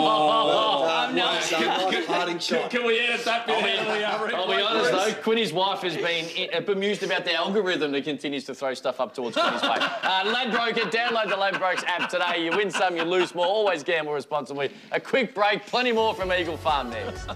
I'm 1.10 1.16
not. 1.16 1.42
So, 1.42 1.58
nice. 1.58 2.46
Can 2.70 2.86
we 2.86 3.00
edit 3.00 3.24
that 3.24 3.46
bit 3.46 3.80
out 3.80 3.88
of 3.88 4.28
the 4.28 4.36
uh, 4.36 4.40
I'll 4.40 4.46
be 4.46 4.62
honest 4.62 4.92
though, 4.92 5.22
Quinny's 5.22 5.52
wife 5.52 5.80
has 5.80 5.96
been 5.96 6.48
uh, 6.54 6.60
bemused 6.60 7.02
about 7.02 7.24
the 7.24 7.34
algorithm 7.34 7.90
that 7.92 8.04
continues 8.04 8.44
to 8.44 8.54
throw 8.54 8.74
stuff 8.74 9.00
up 9.00 9.14
towards 9.14 9.36
Quinny's 9.36 9.60
page. 9.60 9.82
Uh, 10.02 10.24
Ladbroker, 10.34 10.90
download 10.90 11.28
the 11.28 11.36
Ladbrokes 11.36 11.84
app 11.84 12.08
today. 12.08 12.44
You 12.44 12.56
win 12.56 12.70
some, 12.70 12.96
you 12.96 13.02
lose 13.02 13.34
more. 13.34 13.46
Always 13.46 13.82
gamble 13.82 14.12
responsibly. 14.12 14.70
A 14.90 15.00
quick 15.00 15.34
break, 15.34 15.64
plenty 15.66 15.92
more 15.92 16.14
from 16.14 16.32
Eagle 16.32 16.56
Farm 16.56 16.90
next. 16.90 17.28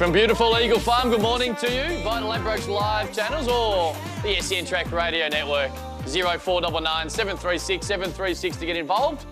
From 0.00 0.12
beautiful 0.12 0.58
Eagle 0.58 0.78
Farm, 0.78 1.10
good 1.10 1.20
morning 1.20 1.54
to 1.56 1.66
you 1.66 2.02
via 2.02 2.22
the 2.22 2.26
Ladbrokes 2.26 2.66
live 2.68 3.14
channels 3.14 3.46
or 3.48 3.94
the 4.22 4.40
SEN 4.40 4.64
Track 4.64 4.90
Radio 4.92 5.28
Network. 5.28 5.70
0499 6.06 7.10
736 7.10 7.86
736 7.86 8.56
to 8.56 8.64
get 8.64 8.78
involved. 8.78 9.26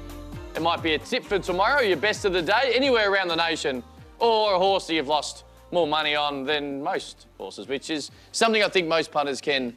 It 0.55 0.61
might 0.61 0.83
be 0.83 0.93
a 0.93 0.99
tip 0.99 1.25
for 1.25 1.39
tomorrow, 1.39 1.81
your 1.81 1.97
best 1.97 2.27
of 2.27 2.35
the 2.35 2.43
day, 2.43 2.73
anywhere 2.75 3.11
around 3.11 3.29
the 3.29 3.37
nation, 3.37 3.83
or 4.19 4.57
a 4.57 4.59
horse 4.59 4.87
that 4.89 4.93
you've 4.93 5.09
lost 5.09 5.45
more 5.73 5.87
money 5.87 6.15
on 6.15 6.45
than 6.45 6.83
most 6.83 7.29
horses, 7.39 7.67
which 7.67 7.89
is 7.89 8.11
something 8.33 8.63
I 8.63 8.69
think 8.69 8.89
most 8.89 9.11
punters 9.11 9.41
can, 9.41 9.75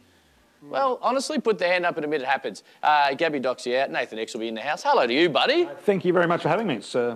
well, 0.61 0.99
honestly, 1.01 1.39
put 1.39 1.57
their 1.57 1.71
hand 1.71 1.85
up 1.85 1.95
and 1.95 2.03
admit 2.03 2.19
it 2.19 2.27
happens. 2.27 2.63
Uh, 2.83 3.13
Gaby 3.13 3.39
Doxey 3.39 3.79
out, 3.79 3.91
Nathan 3.91 4.19
X 4.19 4.33
will 4.33 4.41
be 4.41 4.49
in 4.49 4.55
the 4.55 4.61
house. 4.61 4.83
Hello 4.83 5.07
to 5.07 5.13
you, 5.13 5.29
buddy. 5.29 5.69
Thank 5.83 6.03
you 6.03 6.11
very 6.11 6.27
much 6.27 6.41
for 6.41 6.49
having 6.49 6.67
me. 6.67 6.75
It's 6.75 6.95
uh, 6.95 7.15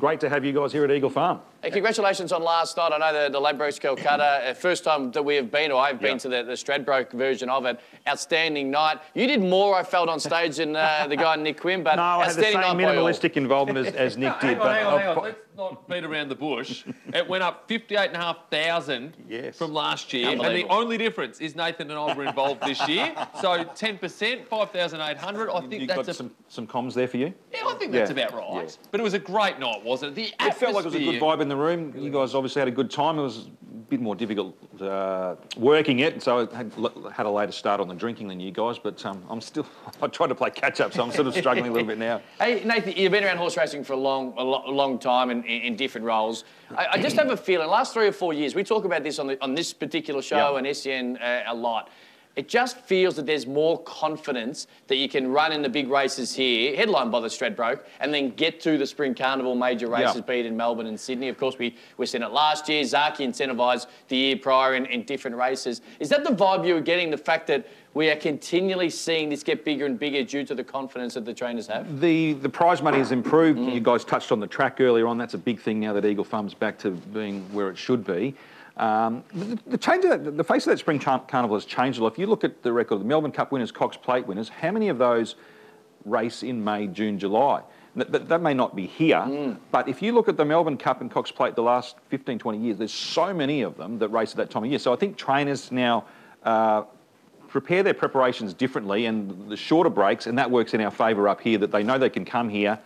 great 0.00 0.18
to 0.18 0.28
have 0.28 0.44
you 0.44 0.52
guys 0.52 0.72
here 0.72 0.82
at 0.82 0.90
Eagle 0.90 1.08
Farm. 1.08 1.40
Hey, 1.62 1.70
congratulations 1.70 2.32
on 2.32 2.42
last 2.42 2.76
night. 2.76 2.90
I 2.92 2.98
know 2.98 3.22
the, 3.22 3.30
the 3.30 3.40
Ladbrokes 3.40 3.78
Calcutta, 3.78 4.24
uh, 4.50 4.52
first 4.54 4.82
time 4.82 5.12
that 5.12 5.22
we 5.22 5.36
have 5.36 5.52
been, 5.52 5.70
or 5.70 5.80
I've 5.80 6.00
been 6.00 6.14
Yeah. 6.14 6.18
to 6.18 6.28
the, 6.28 6.42
the 6.42 6.52
Stradbroke 6.54 7.12
version 7.12 7.48
of 7.48 7.66
it. 7.66 7.78
Outstanding 8.08 8.68
night. 8.72 8.98
You 9.14 9.28
did 9.28 9.40
more, 9.40 9.76
I 9.76 9.84
felt, 9.84 10.08
on 10.08 10.18
stage 10.18 10.56
than 10.56 10.74
uh, 10.74 11.06
the 11.08 11.14
guy 11.14 11.36
Nick 11.36 11.60
Quinn, 11.60 11.84
but 11.84 11.94
No, 11.94 12.02
I 12.02 12.24
had 12.26 12.34
the 12.34 12.42
same 12.42 12.54
night 12.54 12.76
minimalistic 12.76 13.36
involvement 13.36 13.86
as, 13.86 13.94
as 13.94 14.16
Nick 14.16 14.40
did. 14.40 14.58
Hang 14.58 14.60
on, 14.60 14.74
hang 14.74 14.86
on, 14.86 14.98
hang 14.98 15.08
on. 15.18 15.22
Let's 15.22 15.38
not 15.56 15.88
beat 15.88 16.02
around 16.02 16.30
the 16.30 16.34
bush. 16.34 16.82
It 17.14 17.28
went 17.28 17.44
up 17.44 17.68
58,500 17.68 19.14
Yes. 19.28 19.56
from 19.56 19.72
last 19.72 20.12
year. 20.12 20.30
And 20.30 20.40
the 20.40 20.66
only 20.68 20.98
difference 20.98 21.40
is 21.40 21.54
Nathan 21.54 21.90
and 21.90 21.98
I 22.00 22.12
were 22.14 22.24
involved 22.24 22.62
this 22.62 22.88
year. 22.88 23.12
So 23.40 23.62
10%, 23.62 24.46
5,800. 24.48 25.50
I 25.50 25.60
think 25.60 25.72
you 25.82 25.86
that's 25.86 25.96
got 25.96 26.08
a, 26.08 26.14
some, 26.14 26.32
some 26.48 26.66
comms 26.66 26.94
there 26.94 27.06
for 27.06 27.18
you? 27.18 27.32
yeah, 27.52 27.66
I 27.68 27.74
think 27.74 27.92
that's 27.92 28.10
about 28.10 28.32
right. 28.32 28.64
Yeah. 28.66 28.86
But 28.90 28.98
it 29.00 29.04
was 29.04 29.14
a 29.14 29.18
great 29.20 29.60
night, 29.60 29.84
wasn't 29.84 30.18
it? 30.18 30.34
The 30.38 30.46
It 30.46 30.54
felt 30.54 30.74
like 30.74 30.84
it 30.86 30.88
was 30.88 30.94
a 30.96 30.98
good 30.98 31.20
vibe 31.20 31.40
in 31.40 31.51
the 31.52 31.62
room. 31.62 31.92
You 31.96 32.10
guys 32.10 32.34
obviously 32.34 32.60
had 32.60 32.68
a 32.68 32.72
good 32.72 32.90
time. 32.90 33.18
It 33.18 33.22
was 33.22 33.46
a 33.46 33.74
bit 33.90 34.00
more 34.00 34.14
difficult 34.14 34.56
uh, 34.80 35.36
working 35.56 35.98
it, 35.98 36.22
so 36.22 36.48
I 36.50 36.56
had, 36.56 36.72
had 37.12 37.26
a 37.26 37.30
later 37.30 37.52
start 37.52 37.78
on 37.80 37.88
the 37.88 37.94
drinking 37.94 38.28
than 38.28 38.40
you 38.40 38.50
guys. 38.50 38.78
But 38.78 39.04
um, 39.04 39.22
I'm 39.28 39.40
still. 39.40 39.66
I 40.02 40.06
tried 40.08 40.28
to 40.28 40.34
play 40.34 40.50
catch 40.50 40.80
up, 40.80 40.94
so 40.94 41.02
I'm 41.02 41.12
sort 41.12 41.26
of 41.26 41.34
struggling 41.34 41.68
a 41.68 41.72
little 41.72 41.86
bit 41.86 41.98
now. 41.98 42.20
Hey, 42.40 42.64
Nathan, 42.64 42.94
you've 42.96 43.12
been 43.12 43.24
around 43.24 43.36
horse 43.36 43.56
racing 43.56 43.84
for 43.84 43.92
a 43.92 43.96
long, 43.96 44.34
a 44.36 44.42
lo- 44.42 44.64
long 44.68 44.98
time 44.98 45.30
in, 45.30 45.44
in, 45.44 45.76
different 45.76 46.06
roles. 46.06 46.44
I, 46.76 46.86
I 46.92 47.02
just 47.02 47.16
have 47.16 47.30
a 47.30 47.36
feeling, 47.36 47.68
last 47.68 47.92
three 47.92 48.08
or 48.08 48.12
four 48.12 48.32
years, 48.32 48.54
we 48.54 48.64
talk 48.64 48.84
about 48.84 49.04
this 49.04 49.18
on, 49.18 49.28
the, 49.28 49.42
on 49.44 49.54
this 49.54 49.72
particular 49.72 50.22
show 50.22 50.52
Yeah. 50.52 50.58
and 50.58 50.76
SEN 50.76 51.18
uh, 51.18 51.44
a 51.46 51.54
lot. 51.54 51.90
It 52.34 52.48
just 52.48 52.78
feels 52.78 53.16
that 53.16 53.26
there's 53.26 53.46
more 53.46 53.78
confidence 53.82 54.66
that 54.86 54.96
you 54.96 55.08
can 55.08 55.30
run 55.30 55.52
in 55.52 55.60
the 55.60 55.68
big 55.68 55.88
races 55.90 56.34
here, 56.34 56.74
headlined 56.74 57.12
by 57.12 57.20
the 57.20 57.28
Stradbroke, 57.28 57.80
and 58.00 58.12
then 58.12 58.30
get 58.30 58.58
to 58.62 58.78
the 58.78 58.86
Spring 58.86 59.14
Carnival 59.14 59.54
major 59.54 59.86
races, 59.86 60.16
Yeah. 60.16 60.22
be 60.22 60.40
it 60.40 60.46
in 60.46 60.56
Melbourne 60.56 60.86
and 60.86 60.98
Sydney. 60.98 61.28
Of 61.28 61.36
course, 61.36 61.58
we 61.58 61.76
we 61.98 62.06
seen 62.06 62.22
it 62.22 62.32
last 62.32 62.70
year. 62.70 62.82
Zaaki 62.84 63.26
incentivised 63.26 63.86
the 64.08 64.16
year 64.16 64.36
prior 64.36 64.74
in, 64.74 64.86
in 64.86 65.02
different 65.02 65.36
races. 65.36 65.82
Is 66.00 66.08
that 66.08 66.24
the 66.24 66.30
vibe 66.30 66.66
you 66.66 66.72
were 66.74 66.80
getting? 66.80 67.10
The 67.10 67.18
fact 67.18 67.46
that 67.48 67.66
we 67.92 68.08
are 68.08 68.16
continually 68.16 68.88
seeing 68.88 69.28
this 69.28 69.42
get 69.42 69.62
bigger 69.62 69.84
and 69.84 69.98
bigger 69.98 70.24
due 70.24 70.44
to 70.46 70.54
the 70.54 70.64
confidence 70.64 71.12
that 71.14 71.26
the 71.26 71.34
trainers 71.34 71.66
have? 71.66 72.00
The 72.00 72.32
the 72.32 72.48
prize 72.48 72.80
money 72.80 72.96
has 72.96 73.12
improved. 73.12 73.58
Mm-hmm. 73.58 73.74
You 73.74 73.80
guys 73.80 74.06
touched 74.06 74.32
on 74.32 74.40
the 74.40 74.46
track 74.46 74.80
earlier 74.80 75.06
on. 75.06 75.18
That's 75.18 75.34
a 75.34 75.38
big 75.38 75.60
thing 75.60 75.80
now 75.80 75.92
that 75.92 76.06
Eagle 76.06 76.24
Farm's 76.24 76.54
back 76.54 76.78
to 76.78 76.92
being 76.92 77.42
where 77.52 77.68
it 77.68 77.76
should 77.76 78.06
be. 78.06 78.34
Um, 78.76 79.22
the, 79.34 79.58
the 79.66 79.78
change 79.78 80.04
of 80.04 80.24
that, 80.24 80.36
the 80.36 80.44
face 80.44 80.66
of 80.66 80.70
that 80.70 80.78
spring 80.78 80.98
Car- 80.98 81.24
carnival 81.28 81.56
has 81.56 81.64
changed 81.64 81.98
a 81.98 82.02
lot. 82.02 82.12
If 82.12 82.18
you 82.18 82.26
look 82.26 82.44
at 82.44 82.62
the 82.62 82.72
record 82.72 82.94
of 82.94 83.00
the 83.00 83.06
Melbourne 83.06 83.32
Cup 83.32 83.52
winners, 83.52 83.70
Cox 83.70 83.96
Plate 83.96 84.26
winners, 84.26 84.48
how 84.48 84.70
many 84.70 84.88
of 84.88 84.98
those 84.98 85.34
race 86.04 86.42
in 86.42 86.62
May, 86.64 86.86
June, 86.86 87.18
July? 87.18 87.62
That, 87.94 88.30
that, 88.30 88.40
may 88.40 88.54
not 88.54 88.74
be 88.74 88.86
here, 88.86 89.58
but 89.70 89.86
if 89.86 90.00
you 90.00 90.12
look 90.12 90.26
at 90.26 90.38
the 90.38 90.46
Melbourne 90.46 90.78
Cup 90.78 91.02
and 91.02 91.10
Cox 91.10 91.30
Plate 91.30 91.54
the 91.54 91.62
last 91.62 91.96
15, 92.08 92.38
20 92.38 92.58
years, 92.58 92.78
there's 92.78 92.92
so 92.92 93.34
many 93.34 93.60
of 93.60 93.76
them 93.76 93.98
that 93.98 94.08
race 94.08 94.30
at 94.30 94.38
that 94.38 94.50
time 94.50 94.64
of 94.64 94.70
year. 94.70 94.78
So 94.78 94.94
I 94.94 94.96
think 94.96 95.18
trainers 95.18 95.70
now 95.70 96.06
uh, 96.42 96.84
prepare 97.48 97.82
their 97.82 97.92
preparations 97.92 98.54
differently 98.54 99.04
and 99.04 99.50
the 99.50 99.58
shorter 99.58 99.90
breaks, 99.90 100.26
and 100.26 100.38
that 100.38 100.50
works 100.50 100.72
in 100.72 100.80
our 100.80 100.90
favour 100.90 101.28
up 101.28 101.42
here, 101.42 101.58
that 101.58 101.70
they 101.70 101.82
know 101.82 101.98
they 101.98 102.08
can 102.08 102.24
come 102.24 102.48
here 102.48 102.78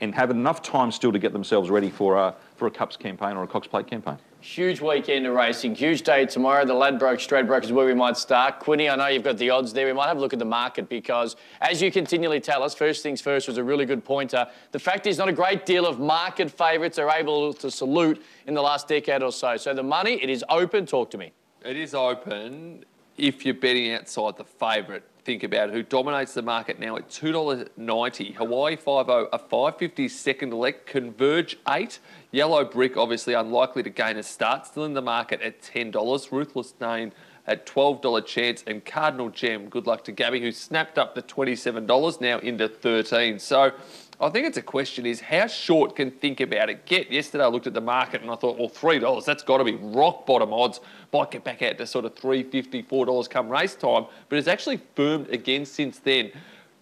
and 0.00 0.14
have 0.14 0.30
enough 0.30 0.62
time 0.62 0.92
still 0.92 1.10
to 1.10 1.18
get 1.18 1.32
themselves 1.32 1.68
ready 1.68 1.90
for 1.90 2.16
a, 2.16 2.32
for 2.54 2.68
a 2.68 2.70
Cups 2.70 2.96
campaign 2.96 3.36
or 3.36 3.42
a 3.42 3.48
Cox 3.48 3.66
Plate 3.66 3.88
campaign. 3.88 4.18
Huge 4.42 4.80
weekend 4.80 5.24
of 5.24 5.34
racing, 5.34 5.76
huge 5.76 6.02
day 6.02 6.26
tomorrow. 6.26 6.64
The 6.64 6.74
Ladbroke 6.74 7.20
Stradbroke 7.20 7.62
is 7.62 7.70
where 7.70 7.86
we 7.86 7.94
might 7.94 8.16
start. 8.16 8.58
Quinny, 8.58 8.90
I 8.90 8.96
know 8.96 9.06
you've 9.06 9.22
got 9.22 9.38
the 9.38 9.50
odds 9.50 9.72
there. 9.72 9.86
We 9.86 9.92
might 9.92 10.08
have 10.08 10.16
a 10.16 10.20
look 10.20 10.32
at 10.32 10.40
the 10.40 10.44
market 10.44 10.88
because, 10.88 11.36
as 11.60 11.80
you 11.80 11.92
continually 11.92 12.40
tell 12.40 12.64
us, 12.64 12.74
first 12.74 13.04
things 13.04 13.20
first 13.20 13.46
was 13.46 13.56
a 13.56 13.62
really 13.62 13.86
good 13.86 14.04
pointer. 14.04 14.48
The 14.72 14.80
fact 14.80 15.06
is, 15.06 15.16
not 15.16 15.28
a 15.28 15.32
great 15.32 15.64
deal 15.64 15.86
of 15.86 16.00
market 16.00 16.50
favourites 16.50 16.98
are 16.98 17.08
able 17.08 17.54
to 17.54 17.70
salute 17.70 18.20
in 18.48 18.54
the 18.54 18.62
last 18.62 18.88
decade 18.88 19.22
or 19.22 19.30
so. 19.30 19.56
So 19.56 19.74
the 19.74 19.84
money, 19.84 20.20
it 20.20 20.28
is 20.28 20.44
open. 20.48 20.86
Talk 20.86 21.12
to 21.12 21.18
me. 21.18 21.32
It 21.64 21.76
is 21.76 21.94
open 21.94 22.84
if 23.16 23.46
you're 23.46 23.54
betting 23.54 23.92
outside 23.92 24.36
the 24.38 24.44
favourite. 24.44 25.04
Think 25.24 25.44
about. 25.44 25.70
Who 25.70 25.84
dominates 25.84 26.34
the 26.34 26.42
market 26.42 26.80
now 26.80 26.96
at 26.96 27.08
$2.90. 27.08 28.34
Hawaii 28.34 28.74
5 28.74 29.08
a 29.08 29.38
550 29.38 30.08
second 30.08 30.52
elect. 30.52 30.86
Converge 30.86 31.58
8. 31.68 32.00
Yellow 32.32 32.64
Brick, 32.64 32.96
obviously 32.96 33.34
unlikely 33.34 33.84
to 33.84 33.90
gain 33.90 34.16
a 34.16 34.22
start. 34.24 34.66
Still 34.66 34.84
in 34.84 34.94
the 34.94 35.02
market 35.02 35.40
at 35.40 35.62
$10. 35.62 36.32
Ruthless 36.32 36.74
Name 36.80 37.12
at 37.46 37.66
$12 37.66 38.26
chance. 38.26 38.64
And 38.66 38.84
Cardinal 38.84 39.30
Gem, 39.30 39.68
good 39.68 39.86
luck 39.86 40.02
to 40.04 40.12
Gaby, 40.12 40.40
who 40.40 40.50
snapped 40.50 40.98
up 40.98 41.14
to 41.14 41.22
$27, 41.22 42.20
now 42.20 42.38
into 42.38 42.68
13 42.68 43.38
So 43.38 43.72
I 44.20 44.30
think 44.30 44.46
it's 44.46 44.56
a 44.56 44.62
question 44.62 45.04
is 45.04 45.20
how 45.20 45.48
short 45.48 45.96
can 45.96 46.10
think 46.10 46.40
about 46.40 46.70
it 46.70 46.86
get? 46.86 47.10
Yesterday 47.10 47.42
I 47.44 47.48
looked 47.48 47.66
at 47.66 47.74
the 47.74 47.80
market 47.80 48.22
and 48.22 48.30
I 48.30 48.36
thought, 48.36 48.56
well, 48.56 48.68
three 48.68 49.00
dollars, 49.00 49.24
that's 49.24 49.42
got 49.42 49.58
to 49.58 49.64
be 49.64 49.74
rock 49.74 50.26
bottom 50.26 50.52
odds. 50.52 50.80
Might 51.12 51.32
get 51.32 51.42
back 51.42 51.60
out 51.62 51.78
to 51.78 51.86
sort 51.86 52.04
of 52.04 52.14
three 52.14 52.44
fifty, 52.44 52.82
four 52.82 53.04
dollars 53.04 53.26
come 53.26 53.48
race 53.48 53.74
time, 53.74 54.06
but 54.28 54.38
it's 54.38 54.48
actually 54.48 54.80
firmed 54.94 55.28
again 55.30 55.64
since 55.64 55.98
then. 55.98 56.30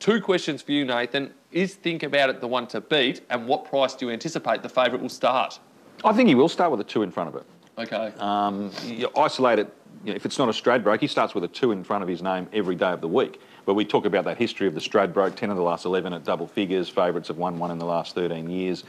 Two 0.00 0.20
questions 0.20 0.60
for 0.62 0.72
you, 0.72 0.84
Nathan. 0.84 1.32
Is 1.52 1.74
think 1.74 2.02
about 2.02 2.30
it 2.30 2.40
the 2.40 2.46
one 2.46 2.66
to 2.68 2.80
beat, 2.80 3.22
and 3.30 3.46
what 3.46 3.64
price 3.64 3.94
do 3.94 4.06
you 4.06 4.12
anticipate 4.12 4.62
the 4.62 4.68
favourite 4.68 5.00
will 5.00 5.08
start? 5.08 5.58
I 6.04 6.12
think 6.12 6.28
he 6.28 6.34
will 6.34 6.48
start 6.48 6.70
with 6.70 6.80
a 6.80 6.84
two 6.84 7.02
in 7.02 7.10
front 7.10 7.28
of 7.28 7.36
it. 7.36 7.46
Okay. 7.78 8.12
Um, 8.18 8.70
you 8.84 9.08
isolate 9.16 9.58
it, 9.58 9.74
you 10.04 10.12
know, 10.12 10.16
if 10.16 10.26
it's 10.26 10.38
not 10.38 10.48
a 10.48 10.52
Stradbroke, 10.52 11.00
he 11.00 11.06
starts 11.06 11.34
with 11.34 11.44
a 11.44 11.48
two 11.48 11.72
in 11.72 11.82
front 11.82 12.02
of 12.02 12.08
his 12.08 12.22
name 12.22 12.48
every 12.52 12.76
day 12.76 12.90
of 12.90 13.00
the 13.00 13.08
week. 13.08 13.40
But 13.70 13.74
we 13.74 13.84
talk 13.84 14.04
about 14.04 14.24
that 14.24 14.36
history 14.36 14.66
of 14.66 14.74
the 14.74 14.80
Stradbroke, 14.80 15.36
10 15.36 15.48
of 15.48 15.56
the 15.56 15.62
last 15.62 15.84
11 15.84 16.12
at 16.12 16.24
double 16.24 16.48
figures, 16.48 16.88
favourites 16.88 17.28
have 17.28 17.36
won 17.36 17.56
one 17.60 17.70
in 17.70 17.78
the 17.78 17.84
last 17.84 18.16
13 18.16 18.50
years. 18.50 18.82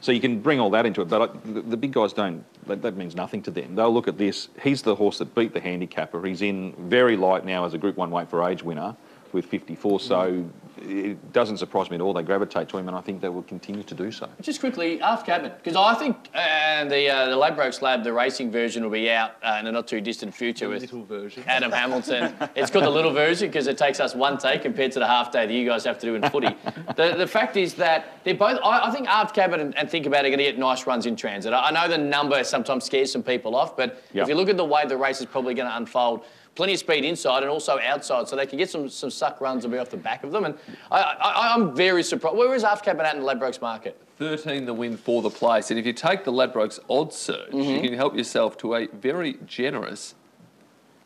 So 0.00 0.10
you 0.10 0.22
can 0.22 0.40
bring 0.40 0.58
all 0.58 0.70
that 0.70 0.86
into 0.86 1.02
it, 1.02 1.10
but 1.10 1.20
uh, 1.20 1.24
I- 1.24 1.60
the, 1.60 1.76
big 1.76 1.92
guys 1.92 2.14
don't, 2.14 2.42
that, 2.66 2.80
that 2.80 2.96
means 2.96 3.14
nothing 3.14 3.42
to 3.42 3.50
them. 3.50 3.74
They'll 3.74 3.92
look 3.92 4.08
at 4.08 4.16
this, 4.16 4.48
he's 4.62 4.80
the 4.80 4.94
horse 4.94 5.18
that 5.18 5.34
beat 5.34 5.52
the 5.52 5.60
handicapper. 5.60 6.24
He's 6.24 6.40
in 6.40 6.72
very 6.88 7.14
light 7.14 7.44
now 7.44 7.66
as 7.66 7.74
a 7.74 7.78
Group 7.78 7.98
1 7.98 8.10
weight 8.10 8.30
for 8.30 8.48
age 8.48 8.62
winner 8.62 8.96
with 9.32 9.46
54, 9.46 10.00
so 10.00 10.44
it 10.78 11.32
doesn't 11.32 11.58
surprise 11.58 11.90
me 11.90 11.96
at 11.96 12.00
all. 12.00 12.12
They 12.12 12.22
gravitate 12.22 12.68
to 12.70 12.78
him, 12.78 12.88
and 12.88 12.96
I 12.96 13.00
think 13.00 13.20
they 13.20 13.28
will 13.28 13.42
continue 13.42 13.82
to 13.84 13.94
do 13.94 14.10
so. 14.10 14.28
Just 14.40 14.60
quickly, 14.60 14.98
Half 14.98 15.24
Cabin, 15.26 15.52
because 15.56 15.76
I 15.76 15.94
think 15.94 16.16
uh, 16.34 16.84
the 16.84 17.08
uh, 17.08 17.26
the 17.30 17.36
Ladbrokes 17.36 17.82
Lab, 17.82 18.02
the 18.04 18.12
racing 18.12 18.50
version, 18.50 18.82
will 18.82 18.90
be 18.90 19.10
out 19.10 19.32
uh, 19.42 19.58
in 19.60 19.66
a 19.66 19.72
not 19.72 19.86
too 19.86 20.00
distant 20.00 20.34
future 20.34 20.68
with 20.68 20.80
little 20.82 21.04
version. 21.04 21.44
Adam 21.46 21.70
Hamilton. 21.72 22.34
it's 22.54 22.70
called 22.70 22.84
the 22.84 22.90
little 22.90 23.12
version 23.12 23.48
because 23.48 23.66
it 23.66 23.78
takes 23.78 24.00
us 24.00 24.14
one 24.14 24.38
take 24.38 24.62
compared 24.62 24.92
to 24.92 24.98
the 24.98 25.06
half 25.06 25.30
day 25.30 25.46
that 25.46 25.52
you 25.52 25.66
guys 25.66 25.84
have 25.84 25.98
to 25.98 26.06
do 26.06 26.14
in 26.14 26.22
footy. 26.30 26.48
the, 26.96 27.14
the 27.16 27.26
fact 27.26 27.56
is 27.56 27.74
that 27.74 28.18
they're 28.24 28.34
both. 28.34 28.58
I, 28.64 28.88
I 28.88 28.90
think 28.90 29.06
Half 29.06 29.34
Cabin 29.34 29.60
and, 29.60 29.76
and 29.78 29.90
Think 29.90 30.06
About 30.06 30.24
It 30.24 30.28
are 30.28 30.30
going 30.30 30.38
to 30.38 30.44
get 30.44 30.58
nice 30.58 30.86
runs 30.86 31.06
in 31.06 31.16
transit. 31.16 31.52
I, 31.52 31.68
I 31.68 31.70
know 31.70 31.88
the 31.88 31.98
number 31.98 32.42
sometimes 32.44 32.84
scares 32.84 33.12
some 33.12 33.22
people 33.22 33.54
off, 33.54 33.76
but 33.76 34.02
Yeah. 34.12 34.22
if 34.22 34.28
you 34.28 34.34
look 34.34 34.48
at 34.48 34.56
the 34.56 34.64
way 34.64 34.84
the 34.86 34.96
race 34.96 35.20
is 35.20 35.26
probably 35.26 35.54
going 35.54 35.68
to 35.68 35.76
unfold. 35.76 36.24
Plenty 36.54 36.74
of 36.74 36.78
speed 36.80 37.04
inside 37.06 37.42
and 37.42 37.50
also 37.50 37.78
outside, 37.80 38.28
so 38.28 38.36
they 38.36 38.44
can 38.44 38.58
get 38.58 38.68
some, 38.68 38.86
some 38.90 39.08
suck 39.10 39.40
runs 39.40 39.64
and 39.64 39.72
be 39.72 39.78
off 39.78 39.88
the 39.88 39.96
back 39.96 40.22
of 40.22 40.32
them. 40.32 40.44
And 40.44 40.54
I, 40.90 41.00
I, 41.00 41.54
I'm 41.54 41.74
very 41.74 42.02
surprised. 42.02 42.36
Where 42.36 42.54
is 42.54 42.62
Half 42.62 42.82
Cabin 42.82 43.06
at 43.06 43.14
in 43.16 43.22
the 43.22 43.26
Ladbrokes 43.26 43.60
market? 43.62 43.98
13 44.18 44.66
the 44.66 44.74
win 44.74 44.98
for 44.98 45.22
the 45.22 45.30
place. 45.30 45.70
And 45.70 45.80
if 45.80 45.86
you 45.86 45.94
take 45.94 46.24
the 46.24 46.32
Ladbrokes 46.32 46.78
odds 46.90 47.16
surge, 47.16 47.54
you 47.54 47.80
can 47.80 47.94
help 47.94 48.14
yourself 48.14 48.58
to 48.58 48.74
a 48.74 48.86
very 48.88 49.38
generous 49.46 50.14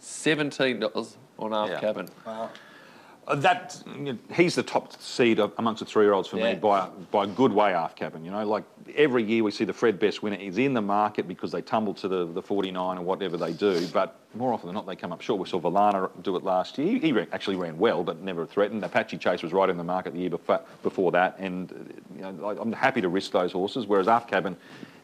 $17 0.02 1.16
on 1.38 1.52
half 1.52 1.68
Yeah. 1.70 1.80
cabin. 1.80 2.08
Uh, 2.26 2.48
That 3.34 3.82
you 3.96 4.12
know, 4.12 4.18
he's 4.32 4.54
the 4.54 4.62
top 4.62 4.92
seed 5.02 5.40
of, 5.40 5.52
amongst 5.58 5.80
the 5.80 5.86
three-year-olds 5.86 6.28
for 6.28 6.38
Yeah. 6.38 6.52
me 6.54 6.60
by 6.60 6.88
by 7.10 7.24
a 7.24 7.26
good 7.26 7.52
way. 7.52 7.72
Half 7.72 7.96
cabin, 7.96 8.24
you 8.24 8.30
know, 8.30 8.46
like 8.46 8.62
every 8.94 9.24
year 9.24 9.42
we 9.42 9.50
see 9.50 9.64
the 9.64 9.72
Fred 9.72 9.98
Best 9.98 10.22
winner. 10.22 10.36
is 10.36 10.58
in 10.58 10.74
the 10.74 10.80
market 10.80 11.26
because 11.26 11.50
they 11.50 11.60
tumble 11.60 11.92
to 11.94 12.06
the, 12.06 12.24
the 12.26 12.40
49 12.40 12.98
or 12.98 13.02
whatever 13.02 13.36
they 13.36 13.52
do, 13.52 13.84
but 13.88 14.20
more 14.34 14.52
often 14.52 14.68
than 14.68 14.74
not 14.74 14.86
they 14.86 14.94
come 14.94 15.12
up 15.12 15.20
short. 15.22 15.40
We 15.40 15.48
saw 15.48 15.60
Valana 15.60 16.08
do 16.22 16.36
it 16.36 16.44
last 16.44 16.78
year. 16.78 16.98
He, 17.00 17.10
ran, 17.10 17.26
actually 17.32 17.56
ran 17.56 17.76
well, 17.78 18.04
but 18.04 18.20
never 18.20 18.46
threatened. 18.46 18.84
Apache 18.84 19.18
Chase 19.18 19.42
was 19.42 19.52
right 19.52 19.68
in 19.68 19.76
the 19.76 19.82
market 19.84 20.12
the 20.12 20.20
year 20.20 20.30
before, 20.30 20.60
before 20.84 21.10
that, 21.12 21.36
and 21.40 21.72
uh, 21.72 21.74
you 22.30 22.38
know, 22.38 22.56
I'm 22.60 22.72
happy 22.72 23.00
to 23.00 23.08
risk 23.08 23.32
those 23.32 23.50
horses. 23.50 23.86
Whereas 23.88 24.06
Half 24.06 24.28
cabin, 24.28 24.56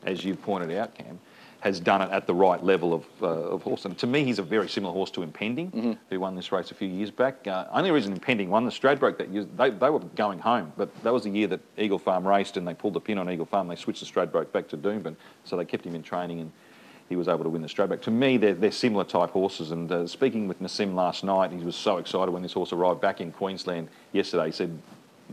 as 0.05 0.25
you 0.25 0.37
pointed 0.37 0.71
out, 0.79 0.95
Cam. 0.95 1.19
Has 1.63 1.79
done 1.79 2.03
it 2.03 2.11
at 2.11 2.27
the 2.27 2.35
right 2.35 2.63
level 2.63 2.93
of, 2.93 3.05
uh, 3.23 3.27
of 3.27 3.63
horse. 3.63 3.85
And 3.85 3.97
to 3.99 4.07
me, 4.09 4.25
he's 4.25 4.41
a 4.41 4.43
very 4.43 4.69
similar 4.69 4.93
horse 4.93 5.13
to 5.13 5.23
Impending, 5.23 5.97
who 6.11 6.19
won 6.19 6.35
this 6.35 6.51
race 6.51 6.73
a 6.73 6.75
few 6.75 6.89
years 6.89 7.13
back. 7.13 7.47
Uh, 7.47 7.67
only 7.71 7.93
reason 7.93 8.13
Impending 8.13 8.51
won 8.51 8.65
the 8.65 8.73
Stradbroke 8.73 9.17
that 9.19 9.29
year, 9.29 9.47
they, 9.57 9.71
they 9.71 9.89
were 9.89 10.01
going 10.01 10.41
home, 10.41 10.73
but 10.77 10.91
that 11.05 11.13
was 11.13 11.23
the 11.23 11.31
year 11.31 11.47
that 11.47 11.61
Eagle 11.79 12.01
Farm 12.01 12.27
raced 12.27 12.57
and 12.57 12.67
they 12.67 12.75
pulled 12.75 12.95
the 12.95 13.01
pin 13.01 13.17
on 13.17 13.31
Eagle 13.31 13.47
Farm. 13.47 13.69
They 13.69 13.77
switched 13.77 14.01
the 14.01 14.07
Stradbroke 14.07 14.51
back 14.51 14.67
to 14.71 14.77
Doomben, 14.77 15.15
so 15.45 15.57
they 15.57 15.65
kept 15.65 15.87
him 15.87 15.95
in 15.95 16.03
training 16.03 16.41
and 16.41 16.51
he 17.09 17.15
was 17.15 17.29
able 17.29 17.45
to 17.45 17.51
win 17.51 17.63
the 17.63 17.69
Stradbroke. 17.69 18.03
To 18.03 18.11
me, 18.11 18.39
they're, 18.39 18.55
they're 18.55 18.73
similar 18.73 19.05
type 19.05 19.31
horses. 19.31 19.71
And 19.71 19.93
uh, 19.93 20.07
speaking 20.07 20.49
with 20.49 20.61
Nassim 20.61 20.95
last 20.95 21.23
night, 21.23 21.53
he 21.53 21.59
was 21.59 21.77
so 21.77 21.99
excited 21.99 22.33
when 22.33 22.43
this 22.43 22.55
horse 22.55 22.73
arrived 22.73 23.01
back 23.01 23.21
in 23.21 23.31
Queensland 23.31 23.89
yesterday. 24.13 24.47
He 24.47 24.53
said, 24.53 24.77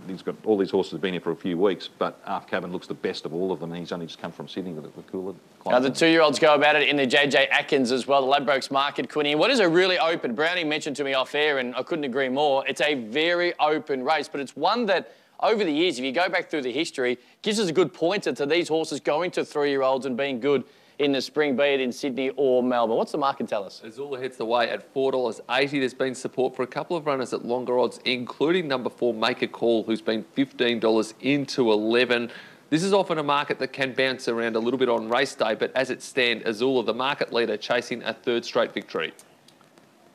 He's 0.07 0.21
got 0.21 0.35
all 0.45 0.57
these 0.57 0.71
horses 0.71 0.91
have 0.93 1.01
been 1.01 1.13
here 1.13 1.21
for 1.21 1.31
a 1.31 1.35
few 1.35 1.57
weeks, 1.57 1.88
but 1.88 2.19
Half 2.25 2.47
Cabin 2.47 2.71
looks 2.71 2.88
the 2.88 2.93
best 2.93 3.25
of 3.25 3.33
all 3.33 3.51
of 3.51 3.59
them, 3.59 3.71
and 3.71 3.79
he's 3.79 3.91
only 3.91 4.05
just 4.05 4.19
come 4.19 4.31
from 4.31 4.47
Sydney 4.47 4.73
with 4.73 4.95
the 4.95 5.01
cooler. 5.03 5.33
Now, 5.65 5.79
the 5.79 5.89
two-year-olds 5.89 6.39
go 6.39 6.55
about 6.55 6.75
it 6.75 6.88
in 6.88 6.95
the 6.95 7.05
JJ 7.05 7.49
Atkins 7.49 7.91
as 7.91 8.07
well, 8.07 8.25
the 8.25 8.31
Ladbrokes 8.31 8.71
market, 8.71 9.09
Quinny. 9.09 9.35
What 9.35 9.51
is 9.51 9.59
a 9.59 9.69
really 9.69 9.99
open, 9.99 10.33
Brownie 10.35 10.63
mentioned 10.63 10.95
to 10.97 11.03
me 11.03 11.13
off 11.13 11.35
air, 11.35 11.59
and 11.59 11.75
I 11.75 11.83
couldn't 11.83 12.05
agree 12.05 12.29
more, 12.29 12.67
it's 12.67 12.81
a 12.81 12.95
very 12.95 13.53
open 13.59 14.03
race, 14.03 14.27
but 14.27 14.41
it's 14.41 14.55
one 14.55 14.85
that, 14.88 15.13
over 15.41 15.63
the 15.63 15.71
years, 15.71 15.99
if 15.99 16.05
you 16.05 16.12
go 16.12 16.29
back 16.29 16.49
through 16.49 16.63
the 16.63 16.71
history, 16.71 17.17
gives 17.41 17.59
us 17.59 17.69
a 17.69 17.73
good 17.73 17.93
pointer 17.93 18.33
to 18.33 18.45
these 18.45 18.67
horses 18.67 18.99
going 18.99 19.31
to 19.31 19.45
three-year-olds 19.45 20.05
and 20.05 20.17
being 20.17 20.39
good 20.39 20.63
in 20.99 21.13
the 21.13 21.21
spring, 21.21 21.55
be 21.55 21.63
it 21.63 21.79
in 21.79 21.93
Sydney 21.93 22.29
or 22.35 22.62
Melbourne. 22.62 22.97
What's 22.97 23.13
the 23.13 23.17
market 23.17 23.47
tell 23.47 23.63
us? 23.63 23.81
Azula 23.85 24.21
heads 24.21 24.35
the 24.35 24.45
way 24.45 24.69
at 24.69 24.93
$4.80. 24.93 25.71
There's 25.71 25.93
been 25.93 26.13
support 26.13 26.55
for 26.55 26.63
a 26.63 26.67
couple 26.67 26.97
of 26.97 27.07
runners 27.07 27.33
at 27.33 27.45
longer 27.45 27.79
odds, 27.79 28.01
including 28.03 28.67
number 28.67 28.89
four, 28.89 29.13
Make 29.13 29.41
a 29.41 29.47
Call, 29.47 29.83
who's 29.83 30.01
been 30.01 30.25
$15 30.35 31.13
into 31.21 31.71
11 31.71 32.29
This 32.69 32.83
is 32.83 32.91
often 32.91 33.17
a 33.17 33.23
market 33.23 33.59
that 33.59 33.71
can 33.71 33.93
bounce 33.93 34.27
around 34.27 34.57
a 34.57 34.59
little 34.59 34.77
bit 34.77 34.89
on 34.89 35.07
race 35.07 35.33
day, 35.35 35.55
but 35.55 35.71
as 35.73 35.89
it 35.89 36.01
stands, 36.01 36.43
Azula, 36.43 36.85
the 36.85 36.93
market 36.93 37.31
leader, 37.31 37.55
chasing 37.55 38.03
a 38.03 38.13
third 38.13 38.43
straight 38.43 38.73
victory. 38.73 39.13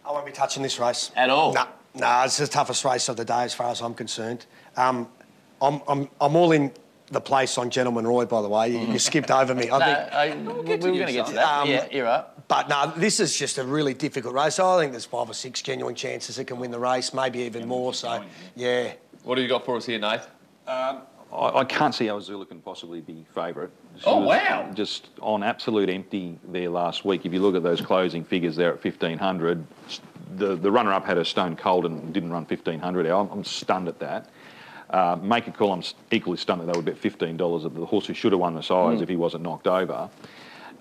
I 0.06 0.12
won't 0.12 0.26
be 0.26 0.32
touching 0.32 0.62
this 0.62 0.78
race. 0.78 1.10
At 1.16 1.30
all? 1.30 1.54
No, 1.54 1.66
no, 1.94 2.22
it's 2.24 2.36
the 2.36 2.46
toughest 2.46 2.84
race 2.84 3.08
of 3.08 3.16
the 3.16 3.24
day 3.24 3.44
as 3.44 3.54
far 3.54 3.70
as 3.70 3.80
I'm 3.80 3.94
concerned. 3.94 4.44
Um, 4.76 5.08
I'm, 5.62 5.80
I'm, 5.88 6.10
I'm 6.20 6.36
all 6.36 6.52
in 6.52 6.72
the 7.14 7.20
place 7.20 7.56
on 7.56 7.70
Gentleman 7.70 8.06
Roy, 8.06 8.26
by 8.26 8.42
the 8.42 8.48
way. 8.48 8.68
You, 8.68 8.80
you 8.80 8.98
skipped 8.98 9.30
over 9.30 9.54
me. 9.54 9.70
I 9.70 9.78
No, 9.78 9.84
think. 9.84 10.12
I, 10.12 10.36
we, 10.52 10.62
we 10.62 10.76
were 10.76 10.76
going 10.98 11.06
to 11.06 11.12
get 11.12 11.26
to 11.28 11.32
that. 11.34 11.60
Um, 11.62 11.68
yeah, 11.70 11.86
you're 11.90 12.04
right. 12.04 12.24
But 12.46 12.68
no, 12.68 12.92
this 12.96 13.20
is 13.20 13.34
just 13.34 13.56
a 13.56 13.64
really 13.64 13.94
difficult 13.94 14.34
race. 14.34 14.58
I 14.58 14.78
think 14.80 14.92
there's 14.92 15.06
five 15.06 15.30
or 15.30 15.34
six 15.34 15.62
genuine 15.62 15.94
chances 15.94 16.38
it 16.38 16.44
can 16.44 16.58
win 16.58 16.70
the 16.70 16.78
race, 16.78 17.14
maybe 17.14 17.38
even 17.40 17.66
more. 17.66 17.94
So, 17.94 18.22
yeah. 18.54 18.92
What 19.22 19.36
do 19.36 19.42
you 19.42 19.48
got 19.48 19.64
for 19.64 19.76
us 19.76 19.86
here, 19.86 19.98
Nate? 19.98 20.20
I, 20.66 20.98
I 21.32 21.64
can't 21.64 21.94
see 21.94 22.06
how 22.06 22.18
Azula 22.20 22.46
can 22.46 22.60
possibly 22.60 23.00
be 23.00 23.24
favourite. 23.34 23.70
She 23.96 24.04
Oh, 24.06 24.18
was 24.18 24.28
wow. 24.28 24.70
Just 24.74 25.08
on 25.20 25.42
absolute 25.42 25.88
empty 25.88 26.38
there 26.48 26.68
last 26.68 27.04
week. 27.04 27.24
If 27.24 27.32
you 27.32 27.40
look 27.40 27.54
at 27.56 27.62
those 27.62 27.80
closing 27.80 28.24
figures 28.24 28.54
there 28.56 28.68
at 28.68 28.84
1500, 28.84 29.66
the, 30.36 30.54
the 30.56 30.70
runner 30.70 30.92
up 30.92 31.04
had 31.06 31.18
a 31.18 31.24
stone 31.24 31.56
cold 31.56 31.86
and 31.86 32.12
didn't 32.12 32.30
run 32.30 32.44
1500 32.44 33.06
I'm, 33.06 33.28
I'm 33.30 33.44
stunned 33.44 33.88
at 33.88 33.98
that. 34.00 34.30
Uh, 34.94 35.16
make 35.20 35.48
a 35.48 35.50
call, 35.50 35.72
I'm 35.72 35.82
equally 36.12 36.36
stunned 36.36 36.60
that 36.60 36.66
they 36.66 36.72
would 36.78 36.84
bet 36.84 36.94
$15 36.94 37.64
at 37.66 37.74
the 37.74 37.84
horse 37.84 38.06
who 38.06 38.14
should 38.14 38.30
have 38.30 38.40
won 38.40 38.54
the 38.54 38.62
Sires 38.62 39.00
if 39.00 39.08
he 39.08 39.16
wasn't 39.16 39.42
knocked 39.42 39.66
over. 39.66 40.08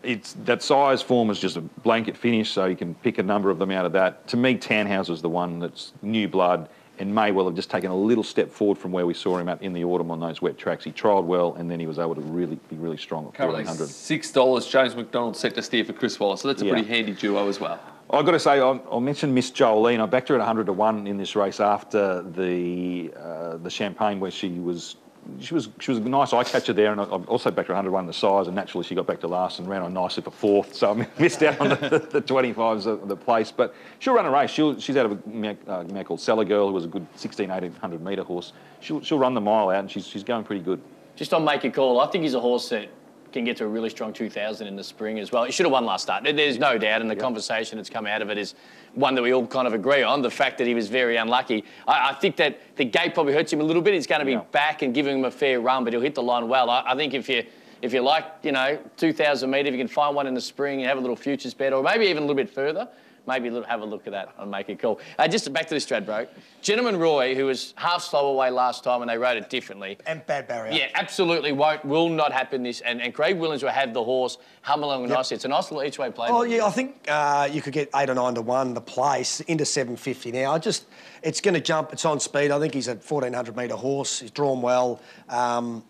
It's 0.03 0.33
that 0.45 0.61
Sires 0.61 1.01
form 1.01 1.31
is 1.31 1.39
just 1.39 1.57
a 1.57 1.61
blanket 1.61 2.15
finish, 2.15 2.51
so 2.51 2.65
you 2.65 2.75
can 2.75 2.93
pick 2.93 3.17
a 3.17 3.23
number 3.23 3.49
of 3.49 3.57
them 3.57 3.71
out 3.71 3.87
of 3.87 3.93
that. 3.93 4.27
To 4.27 4.37
me, 4.37 4.55
Tannhauser's 4.55 5.23
the 5.23 5.29
one 5.29 5.57
that's 5.57 5.93
new 6.03 6.27
blood 6.27 6.69
and 6.99 7.15
may 7.15 7.31
well 7.31 7.47
have 7.47 7.55
just 7.55 7.71
taken 7.71 7.89
a 7.89 7.95
little 7.97 8.23
step 8.23 8.51
forward 8.51 8.77
from 8.77 8.91
where 8.91 9.07
we 9.07 9.15
saw 9.15 9.35
him 9.39 9.49
at 9.49 9.59
in 9.63 9.73
the 9.73 9.83
autumn 9.83 10.11
on 10.11 10.19
those 10.19 10.43
wet 10.43 10.59
tracks. 10.59 10.83
He 10.83 10.91
trialled 10.91 11.25
well, 11.25 11.55
and 11.55 11.71
then 11.71 11.79
he 11.79 11.87
was 11.87 11.97
able 11.97 12.13
to 12.13 12.21
really 12.21 12.59
be 12.69 12.75
really 12.75 12.97
strong 12.97 13.25
at 13.25 13.33
Currently 13.33 13.63
1400. 13.63 13.89
six 13.89 14.31
dollars. 14.31 14.67
James 14.67 14.95
McDonald 14.95 15.35
set 15.35 15.55
to 15.55 15.63
steer 15.63 15.83
for 15.85 15.93
Chris 15.93 16.19
Wallace, 16.19 16.41
so 16.41 16.49
that's 16.49 16.61
a 16.61 16.65
Yeah. 16.65 16.73
pretty 16.73 16.87
handy 16.87 17.13
duo 17.13 17.47
as 17.47 17.59
well. 17.59 17.79
I've 18.13 18.25
got 18.25 18.31
to 18.31 18.39
say, 18.39 18.59
I'll, 18.59 18.81
I'll 18.91 19.01
Miss 19.01 19.23
Jolene. 19.23 19.99
I 19.99 20.05
backed 20.05 20.29
her 20.29 20.35
at 20.35 20.39
100 20.39 20.67
to 20.67 20.73
1 20.73 21.07
in 21.07 21.17
this 21.17 21.35
race 21.35 21.59
after 21.59 22.21
the 22.21 23.11
uh, 23.17 23.57
the 23.57 23.69
Champagne, 23.71 24.19
where 24.19 24.29
she 24.29 24.49
was 24.59 24.97
she 25.39 25.53
was 25.55 25.69
she 25.79 25.89
was 25.89 25.99
a 25.99 26.01
nice 26.01 26.31
eye 26.31 26.43
catcher 26.43 26.73
there, 26.73 26.91
and 26.91 27.01
I- 27.01 27.05
also 27.05 27.49
backed 27.49 27.69
her 27.69 27.73
100 27.73 27.87
to 27.89 27.91
1 27.91 28.03
in 28.03 28.07
the 28.07 28.13
Sires, 28.13 28.45
and 28.47 28.55
naturally 28.55 28.85
she 28.85 28.93
got 28.93 29.07
back 29.07 29.19
to 29.21 29.27
last 29.27 29.57
and 29.57 29.67
ran 29.67 29.81
on 29.81 29.93
nicely 29.93 30.21
for 30.21 30.29
fourth, 30.29 30.75
so 30.75 30.91
I 30.91 31.07
missed 31.19 31.41
out 31.41 31.59
on 31.59 31.69
the, 31.69 32.07
the 32.11 32.21
25s 32.21 32.85
of 32.85 33.07
the 33.07 33.15
place. 33.15 33.51
But 33.51 33.73
she'll 33.97 34.13
run 34.13 34.27
a 34.27 34.31
race. 34.31 34.51
She'll, 34.51 34.79
she's 34.79 34.95
out 34.95 35.07
of 35.07 35.13
a 35.13 35.29
mare, 35.29 35.57
uh, 35.67 35.83
called 36.03 36.21
Cellar 36.21 36.45
Girl, 36.45 36.67
who 36.67 36.73
was 36.73 36.85
a 36.85 36.89
good 36.89 37.07
16, 37.15 37.49
1800 37.49 38.01
metre 38.01 38.23
horse. 38.23 38.53
She'll, 38.79 39.01
she'll 39.01 39.19
run 39.19 39.33
the 39.33 39.41
mile 39.41 39.69
out, 39.69 39.79
and 39.79 39.89
she's, 39.89 40.05
she's 40.05 40.23
going 40.23 40.43
pretty 40.43 40.61
good. 40.61 40.79
Just 41.15 41.33
on 41.33 41.43
make 41.43 41.63
a 41.63 41.71
call, 41.71 41.99
I 41.99 42.07
think 42.07 42.23
he's 42.23 42.33
a 42.35 42.39
horse 42.39 42.69
that 42.69 42.89
can 43.33 43.43
get 43.43 43.57
to 43.57 43.65
a 43.65 43.67
really 43.67 43.89
strong 43.89 44.13
2000 44.13 44.67
in 44.67 44.75
the 44.75 44.83
spring 44.83 45.19
as 45.19 45.31
well. 45.31 45.43
He 45.43 45.51
should 45.51 45.65
have 45.65 45.73
won 45.73 45.85
last 45.85 46.03
start. 46.03 46.23
There's 46.23 46.59
no 46.59 46.77
doubt, 46.77 47.01
and 47.01 47.09
the 47.09 47.15
conversation 47.15 47.77
that's 47.77 47.89
come 47.89 48.05
out 48.05 48.21
of 48.21 48.29
it 48.29 48.37
is 48.37 48.53
one 48.93 49.15
that 49.15 49.21
we 49.23 49.33
all 49.33 49.45
kind 49.47 49.67
of 49.67 49.73
agree 49.73 50.03
on. 50.03 50.21
The 50.21 50.29
fact 50.29 50.57
that 50.59 50.67
he 50.67 50.73
was 50.75 50.87
very 50.87 51.17
unlucky. 51.17 51.65
I, 51.87 52.11
I 52.11 52.13
think 52.13 52.35
that 52.37 52.59
the 52.77 52.85
gate 52.85 53.13
probably 53.13 53.33
hurts 53.33 53.51
him 53.51 53.59
a 53.59 53.63
little 53.63 53.81
bit. 53.81 53.95
He's 53.95 54.07
going 54.07 54.19
to 54.19 54.25
be 54.25 54.33
Yeah. 54.33 54.43
back 54.51 54.83
and 54.83 54.93
giving 54.93 55.17
him 55.19 55.25
a 55.25 55.31
fair 55.31 55.59
run, 55.59 55.83
but 55.83 55.91
he'll 55.93 56.01
hit 56.01 56.15
the 56.15 56.23
line 56.23 56.47
well. 56.47 56.69
I, 56.69 56.83
I 56.85 56.95
think 56.95 57.13
if 57.13 57.27
you 57.27 57.43
if 57.81 57.91
you 57.91 57.99
like, 58.01 58.23
you 58.43 58.53
know, 58.53 58.79
2,000 58.95 59.49
metre, 59.49 59.67
if 59.67 59.73
you 59.73 59.77
can 59.77 59.89
find 59.89 60.15
one 60.15 60.25
in 60.25 60.33
the 60.33 60.39
spring 60.39 60.79
and 60.79 60.87
have 60.87 60.97
a 60.97 61.01
little 61.01 61.17
futures 61.17 61.53
bet, 61.53 61.73
or 61.73 61.83
maybe 61.83 62.05
even 62.05 62.23
a 62.23 62.25
little 62.25 62.35
bit 62.35 62.49
further, 62.49 62.87
maybe 63.27 63.47
a 63.47 63.51
little, 63.51 63.67
have 63.67 63.81
a 63.81 63.85
look 63.85 64.07
at 64.07 64.11
that 64.11 64.33
and 64.37 64.51
make 64.51 64.69
a 64.69 64.75
call. 64.75 64.99
Uh, 65.17 65.27
just 65.27 65.51
back 65.53 65.67
to 65.67 65.73
the 65.73 65.79
Stradbroke. 65.79 66.27
Gentleman 66.61 66.97
Roy, 66.97 67.35
who 67.35 67.45
was 67.45 67.73
half 67.77 68.03
slow 68.03 68.27
away 68.27 68.49
last 68.49 68.83
time 68.83 69.01
and 69.01 69.09
they 69.09 69.17
rode 69.17 69.37
it 69.37 69.49
differently. 69.49 69.97
And 70.05 70.25
bad 70.25 70.47
barrier. 70.47 70.73
Yeah, 70.73 70.89
absolutely 70.95 71.51
won't, 71.51 71.83
will 71.85 72.09
not 72.09 72.31
happen 72.31 72.63
this. 72.63 72.81
And, 72.81 73.01
and 73.01 73.13
Craig 73.13 73.37
Williams 73.37 73.63
will 73.63 73.71
have 73.71 73.93
the 73.93 74.03
horse 74.03 74.37
hum 74.61 74.83
along 74.83 75.07
nicely. 75.07 75.35
It's 75.35 75.45
a 75.45 75.49
nice 75.49 75.71
little 75.71 75.85
each 75.87 75.99
way 75.99 76.11
play. 76.11 76.27
Oh 76.29 76.43
yeah, 76.43 76.65
I 76.65 76.69
think 76.69 77.05
uh, 77.07 77.49
you 77.51 77.61
could 77.61 77.73
get 77.73 77.89
eight 77.95 78.09
or 78.09 78.15
nine 78.15 78.35
to 78.35 78.41
one 78.41 78.73
the 78.73 78.81
place 78.81 79.41
into 79.41 79.65
seven 79.65 79.95
fifty 79.95 80.31
now. 80.31 80.51
I 80.51 80.59
just, 80.59 80.85
it's 81.21 81.41
going 81.41 81.53
to 81.53 81.61
jump. 81.61 81.93
It's 81.93 82.05
on 82.05 82.19
speed. 82.19 82.51
I 82.51 82.59
think 82.59 82.73
he's 82.73 82.87
a 82.87 82.95
fourteen 82.95 83.33
hundred 83.33 83.55
metre 83.55 83.75
horse. 83.75 84.19
He's 84.19 84.31
drawn 84.31 84.61
well. 84.61 85.01
Um, 85.29 85.83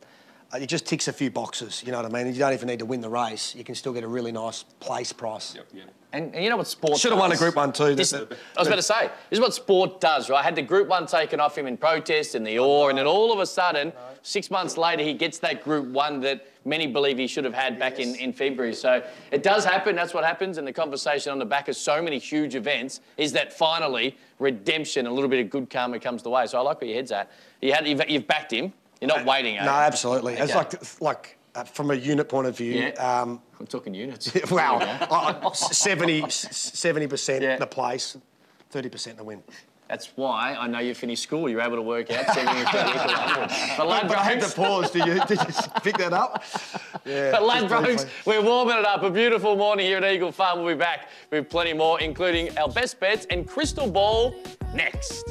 uh, 0.53 0.57
it 0.57 0.67
just 0.67 0.85
ticks 0.85 1.07
a 1.07 1.13
few 1.13 1.31
boxes. 1.31 1.83
You 1.85 1.91
know 1.91 2.01
what 2.01 2.13
I 2.13 2.23
mean? 2.23 2.33
You 2.33 2.39
don't 2.39 2.53
even 2.53 2.67
need 2.67 2.79
to 2.79 2.85
win 2.85 3.01
the 3.01 3.09
race. 3.09 3.55
You 3.55 3.63
can 3.63 3.75
still 3.75 3.93
get 3.93 4.03
a 4.03 4.07
really 4.07 4.31
nice 4.31 4.63
place 4.79 5.11
price. 5.11 5.55
And, 6.13 6.33
and 6.35 6.43
you 6.43 6.49
know 6.51 6.57
what 6.57 6.67
sport 6.67 6.99
Should 6.99 7.11
have 7.11 7.19
won 7.19 7.31
a? 7.31 7.35
Group 7.35 7.55
One 7.55 7.73
too. 7.73 7.95
This, 7.95 8.13
I 8.13 8.19
was 8.57 8.67
about 8.67 8.75
to 8.75 8.83
say, 8.83 9.09
this 9.29 9.37
is 9.37 9.39
what 9.39 9.53
sport 9.53 9.99
does, 9.99 10.29
right? 10.29 10.39
I 10.39 10.43
Had 10.43 10.55
the 10.55 10.61
Group 10.61 10.87
One 10.87 11.07
taken 11.07 11.39
off 11.39 11.57
him 11.57 11.65
in 11.65 11.75
protest 11.75 12.35
and 12.35 12.45
the 12.45 12.59
Orr, 12.59 12.91
and 12.91 12.99
then 12.99 13.07
all 13.07 13.33
of 13.33 13.39
a 13.39 13.47
sudden, 13.47 13.91
six 14.21 14.51
months 14.51 14.77
later, 14.77 15.01
he 15.01 15.15
gets 15.15 15.39
that 15.39 15.63
Group 15.63 15.87
One 15.87 16.21
that 16.21 16.45
many 16.65 16.85
believe 16.85 17.17
he 17.17 17.25
should 17.25 17.43
have 17.43 17.53
had 17.55 17.79
back 17.79 17.99
in, 17.99 18.15
in 18.15 18.31
February. 18.31 18.75
So 18.75 19.03
it 19.31 19.41
does 19.41 19.65
happen. 19.65 19.95
That's 19.95 20.13
what 20.13 20.23
happens. 20.23 20.59
And 20.59 20.67
the 20.67 20.71
conversation 20.71 21.31
on 21.31 21.39
the 21.39 21.45
back 21.45 21.67
of 21.67 21.75
so 21.75 22.01
many 22.01 22.19
huge 22.19 22.55
events 22.55 23.01
is 23.17 23.33
that 23.33 23.51
finally 23.51 24.15
redemption, 24.39 25.07
a 25.07 25.11
little 25.11 25.29
bit 25.29 25.43
of 25.43 25.49
good 25.49 25.69
karma 25.69 25.99
comes 25.99 26.21
the 26.21 26.29
way. 26.29 26.45
So 26.45 26.59
I 26.59 26.61
like 26.61 26.79
where 26.79 26.89
your 26.89 26.97
head's 26.97 27.11
at. 27.11 27.31
You 27.61 27.73
had, 27.73 27.87
you've, 27.87 28.01
you've 28.07 28.27
backed 28.27 28.53
him. 28.53 28.71
You're 29.01 29.09
not 29.09 29.21
uh, 29.21 29.29
waiting. 29.29 29.55
No, 29.55 29.71
absolutely. 29.71 30.35
It's 30.35 30.55
like 30.55 31.01
like 31.01 31.37
uh, 31.55 31.63
from 31.63 31.91
a 31.91 31.95
unit 31.95 32.27
point 32.29 32.47
of 32.47 32.57
view. 32.57 32.73
Yeah. 32.73 32.89
Um, 33.21 33.41
I'm 33.59 33.67
talking 33.67 33.93
units. 33.93 34.31
wow, 34.51 34.77
I- 34.81 35.39
I- 35.47 35.51
70 35.53 37.07
percent 37.07 37.43
Yeah. 37.43 37.57
the 37.57 37.67
place, 37.67 38.17
thirty 38.69 38.89
percent 38.89 39.17
the 39.17 39.23
win. 39.23 39.43
That's 39.89 40.09
why 40.15 40.55
I 40.57 40.65
know 40.67 40.79
you 40.79 40.95
finished 40.95 41.21
school. 41.21 41.47
You're 41.49 41.61
able 41.61 41.75
to 41.75 41.81
work 41.81 42.09
out 42.09 42.25
70 42.33 42.63
30 42.63 42.89
equal 42.89 43.11
upwards. 43.11 43.53
But 43.77 44.07
But 44.07 44.17
I 44.17 44.23
had 44.23 44.41
to 44.41 44.49
pause. 44.55 44.89
Did 44.89 45.05
you, 45.05 45.13
did 45.25 45.39
you 45.39 45.45
pick 45.83 45.97
that 45.97 46.13
up? 46.13 46.41
Yeah. 47.05 47.31
but 47.31 47.41
Ladbrokes, 47.43 47.83
briefly. 47.83 48.09
we're 48.25 48.41
warming 48.41 48.77
it 48.77 48.85
up. 48.85 49.03
A 49.03 49.11
beautiful 49.11 49.55
morning 49.55 49.85
here 49.85 49.97
at 49.97 50.03
Eagle 50.05 50.31
Farm. 50.31 50.63
We'll 50.63 50.73
be 50.73 50.79
back 50.79 51.09
with 51.31 51.49
plenty 51.49 51.73
more, 51.73 51.99
including 51.99 52.57
our 52.57 52.69
best 52.69 52.99
bets 52.99 53.27
and 53.29 53.47
crystal 53.47 53.87
ball 53.91 54.33
next. 54.73 55.29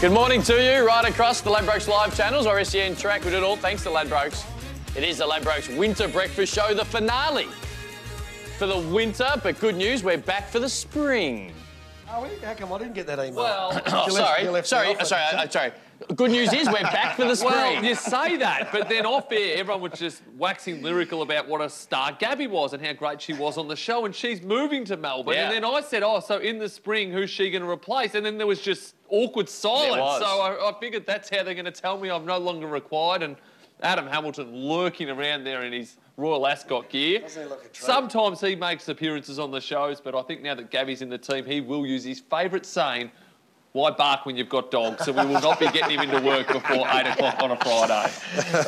Good 0.00 0.12
morning 0.12 0.42
to 0.42 0.54
you, 0.62 0.86
right 0.86 1.04
across 1.04 1.40
the 1.40 1.50
Ladbrokes 1.50 1.88
live 1.88 2.16
channels 2.16 2.46
or 2.46 2.62
SEN 2.62 2.94
track. 2.94 3.24
We 3.24 3.32
do 3.32 3.38
it 3.38 3.42
all 3.42 3.56
thanks 3.56 3.82
to 3.82 3.88
Ladbrokes. 3.88 4.44
It 4.96 5.02
is 5.02 5.18
the 5.18 5.24
Ladbrokes 5.24 5.76
Winter 5.76 6.06
Breakfast 6.06 6.54
Show, 6.54 6.72
the 6.72 6.84
finale 6.84 7.48
for 8.58 8.68
the 8.68 8.78
winter. 8.78 9.28
But 9.42 9.58
good 9.58 9.74
news, 9.74 10.04
we're 10.04 10.16
back 10.16 10.50
for 10.50 10.60
the 10.60 10.68
spring. 10.68 11.52
Oh, 12.08 12.22
we? 12.22 12.28
how 12.46 12.54
come 12.54 12.72
I 12.72 12.78
didn't 12.78 12.94
get 12.94 13.08
that 13.08 13.18
email? 13.18 13.34
Well, 13.34 13.82
Oh, 13.86 14.08
sorry, 14.08 14.46
left 14.46 14.68
sorry, 14.68 14.94
sorry, 15.04 15.22
uh, 15.36 15.48
sorry. 15.48 15.72
Good 16.14 16.30
news 16.30 16.52
is 16.52 16.66
we're 16.68 16.80
back 16.80 17.16
for 17.16 17.24
the 17.24 17.36
spring. 17.36 17.52
Well, 17.52 17.84
you 17.84 17.94
say 17.94 18.36
that, 18.38 18.70
but 18.72 18.88
then 18.88 19.04
off 19.04 19.30
air, 19.30 19.58
everyone 19.58 19.82
was 19.82 19.98
just 19.98 20.22
waxing 20.38 20.82
lyrical 20.82 21.20
about 21.22 21.46
what 21.46 21.60
a 21.60 21.68
star 21.68 22.16
Gaby 22.18 22.46
was 22.46 22.72
and 22.72 22.84
how 22.84 22.94
great 22.94 23.20
she 23.20 23.34
was 23.34 23.58
on 23.58 23.68
the 23.68 23.76
show, 23.76 24.06
and 24.06 24.14
she's 24.14 24.40
moving 24.40 24.84
to 24.86 24.96
Melbourne. 24.96 25.34
Yeah. 25.34 25.50
And 25.50 25.54
then 25.54 25.64
I 25.64 25.82
said, 25.82 26.02
"Oh, 26.02 26.20
so 26.20 26.38
in 26.38 26.58
the 26.58 26.68
spring, 26.68 27.12
who's 27.12 27.28
she 27.28 27.50
going 27.50 27.62
to 27.62 27.68
replace?" 27.68 28.14
And 28.14 28.24
then 28.24 28.38
there 28.38 28.46
was 28.46 28.60
just 28.60 28.94
awkward 29.10 29.48
silence. 29.48 30.24
So 30.24 30.40
I, 30.40 30.70
I 30.70 30.80
figured 30.80 31.04
that's 31.06 31.28
how 31.28 31.42
they're 31.42 31.54
going 31.54 31.66
to 31.66 31.70
tell 31.70 31.98
me 31.98 32.10
I'm 32.10 32.24
no 32.24 32.38
longer 32.38 32.66
required. 32.66 33.22
And 33.22 33.36
Adam 33.82 34.06
Hamilton 34.06 34.54
lurking 34.54 35.10
around 35.10 35.44
there 35.44 35.64
in 35.64 35.72
his 35.72 35.98
Royal 36.16 36.46
Ascot 36.46 36.88
gear. 36.88 37.20
He 37.20 37.40
look 37.44 37.60
a 37.60 37.68
treat? 37.68 37.76
Sometimes 37.76 38.40
he 38.40 38.56
makes 38.56 38.88
appearances 38.88 39.38
on 39.38 39.50
the 39.50 39.60
shows, 39.60 40.00
but 40.00 40.14
I 40.14 40.22
think 40.22 40.42
now 40.42 40.54
that 40.54 40.70
Gaby's 40.70 41.02
in 41.02 41.10
the 41.10 41.18
team, 41.18 41.44
he 41.44 41.60
will 41.60 41.86
use 41.86 42.02
his 42.02 42.20
favourite 42.20 42.64
saying. 42.64 43.10
Why 43.78 43.92
bark 43.92 44.26
when 44.26 44.36
you've 44.36 44.48
got 44.48 44.72
dogs? 44.72 45.04
So 45.04 45.12
we 45.12 45.24
will 45.24 45.40
not 45.40 45.60
be 45.60 45.68
getting 45.68 46.00
him 46.00 46.10
into 46.10 46.20
work 46.26 46.48
before 46.48 46.84
8 46.88 47.06
o'clock 47.12 47.40
on 47.40 47.52
a 47.52 47.56
Friday. 47.56 48.10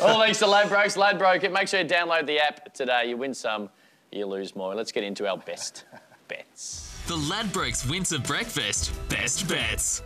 All 0.01 0.21
thanks 0.21 0.39
to 0.39 0.45
Ladbrokes. 0.45 0.95
Ladbroke. 0.95 1.51
Make 1.51 1.67
sure 1.67 1.81
you 1.81 1.85
download 1.85 2.27
the 2.27 2.39
app 2.39 2.73
today. 2.73 3.09
You 3.09 3.17
win 3.17 3.33
some, 3.33 3.69
you 4.13 4.25
lose 4.25 4.55
more. 4.55 4.73
Let's 4.73 4.93
get 4.93 5.03
into 5.03 5.27
our 5.27 5.37
best 5.37 5.83
bets. 6.29 6.95
The 7.07 7.15
Ladbrokes 7.15 7.89
Winter 7.89 8.19
Breakfast 8.19 8.93
Best 9.09 9.49
Bets. 9.49 10.01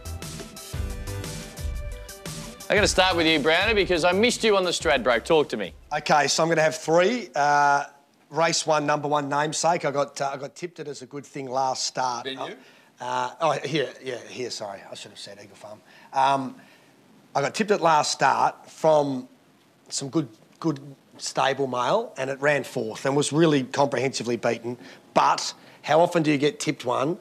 I'm 2.68 2.76
going 2.76 2.82
to 2.82 2.88
start 2.88 3.16
with 3.16 3.28
you, 3.28 3.38
Brownie, 3.38 3.76
because 3.76 4.04
I 4.04 4.12
missed 4.12 4.44
you 4.44 4.58
on 4.58 4.64
the 4.64 4.72
Stradbroke. 4.72 5.24
Talk 5.24 5.50
to 5.50 5.58
me. 5.58 5.76
Okay, 5.96 6.28
so 6.28 6.42
I'm 6.42 6.50
going 6.50 6.58
to 6.58 6.64
have 6.64 6.78
three. 6.78 7.30
Uh, 7.36 7.84
race 8.32 8.66
one, 8.66 8.88
number 8.88 9.08
one 9.08 9.30
namesake. 9.30 9.86
I 9.86 9.92
got 9.92 10.20
uh, 10.20 10.32
I 10.34 10.38
got 10.38 10.56
tipped 10.56 10.80
it 10.80 10.88
as 10.88 11.04
a 11.04 11.06
good 11.06 11.28
thing 11.28 11.48
last 11.48 11.86
start. 11.86 12.26
Venue? 12.26 12.56
Uh, 13.00 13.32
oh, 13.42 13.52
here, 13.52 13.90
yeah, 14.04 14.18
here. 14.30 14.50
Sorry, 14.50 14.80
I 14.90 14.96
should 14.96 15.12
have 15.12 15.20
said 15.20 15.38
Eagle 15.44 15.56
Farm. 15.56 15.82
Um, 16.14 16.56
I 17.34 17.42
got 17.42 17.54
tipped 17.54 17.72
at 17.72 17.82
last 17.82 18.12
start 18.12 18.70
from 18.70 19.28
some 19.90 20.10
good 20.10 20.30
good 20.60 20.80
stable 21.18 21.68
mail, 21.68 22.14
and 22.18 22.30
it 22.30 22.40
ran 22.40 22.64
fourth 22.64 23.06
and 23.06 23.16
was 23.16 23.34
really 23.34 23.64
comprehensively 23.64 24.38
beaten. 24.38 24.78
But 25.14 25.54
how 25.82 26.00
often 26.00 26.24
do 26.24 26.32
you 26.32 26.38
get 26.38 26.60
tipped 26.60 26.86
one? 26.86 27.18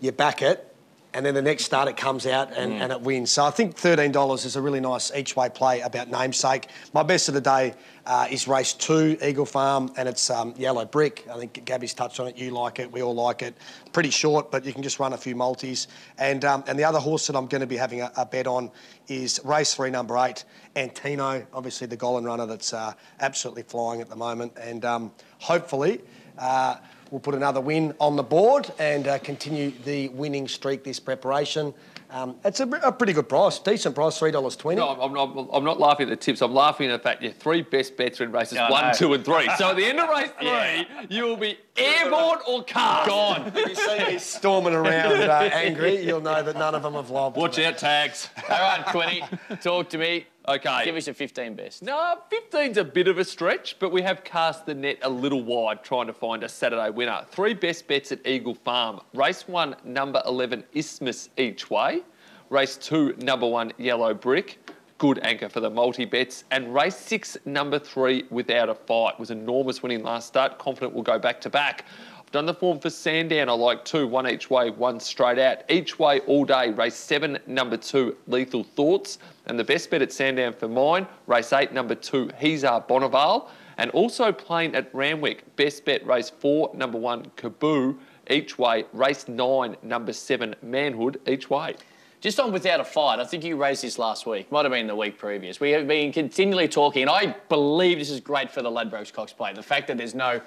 You 0.00 0.12
back 0.12 0.40
it, 0.40 0.69
and 1.12 1.26
then 1.26 1.34
the 1.34 1.42
next 1.42 1.64
start 1.64 1.88
it 1.88 1.96
comes 1.96 2.26
out 2.26 2.56
and, 2.56 2.72
and 2.74 2.92
it 2.92 3.00
wins. 3.00 3.32
So 3.32 3.44
I 3.44 3.50
think 3.50 3.76
thirteen 3.76 4.12
dollars 4.12 4.44
is 4.44 4.56
a 4.56 4.62
really 4.62 4.80
nice 4.80 5.12
each 5.14 5.36
way 5.36 5.48
play 5.48 5.80
about 5.80 6.08
namesake. 6.08 6.68
My 6.92 7.02
best 7.02 7.28
of 7.28 7.34
the 7.34 7.40
day 7.40 7.74
uh, 8.06 8.26
is 8.30 8.46
race 8.46 8.72
two, 8.72 9.18
Eagle 9.22 9.46
Farm, 9.46 9.92
and 9.96 10.08
it's 10.08 10.30
um, 10.30 10.54
yellow 10.56 10.84
brick. 10.84 11.26
I 11.32 11.38
think 11.38 11.64
Gaby's 11.64 11.94
touched 11.94 12.20
on 12.20 12.28
it. 12.28 12.36
You 12.36 12.50
like 12.50 12.78
it. 12.78 12.90
We 12.90 13.02
all 13.02 13.14
like 13.14 13.42
it. 13.42 13.54
Pretty 13.92 14.10
short, 14.10 14.50
but 14.50 14.64
you 14.64 14.72
can 14.72 14.82
just 14.82 14.98
run 14.98 15.12
a 15.12 15.18
few 15.18 15.34
multis. 15.34 15.88
And 16.18 16.44
um, 16.44 16.64
and 16.66 16.78
the 16.78 16.84
other 16.84 17.00
horse 17.00 17.26
that 17.26 17.36
I'm 17.36 17.46
going 17.46 17.60
to 17.62 17.66
be 17.66 17.76
having 17.76 18.02
a, 18.02 18.12
a 18.16 18.24
bet 18.24 18.46
on 18.46 18.70
is 19.08 19.40
race 19.44 19.74
three, 19.74 19.90
number 19.90 20.16
eight, 20.18 20.44
Antino. 20.76 21.46
Obviously 21.52 21.86
the 21.86 21.96
Gollan 21.96 22.24
runner 22.24 22.46
that's 22.46 22.72
uh, 22.72 22.92
absolutely 23.20 23.64
flying 23.64 24.00
at 24.00 24.08
the 24.08 24.16
moment, 24.16 24.52
and 24.60 24.84
um, 24.84 25.12
hopefully. 25.38 26.00
Uh, 26.38 26.76
will 27.10 27.20
put 27.20 27.34
another 27.34 27.60
win 27.60 27.94
on 28.00 28.16
the 28.16 28.22
board 28.22 28.70
and 28.78 29.08
uh, 29.08 29.18
continue 29.18 29.72
the 29.84 30.08
winning 30.10 30.46
streak 30.48 30.84
this 30.84 31.00
preparation. 31.00 31.74
Um, 32.12 32.36
it's 32.44 32.58
a, 32.58 32.64
a 32.66 32.90
pretty 32.90 33.12
good 33.12 33.28
price, 33.28 33.60
decent 33.60 33.94
price, 33.94 34.18
three 34.18 34.32
dollars 34.32 34.56
twenty. 34.56 34.80
No, 34.80 34.88
I'm 35.00 35.12
not, 35.12 35.48
I'm 35.52 35.62
not 35.62 35.78
laughing 35.78 36.08
at 36.08 36.10
the 36.10 36.16
tips. 36.16 36.42
I'm 36.42 36.52
laughing 36.52 36.90
at 36.90 36.92
the 37.00 37.08
fact 37.08 37.22
your 37.22 37.30
three 37.30 37.62
best 37.62 37.96
bets 37.96 38.20
are 38.20 38.24
in 38.24 38.32
races 38.32 38.58
I 38.58 38.68
one, 38.68 38.86
know. 38.88 38.92
two, 38.92 39.14
and 39.14 39.24
three. 39.24 39.48
So 39.56 39.70
at 39.70 39.76
the 39.76 39.84
end 39.84 40.00
of 40.00 40.08
race 40.08 40.30
three, 40.40 40.88
you 41.08 41.24
will 41.24 41.36
be 41.36 41.56
airborne 41.76 42.38
or 42.48 42.64
car. 42.64 43.06
Gone. 43.06 43.52
If 43.54 43.68
you 43.68 43.74
see 43.76 44.12
me 44.12 44.18
storming 44.18 44.74
around 44.74 45.12
uh, 45.22 45.50
angry, 45.52 46.04
you'll 46.04 46.20
know 46.20 46.42
that 46.42 46.56
none 46.56 46.74
of 46.74 46.82
them 46.82 46.94
have 46.94 47.10
lobbed. 47.10 47.36
Watch 47.36 47.60
out, 47.60 47.78
tags. 47.78 48.28
All 48.48 48.58
right, 48.58 48.84
Quinny, 48.86 49.22
talk 49.62 49.88
to 49.90 49.98
me. 49.98 50.26
Okay. 50.48 50.84
Give 50.84 50.96
us 50.96 51.06
your 51.06 51.14
15 51.14 51.54
best. 51.54 51.82
No, 51.82 52.18
15's 52.32 52.78
a 52.78 52.84
bit 52.84 53.08
of 53.08 53.18
a 53.18 53.24
stretch, 53.24 53.78
but 53.78 53.92
we 53.92 54.02
have 54.02 54.24
cast 54.24 54.66
the 54.66 54.74
net 54.74 54.98
a 55.02 55.10
little 55.10 55.42
wide 55.42 55.84
trying 55.84 56.06
to 56.06 56.12
find 56.12 56.42
a 56.42 56.48
Saturday 56.48 56.90
winner. 56.90 57.24
Three 57.30 57.54
best 57.54 57.86
bets 57.86 58.10
at 58.10 58.26
Eagle 58.26 58.54
Farm. 58.54 59.00
Race 59.14 59.46
one, 59.46 59.76
number 59.84 60.22
11, 60.26 60.64
Isthmus 60.72 61.28
each 61.36 61.70
way. 61.70 62.00
Race 62.48 62.76
two, 62.76 63.14
number 63.18 63.46
one, 63.46 63.72
Yellow 63.78 64.14
Brick. 64.14 64.58
Good 64.98 65.20
anchor 65.22 65.48
for 65.48 65.60
the 65.60 65.70
multi 65.70 66.04
bets. 66.04 66.44
And 66.50 66.74
race 66.74 66.96
six, 66.96 67.36
number 67.44 67.78
three, 67.78 68.24
Without 68.30 68.68
a 68.68 68.74
Fight. 68.74 69.18
Was 69.18 69.30
enormous 69.30 69.82
winning 69.82 70.02
last 70.02 70.26
start. 70.26 70.58
Confident 70.58 70.92
we'll 70.92 71.02
go 71.02 71.18
back 71.18 71.40
to 71.42 71.50
back. 71.50 71.84
Done 72.32 72.46
the 72.46 72.54
form 72.54 72.78
for 72.78 72.90
Sandown. 72.90 73.48
I 73.48 73.52
like 73.52 73.84
two, 73.84 74.06
one 74.06 74.28
each 74.28 74.50
way, 74.50 74.70
one 74.70 75.00
straight 75.00 75.38
out. 75.38 75.68
Each 75.68 75.98
way 75.98 76.20
all 76.20 76.44
day. 76.44 76.70
Race 76.70 76.94
seven, 76.94 77.40
number 77.48 77.76
two, 77.76 78.16
Lethal 78.28 78.62
Thoughts. 78.62 79.18
And 79.46 79.58
the 79.58 79.64
best 79.64 79.90
bet 79.90 80.00
at 80.00 80.12
Sandown 80.12 80.52
for 80.52 80.68
mine, 80.68 81.08
race 81.26 81.52
eight, 81.52 81.72
number 81.72 81.96
two, 81.96 82.30
He's 82.38 82.62
Our 82.62 82.82
Bonneval. 82.82 83.48
And 83.78 83.90
also 83.90 84.30
playing 84.30 84.76
at 84.76 84.94
Randwick, 84.94 85.56
best 85.56 85.84
bet 85.84 86.06
race 86.06 86.30
four, 86.30 86.70
number 86.72 86.98
one, 86.98 87.26
Kaboo, 87.36 87.98
each 88.30 88.56
way. 88.58 88.84
Race 88.92 89.26
nine, 89.26 89.76
number 89.82 90.12
seven, 90.12 90.54
Manhood, 90.62 91.20
each 91.26 91.50
way. 91.50 91.74
Just 92.20 92.38
on 92.38 92.52
without 92.52 92.78
a 92.78 92.84
fight, 92.84 93.18
I 93.18 93.24
think 93.24 93.42
you 93.42 93.56
raised 93.56 93.82
this 93.82 93.98
last 93.98 94.24
week. 94.26 94.52
Might 94.52 94.66
have 94.66 94.72
been 94.72 94.86
the 94.86 94.94
week 94.94 95.18
previous. 95.18 95.58
We 95.58 95.70
have 95.70 95.88
been 95.88 96.12
continually 96.12 96.68
talking, 96.68 97.02
and 97.02 97.10
I 97.10 97.34
believe 97.48 97.98
this 97.98 98.10
is 98.10 98.20
great 98.20 98.52
for 98.52 98.62
the 98.62 98.70
Ladbrokes 98.70 99.12
Cox 99.12 99.32
Plate. 99.32 99.56
The 99.56 99.62
fact 99.62 99.88
that 99.88 99.96
there's 99.96 100.14
no 100.14 100.40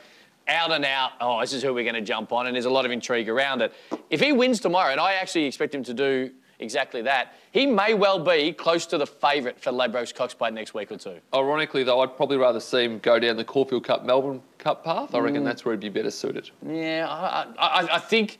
out 0.47 0.71
and 0.71 0.85
out, 0.85 1.11
oh, 1.21 1.41
this 1.41 1.53
is 1.53 1.63
who 1.63 1.73
we're 1.73 1.83
going 1.83 1.95
to 1.95 2.01
jump 2.01 2.31
on, 2.31 2.47
and 2.47 2.55
there's 2.55 2.65
a 2.65 2.69
lot 2.69 2.85
of 2.85 2.91
intrigue 2.91 3.29
around 3.29 3.61
it. 3.61 3.73
If 4.09 4.19
he 4.19 4.31
wins 4.31 4.59
tomorrow, 4.59 4.91
and 4.91 4.99
I 4.99 5.13
actually 5.13 5.45
expect 5.45 5.73
him 5.73 5.83
to 5.83 5.93
do 5.93 6.31
exactly 6.59 7.01
that, 7.03 7.33
he 7.51 7.65
may 7.65 7.93
well 7.93 8.19
be 8.19 8.51
close 8.53 8.85
to 8.87 8.97
the 8.97 9.05
favourite 9.07 9.59
for 9.59 9.71
Ladbrokes 9.71 10.13
Cox 10.13 10.33
Plate 10.33 10.53
next 10.53 10.73
week 10.73 10.91
or 10.91 10.97
two. 10.97 11.17
Ironically, 11.33 11.83
though, 11.83 12.01
I'd 12.01 12.15
probably 12.15 12.37
rather 12.37 12.59
see 12.59 12.83
him 12.83 12.99
go 12.99 13.19
down 13.19 13.37
the 13.37 13.43
Caulfield 13.43 13.83
Cup, 13.83 14.05
Melbourne 14.05 14.41
Cup 14.57 14.83
path. 14.83 15.13
I 15.13 15.19
reckon 15.19 15.41
mm. 15.41 15.45
that's 15.45 15.65
where 15.65 15.73
he'd 15.73 15.81
be 15.81 15.89
better 15.89 16.11
suited. 16.11 16.49
Yeah, 16.65 17.07
I, 17.09 17.47
I, 17.57 17.95
I 17.95 17.99
think 17.99 18.39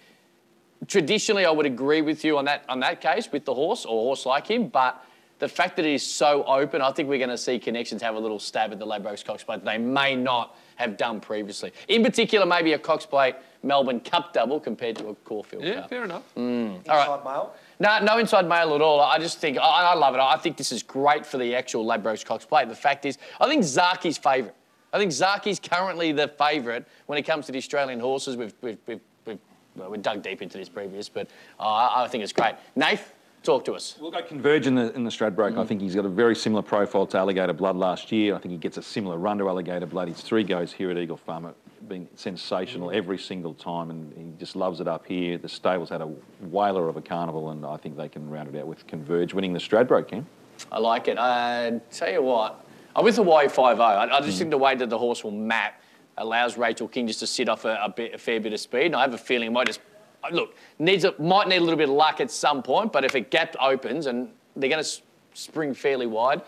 traditionally 0.88 1.45
I 1.45 1.51
would 1.51 1.66
agree 1.66 2.01
with 2.01 2.24
you 2.24 2.38
on 2.38 2.45
that 2.45 2.64
on 2.68 2.80
that 2.82 3.01
case 3.01 3.32
with 3.32 3.45
the 3.45 3.54
horse 3.54 3.86
or 3.86 3.91
horse 3.91 4.26
like 4.26 4.47
him, 4.47 4.68
but 4.68 5.04
the 5.44 5.50
fact 5.50 5.76
that 5.76 5.86
it 5.86 5.94
is 5.94 6.10
so 6.10 6.46
open, 6.46 6.82
I 6.82 6.94
think 6.94 7.10
we're 7.10 7.18
going 7.18 7.30
to 7.30 7.38
see 7.38 7.60
connections 7.60 8.02
have 8.02 8.16
a 8.16 8.20
little 8.20 8.39
stab 8.39 8.72
at 8.72 8.80
the 8.80 8.86
Ladbrokes 8.86 9.26
Cox 9.26 9.44
Plate 9.44 9.66
they 9.66 9.78
may 9.78 10.16
not 10.16 10.56
have 10.78 10.96
done 10.96 11.20
previously. 11.20 11.74
In 11.89 12.02
particular, 12.02 12.46
maybe 12.46 12.72
a 12.72 12.80
Cox 12.80 13.06
Plate 13.06 13.36
Melbourne 13.62 14.00
Cup 14.00 14.32
double 14.32 14.58
compared 14.62 14.96
to 14.98 15.10
a 15.10 15.16
Caulfield 15.16 15.64
Cup. 15.64 15.74
Yeah, 15.74 15.82
Cup. 15.82 15.89
fair 15.89 16.06
enough. 16.06 16.24
All 16.38 16.44
right. 16.44 16.80
Inside 16.80 17.26
mail. 17.26 17.54
No, 17.82 18.00
no 18.00 18.18
inside 18.20 18.48
mail 18.48 18.74
at 18.74 18.82
all. 18.82 19.02
I 19.02 19.20
just 19.20 19.39
think, 19.39 19.58
I, 19.58 19.91
I 19.91 19.96
love 19.96 20.16
it. 20.16 20.22
I 20.22 20.38
think 20.38 20.56
this 20.56 20.72
is 20.72 20.82
great 20.82 21.26
for 21.26 21.38
the 21.38 21.54
actual 21.56 21.86
Ladbrokes 21.86 22.24
Cox 22.24 22.46
plate. 22.46 22.70
The 22.70 22.76
fact 22.76 23.06
is, 23.06 23.18
I 23.41 23.50
think 23.50 23.64
Zaaki's 23.64 24.18
favourite. 24.18 24.56
I 24.94 24.98
think 24.98 25.12
Zaaki's 25.12 25.60
currently 25.60 26.14
the 26.14 26.30
favourite 26.30 26.86
when 27.08 27.18
it 27.18 27.24
comes 27.24 27.48
to 27.48 27.52
the 27.52 27.58
Australian 27.58 28.00
horses. 28.00 28.38
We've, 28.38 28.54
we've, 28.62 28.78
we've, 28.88 29.02
we've, 29.26 29.39
well, 29.76 29.89
we 29.89 29.98
dug 29.98 30.24
deep 30.24 30.41
into 30.41 30.58
this 30.58 30.70
previous, 30.70 31.10
but 31.10 31.28
uh, 31.60 31.64
I 31.64 32.06
I 32.06 32.08
think 32.08 32.24
it's 32.24 32.32
great. 32.32 32.56
Nath, 32.78 33.12
talk 33.44 33.66
to 33.66 33.74
us. 33.74 33.98
We'll 34.00 34.12
go 34.12 34.22
Converge 34.22 34.68
in 34.68 34.76
the, 34.76 34.94
in 34.96 35.04
the 35.04 35.10
Stradbroke. 35.10 35.48
I 35.48 35.52
mm-hmm. 35.52 35.66
think 35.66 35.82
he's 35.82 35.96
got 35.96 36.06
a 36.06 36.10
very 36.10 36.36
similar 36.36 36.62
profile 36.62 37.06
to 37.08 37.18
Alligator 37.18 37.54
Blood 37.54 37.76
last 37.76 38.12
year. 38.12 38.36
I 38.36 38.39
think 38.39 38.52
he 38.54 38.58
gets 38.58 38.78
a 38.78 38.82
similar 38.82 39.18
run 39.18 39.38
to 39.38 39.48
Alligator 39.48 39.86
Blood. 39.86 40.08
His 40.08 40.22
three 40.22 40.44
goes 40.44 40.72
here 40.72 40.89
at 40.89 40.98
Eagle 40.98 41.18
Farm 41.18 41.44
have 41.44 41.56
been 41.88 42.08
sensational 42.16 42.88
mm-hmm. 42.88 42.98
every 42.98 43.20
single 43.20 43.54
time, 43.54 43.89
and 43.89 44.14
he 44.14 44.34
just 44.39 44.56
loves 44.56 44.80
it 44.80 44.88
up 44.88 45.06
here. 45.06 45.38
The 45.38 45.50
stables 45.50 45.89
had 45.89 46.02
a 46.02 46.10
whaler 46.41 46.88
of 46.88 46.98
a 46.98 47.02
carnival, 47.02 47.52
and 47.52 47.66
I 47.66 47.78
think 47.78 47.98
they 47.98 48.10
can 48.10 48.30
round 48.30 48.54
it 48.54 48.60
out 48.60 48.68
with 48.68 48.88
Converge 48.88 49.34
winning 49.34 49.54
the 49.54 49.60
Stradbroke, 49.60 50.08
Cam. 50.08 50.26
I 50.72 50.80
like 50.80 51.08
it. 51.08 51.18
I 51.18 51.82
tell 51.91 52.12
you 52.12 52.22
what, 52.22 52.66
I'm 52.96 53.04
with 53.04 53.16
the 53.16 53.24
Y50. 53.24 53.80
I, 53.80 54.04
I 54.04 54.22
just 54.22 54.36
mm. 54.36 54.39
think 54.39 54.52
the 54.52 54.58
way 54.58 54.76
that 54.76 54.89
the 54.89 54.98
horse 54.98 55.24
will 55.24 55.32
map 55.32 55.82
allows 56.18 56.58
Rachel 56.58 56.88
King 56.88 57.08
just 57.08 57.20
to 57.20 57.28
sit 57.28 57.50
off 57.50 57.66
a, 57.66 57.80
a, 57.84 57.89
bit, 57.89 58.14
a 58.14 58.18
fair 58.18 58.39
bit 58.39 58.54
of 58.54 58.60
speed. 58.60 58.88
And 58.88 58.96
I 58.96 59.02
have 59.02 59.14
a 59.14 59.18
feeling 59.18 59.48
it 59.48 59.52
might 59.52 59.68
just 59.68 59.82
Uh, 60.24 60.30
look 60.34 60.56
needs 60.80 61.04
a, 61.04 61.14
might 61.20 61.48
need 61.48 61.58
a 61.58 61.62
little 61.62 61.78
bit 61.78 61.90
of 61.90 61.96
luck 61.96 62.20
at 62.22 62.32
some 62.32 62.64
point. 62.64 62.92
But 62.92 63.04
if 63.06 63.16
a 63.16 63.22
gap 63.22 63.56
opens 63.60 64.06
and 64.06 64.30
they're 64.56 64.70
going 64.70 64.84
to 64.84 64.88
s- 64.88 65.02
spring 65.34 65.74
fairly 65.74 66.08
wide, 66.08 66.42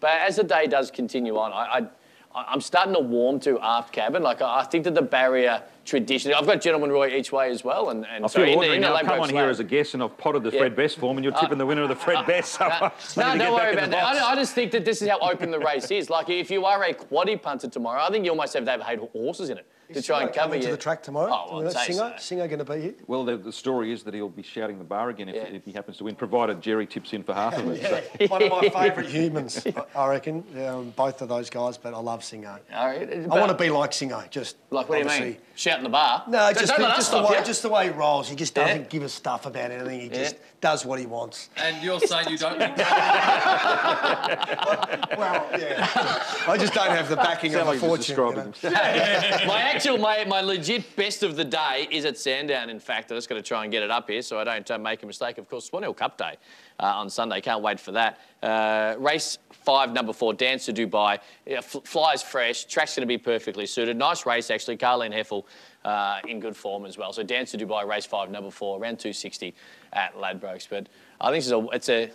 but 0.00 0.10
as 0.20 0.36
the 0.36 0.44
day 0.44 0.66
does 0.66 0.90
continue 0.90 1.36
on, 1.38 1.52
I. 1.52 1.78
I 1.78 1.86
I'm 2.34 2.62
starting 2.62 2.94
to 2.94 3.00
warm 3.00 3.40
to 3.40 3.58
Half 3.58 3.92
Cabin. 3.92 4.22
Like 4.22 4.40
I 4.40 4.60
I 4.60 4.64
think 4.64 4.84
that 4.84 4.94
the 4.94 5.02
barrier 5.02 5.62
traditionally, 5.84 6.34
I've 6.34 6.46
got 6.46 6.62
Gentleman 6.62 6.90
Roy 6.90 7.14
each 7.14 7.30
way 7.30 7.50
as 7.50 7.62
well, 7.62 7.90
and, 7.90 8.06
and 8.06 8.24
I 8.24 8.26
so 8.26 8.38
feel 8.38 8.44
in 8.48 8.54
ordinary 8.54 8.76
in 8.76 8.80
the 8.82 8.88
now. 8.88 8.94
I've 8.94 9.04
come 9.04 9.20
on 9.20 9.28
here 9.28 9.50
as 9.50 9.60
a 9.60 9.64
guest, 9.64 9.92
and 9.92 10.02
I've 10.02 10.16
potted 10.16 10.42
the 10.42 10.50
Yeah. 10.50 10.60
Fred 10.60 10.74
Best 10.74 10.98
form, 10.98 11.18
and 11.18 11.24
you're 11.24 11.34
tipping 11.34 11.58
the 11.58 11.66
winner 11.66 11.82
of 11.82 11.90
the 11.90 11.94
Fred 11.94 12.16
uh, 12.16 12.22
Best. 12.22 12.52
So 12.52 12.64
uh, 12.64 12.90
need 13.16 13.22
no, 13.22 13.36
don't 13.36 13.54
worry 13.54 13.74
about 13.74 13.90
that. 13.90 14.02
I, 14.02 14.32
I 14.32 14.34
just 14.34 14.54
think 14.54 14.72
that 14.72 14.84
this 14.86 15.02
is 15.02 15.08
how 15.08 15.18
open 15.18 15.50
the 15.50 15.58
race 15.58 15.90
is. 15.90 16.08
Like, 16.08 16.30
if 16.30 16.50
you 16.50 16.64
are 16.64 16.82
a 16.84 16.94
quaddy 16.94 17.40
punter 17.40 17.68
tomorrow, 17.68 18.02
I 18.02 18.10
think 18.10 18.24
you 18.24 18.30
almost 18.30 18.54
have 18.54 18.64
to 18.64 18.70
have 18.70 18.82
eight 18.88 19.00
horses 19.12 19.50
in 19.50 19.58
it 19.58 19.66
to 19.94 20.02
try 20.02 20.22
and 20.22 20.30
Singo 20.30 20.34
cover 20.34 20.44
coming 20.48 20.60
you. 20.62 20.66
to 20.66 20.72
the 20.72 20.78
track 20.78 21.02
tomorrow. 21.02 21.30
Oh, 21.32 21.56
well, 21.58 21.66
Is 21.66 21.74
that 21.74 21.86
say 21.86 21.92
so. 21.92 22.10
Singo 22.18 22.48
going 22.48 22.58
to 22.58 22.64
be 22.64 22.80
here? 22.80 22.94
Well, 23.06 23.24
the, 23.24 23.36
the 23.36 23.52
story 23.52 23.92
is 23.92 24.02
that 24.04 24.14
he'll 24.14 24.28
be 24.28 24.42
shouting 24.42 24.78
the 24.78 24.84
bar 24.84 25.10
again 25.10 25.28
if, 25.28 25.34
Yeah. 25.34 25.42
if 25.42 25.64
he 25.64 25.72
happens 25.72 25.98
to 25.98 26.04
win, 26.04 26.14
provided 26.14 26.60
Gerry 26.60 26.86
tips 26.86 27.12
in 27.12 27.22
for 27.22 27.34
half 27.34 27.56
of 27.58 27.68
it. 27.70 27.82
So. 28.18 28.26
One 28.28 28.42
of 28.42 28.50
my 28.50 28.68
favourite 28.68 29.08
humans, 29.08 29.66
I- 29.66 29.84
I 29.98 30.08
reckon. 30.08 30.44
Um, 30.66 30.90
both 30.96 31.20
of 31.22 31.28
those 31.28 31.50
guys, 31.50 31.76
but 31.78 31.94
I 31.94 31.98
love 31.98 32.20
Singo. 32.22 32.58
All 32.74 32.86
right, 32.86 33.12
I 33.12 33.26
want 33.26 33.48
to 33.50 33.56
be 33.56 33.70
like 33.70 33.90
Singo. 33.92 34.28
Just 34.30 34.56
Like, 34.70 34.88
what 34.88 35.02
do 35.06 35.14
you 35.14 35.20
mean? 35.20 35.36
Obviously- 35.62 35.70
Shout 35.70 35.78
in 35.78 35.84
the 35.84 35.90
bar? 35.90 36.24
No, 36.26 36.38
Don't- 36.38 36.58
just, 36.58 36.66
don't 36.68 36.80
the, 36.80 36.82
let 36.88 36.90
us 36.92 36.96
just, 36.98 37.12
the 37.12 37.22
way, 37.22 37.38
you. 37.38 37.44
just 37.44 37.62
the 37.62 37.68
way 37.68 37.84
he 37.84 37.90
rolls. 37.90 38.28
He 38.28 38.36
just 38.36 38.54
doesn't 38.54 38.88
give 38.90 39.02
a 39.02 39.08
stuff 39.08 39.46
about 39.46 39.70
anything. 39.70 40.00
He 40.00 40.08
just 40.08 40.36
does 40.60 40.84
what 40.84 40.98
he 40.98 41.06
wants. 41.06 41.50
And 41.56 41.82
you're 41.82 42.00
saying 42.10 42.28
you 42.30 42.38
don't 42.38 42.58
think 42.58 42.76
Well, 45.18 45.46
yeah. 45.58 45.88
I 46.48 46.56
just 46.58 46.74
don't 46.74 46.90
have 46.90 47.08
the 47.08 47.16
backing 47.16 47.52
Sound 47.52 47.62
of 47.62 47.68
like 47.68 47.78
a 47.78 47.80
you're 47.80 47.88
fortune. 47.96 48.16
you 48.16 48.32
describing 48.32 48.54
know? 49.42 49.46
my 49.46 49.60
actual, 49.62 49.98
my, 49.98 50.24
my 50.24 50.40
legit 50.40 50.96
best 50.96 51.22
of 51.22 51.36
the 51.36 51.44
day 51.44 51.86
is 51.90 52.04
at 52.04 52.16
Sandown, 52.18 52.70
in 52.70 52.80
fact. 52.80 53.10
I'm 53.10 53.16
just 53.16 53.28
got 53.28 53.36
to 53.36 53.42
try 53.42 53.62
and 53.64 53.72
get 53.72 53.82
it 53.82 53.90
up 53.90 54.08
here 54.08 54.22
so 54.22 54.38
I 54.38 54.44
don't 54.44 54.68
uh, 54.70 54.78
make 54.78 55.02
a 55.02 55.06
mistake. 55.06 55.38
Of 55.38 55.48
course, 55.48 55.66
Swan 55.66 55.82
Hill 55.82 55.94
Cup 55.94 56.16
Day 56.18 56.36
uh, 56.80 56.84
on 56.86 57.10
Sunday. 57.10 57.40
Can't 57.40 57.62
wait 57.62 57.78
for 57.80 57.92
that. 57.92 58.18
Uh, 58.42 58.96
race 58.98 59.38
five, 59.50 59.92
number 59.92 60.12
four, 60.12 60.34
Dance 60.34 60.66
to 60.66 60.72
Dubai. 60.72 61.18
Yeah, 61.46 61.60
fl- 61.60 61.78
flies 61.80 62.22
fresh. 62.22 62.64
Track's 62.64 62.96
going 62.96 63.02
to 63.02 63.06
be 63.06 63.18
perfectly 63.18 63.66
suited. 63.66 63.96
Nice 63.96 64.26
race, 64.26 64.50
actually. 64.50 64.76
Carleen 64.76 65.12
Hefel 65.14 65.44
uh, 65.84 66.18
in 66.28 66.40
good 66.40 66.56
form 66.56 66.84
as 66.86 66.96
well. 66.98 67.12
So 67.12 67.22
Dance 67.22 67.50
to 67.52 67.58
Dubai, 67.58 67.86
race 67.86 68.06
five, 68.06 68.30
number 68.30 68.50
four, 68.50 68.74
around 68.78 68.98
260 68.98 69.54
at 69.92 70.14
Ladbrokes. 70.16 70.68
But 70.68 70.88
I 71.20 71.30
think 71.30 71.42
it's 71.42 71.50
a, 71.52 71.66
it's 71.72 71.88
a, 71.88 72.10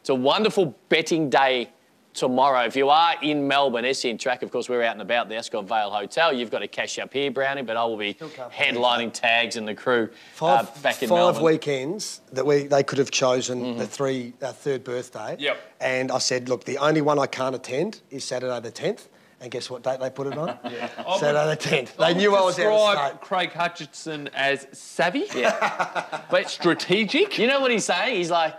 it's 0.00 0.08
a 0.10 0.14
wonderful 0.14 0.74
betting 0.88 1.30
day 1.30 1.70
tomorrow. 2.12 2.64
If 2.64 2.76
you 2.76 2.90
are 2.90 3.14
in 3.22 3.48
Melbourne, 3.48 3.92
SEN 3.92 4.18
Track, 4.18 4.42
of 4.42 4.50
course, 4.52 4.68
we're 4.68 4.82
out 4.84 4.92
and 4.92 5.02
about 5.02 5.28
the 5.28 5.34
Ascot 5.34 5.64
Vale 5.66 5.90
Hotel. 5.90 6.32
You've 6.32 6.50
got 6.50 6.60
to 6.60 6.68
cash 6.68 6.96
up 7.00 7.12
here, 7.12 7.28
Brownie, 7.30 7.62
but 7.62 7.76
I 7.76 7.84
will 7.84 7.96
be 7.96 8.14
headlining 8.14 9.12
tags 9.12 9.56
and 9.56 9.66
the 9.66 9.74
crew 9.74 10.10
Five, 10.34 10.68
uh, 10.68 10.80
back 10.80 11.02
in 11.02 11.08
five 11.08 11.16
Melbourne. 11.18 11.42
weekends 11.42 12.20
that 12.32 12.46
we 12.46 12.64
they 12.68 12.82
could 12.84 12.98
have 12.98 13.10
chosen 13.10 13.60
Mm-hmm. 13.62 13.78
the 13.78 13.86
three 13.86 14.32
uh, 14.42 14.52
third 14.52 14.84
birthday. 14.84 15.36
Yep. 15.40 15.56
And 15.80 16.12
I 16.12 16.18
said, 16.18 16.48
look, 16.48 16.64
the 16.64 16.78
only 16.78 17.00
one 17.00 17.18
I 17.18 17.26
can't 17.26 17.54
attend 17.54 18.00
is 18.10 18.22
Saturday 18.24 18.60
the 18.60 18.70
tenth. 18.70 19.08
And 19.44 19.50
guess 19.50 19.68
what 19.68 19.82
date 19.82 20.00
they 20.00 20.08
put 20.08 20.26
it 20.26 20.38
on? 20.38 20.58
yeah. 20.64 20.88
Saturday 21.18 21.50
the 21.50 21.56
tenth. 21.56 21.98
They 21.98 22.14
knew 22.14 22.34
I 22.34 22.40
was 22.40 22.58
out 22.58 22.64
of 22.66 22.72
describe 22.72 23.08
state. 23.10 23.20
Craig 23.20 23.52
Hutchinson 23.52 24.30
as 24.32 24.66
savvy, 24.72 25.26
Yeah. 25.34 26.22
but 26.30 26.48
strategic. 26.48 27.38
you 27.38 27.46
know 27.46 27.60
what 27.60 27.70
he's 27.70 27.84
saying? 27.84 28.16
He's 28.16 28.30
like, 28.30 28.54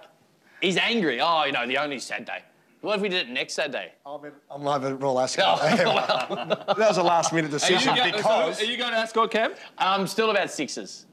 he's 0.62 0.78
angry. 0.78 1.20
Oh, 1.20 1.44
you 1.46 1.54
know, 1.54 1.66
the 1.66 1.80
only 1.80 1.98
sad 1.98 2.26
day. 2.26 2.44
What 2.82 2.98
if 2.98 3.02
we 3.02 3.10
did 3.10 3.28
it 3.28 3.32
next 3.34 3.56
Saturday? 3.56 3.94
I'm, 4.06 4.24
in, 4.26 4.32
I'm 4.52 4.68
over 4.68 4.90
at 4.90 5.02
Royal 5.02 5.20
Ascot. 5.22 5.60
Oh, 5.60 6.48
that 6.76 6.78
was 6.78 6.98
a 7.00 7.04
last 7.04 7.34
minute 7.34 7.50
Are 7.50 7.54
decision 7.58 7.96
go- 7.96 8.04
because. 8.06 8.60
so 8.60 8.64
are 8.64 8.68
you 8.68 8.78
going 8.78 8.92
to 8.92 8.98
Ascot, 9.00 9.32
Cam? 9.32 9.54
I'm 9.80 10.06
still 10.06 10.30
about 10.30 10.52
sixes. 10.52 11.08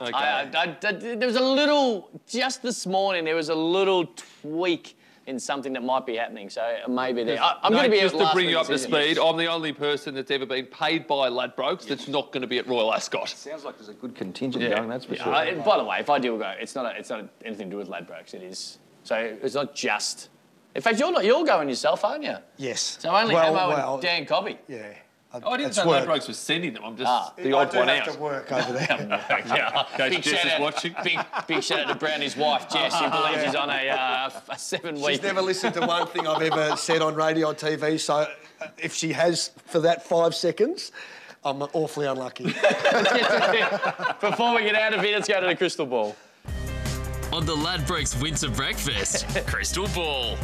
Okay. 0.00 0.12
I, 0.12 0.42
I, 0.42 0.48
I- 0.54 0.76
I- 0.86 0.92
there 1.16 1.26
was 1.26 1.34
a 1.34 1.42
little, 1.42 2.08
just 2.28 2.62
this 2.62 2.86
morning, 2.86 3.24
there 3.24 3.34
was 3.34 3.48
a 3.48 3.54
little 3.56 4.06
tweak 4.42 4.95
in 5.26 5.38
something 5.40 5.72
that 5.72 5.82
might 5.82 6.06
be 6.06 6.16
happening. 6.16 6.48
So 6.48 6.60
uh, 6.62 6.88
maybe 6.88 7.24
there. 7.24 7.42
I, 7.42 7.58
I'm 7.62 7.72
No, 7.72 7.78
going 7.78 7.90
to 7.90 7.96
be 7.96 8.00
just 8.00 8.14
a 8.14 8.18
to 8.18 8.30
bring 8.32 8.48
you 8.48 8.58
up 8.58 8.66
to 8.68 8.78
speed. 8.78 9.18
I'm 9.18 9.36
the 9.36 9.46
only 9.46 9.72
person 9.72 10.14
that's 10.14 10.30
ever 10.30 10.46
been 10.46 10.66
paid 10.66 11.06
by 11.06 11.28
Ladbrokes 11.28 11.86
that's 11.86 12.08
not 12.08 12.32
going 12.32 12.42
to 12.42 12.46
be 12.46 12.58
at 12.58 12.66
Royal 12.66 12.94
Ascot. 12.94 13.28
Sounds 13.30 13.64
like 13.64 13.76
there's 13.76 13.88
a 13.88 13.94
good 13.94 14.14
contingent 14.14 14.62
Yeah. 14.62 14.76
going, 14.76 14.88
that's 14.88 15.04
for 15.04 15.14
Yeah, 15.14 15.24
sure. 15.24 15.34
I- 15.34 15.54
by 15.54 15.78
the 15.78 15.84
way, 15.84 15.98
if 15.98 16.08
I 16.10 16.18
do 16.18 16.38
go, 16.38 16.52
it's 16.58 16.74
not 16.74 16.86
a, 16.86 16.98
it's 16.98 17.10
not 17.10 17.28
anything 17.44 17.66
to 17.68 17.70
do 17.72 17.76
with 17.78 17.88
Ladbrokes. 17.88 18.34
It 18.34 18.42
is. 18.42 18.78
So 19.02 19.16
it's 19.42 19.54
not 19.54 19.74
just. 19.74 20.28
In 20.74 20.82
fact, 20.82 20.98
you're 21.00 21.10
not. 21.12 21.24
You're 21.24 21.44
going 21.44 21.68
yourself, 21.68 22.04
aren't 22.04 22.22
you? 22.24 22.36
Yes. 22.58 22.98
So 23.00 23.10
only 23.10 23.34
well, 23.34 23.54
Hammo 23.54 23.68
well, 23.68 23.94
and 23.94 24.02
Dan 24.02 24.26
Cobby. 24.26 24.58
Yeah. 24.68 24.92
Oh, 25.44 25.50
I 25.50 25.56
didn't 25.56 25.68
It's 25.68 25.76
say 25.78 25.86
work. 25.86 26.06
Ladbrokes 26.06 26.28
was 26.28 26.38
sending 26.38 26.72
them. 26.74 26.84
I'm 26.84 26.96
just 26.96 27.08
Ah. 27.08 27.32
the 27.36 27.52
I 27.52 27.62
odd 27.62 27.70
do 27.70 27.78
one 27.78 27.88
have 27.88 28.08
out. 28.08 28.14
to 28.14 28.20
work 28.20 28.52
over 28.52 28.72
there. 28.72 28.86
yeah. 29.46 29.84
Coach 29.96 30.10
big 30.10 30.22
Jess 30.22 30.34
shout 30.34 30.46
is 30.46 30.52
out, 30.52 30.60
watching. 30.60 30.94
Big, 31.04 31.18
big 31.46 31.62
shout 31.62 31.80
out 31.80 31.88
to 31.88 31.94
Brownie's 31.94 32.36
wife, 32.36 32.68
Jess, 32.68 32.94
who 32.98 33.10
believes 33.10 33.42
he's 33.44 33.54
on 33.54 33.70
a, 33.70 33.88
uh, 33.88 34.30
a 34.48 34.58
seven 34.58 34.96
week. 34.96 35.06
She's 35.10 35.22
never 35.22 35.42
listened 35.42 35.74
to 35.74 35.80
one 35.86 36.06
thing 36.08 36.26
I've 36.26 36.42
ever 36.42 36.76
said 36.76 37.02
on 37.02 37.14
radio 37.14 37.48
or 37.50 37.54
TV, 37.54 37.98
so 37.98 38.14
uh, 38.60 38.66
if 38.78 38.94
she 38.94 39.12
has 39.12 39.50
for 39.66 39.80
that 39.80 40.04
five 40.06 40.34
seconds, 40.34 40.92
I'm 41.44 41.62
awfully 41.62 42.06
unlucky. 42.06 42.44
Before 44.20 44.54
we 44.54 44.62
get 44.62 44.74
out 44.74 44.94
of 44.94 45.00
here, 45.02 45.16
let's 45.16 45.28
go 45.28 45.40
to 45.40 45.46
the 45.46 45.54
crystal 45.56 45.86
ball. 45.86 46.16
On 47.32 47.44
the 47.44 47.54
Ladbrokes 47.54 48.20
Winter 48.22 48.48
Breakfast, 48.48 49.26
Crystal 49.46 49.86
Ball. 49.88 50.36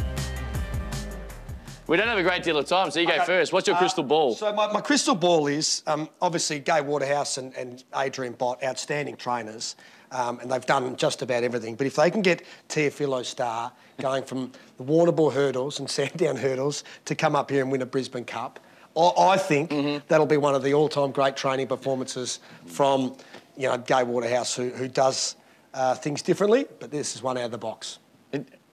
We 1.85 1.97
don't 1.97 2.07
have 2.07 2.17
a 2.17 2.23
great 2.23 2.43
deal 2.43 2.57
of 2.57 2.65
time, 2.65 2.91
so 2.91 2.99
you 3.01 3.07
go 3.07 3.13
Okay. 3.13 3.25
first. 3.25 3.51
What's 3.51 3.67
your 3.67 3.75
crystal 3.75 4.03
ball? 4.05 4.35
So 4.35 4.53
my, 4.53 4.71
my 4.71 4.79
crystal 4.79 5.15
ball 5.15 5.47
is 5.47 5.83
um, 5.85 6.07
obviously 6.21 6.59
Gay 6.59 6.79
Waterhouse 6.79 7.37
and, 7.37 7.53
and 7.55 7.83
Adrian 7.95 8.33
Bott, 8.33 8.63
outstanding 8.63 9.17
trainers, 9.17 9.75
um, 10.11 10.39
and 10.39 10.49
they've 10.49 10.65
done 10.65 10.95
just 10.95 11.21
about 11.21 11.43
everything. 11.43 11.75
But 11.75 11.85
if 11.87 11.95
they 11.97 12.09
can 12.09 12.21
get 12.21 12.43
Teofilo 12.69 13.25
Star 13.25 13.73
going 13.99 14.23
from 14.23 14.53
the 14.77 14.85
Warrnambool 14.85 15.33
hurdles 15.33 15.79
and 15.79 15.89
Sandown 15.89 16.37
hurdles 16.37 16.85
to 17.05 17.15
come 17.15 17.35
up 17.35 17.51
here 17.51 17.61
and 17.61 17.71
win 17.71 17.81
a 17.81 17.85
Brisbane 17.85 18.23
Cup, 18.25 18.61
I, 18.95 19.11
I 19.17 19.37
think 19.37 19.69
Mm-hmm. 19.71 20.05
that'll 20.07 20.25
be 20.25 20.37
one 20.37 20.55
of 20.55 20.63
the 20.63 20.73
all-time 20.73 21.11
great 21.11 21.35
training 21.35 21.67
performances 21.67 22.39
from, 22.65 23.17
you 23.57 23.67
know, 23.67 23.77
Gay 23.77 24.03
Waterhouse, 24.03 24.55
who, 24.55 24.69
who 24.69 24.87
does 24.87 25.35
uh, 25.73 25.95
things 25.95 26.21
differently, 26.21 26.65
but 26.79 26.91
this 26.91 27.13
is 27.13 27.21
one 27.21 27.37
out 27.37 27.45
of 27.45 27.51
the 27.51 27.57
box. 27.57 27.99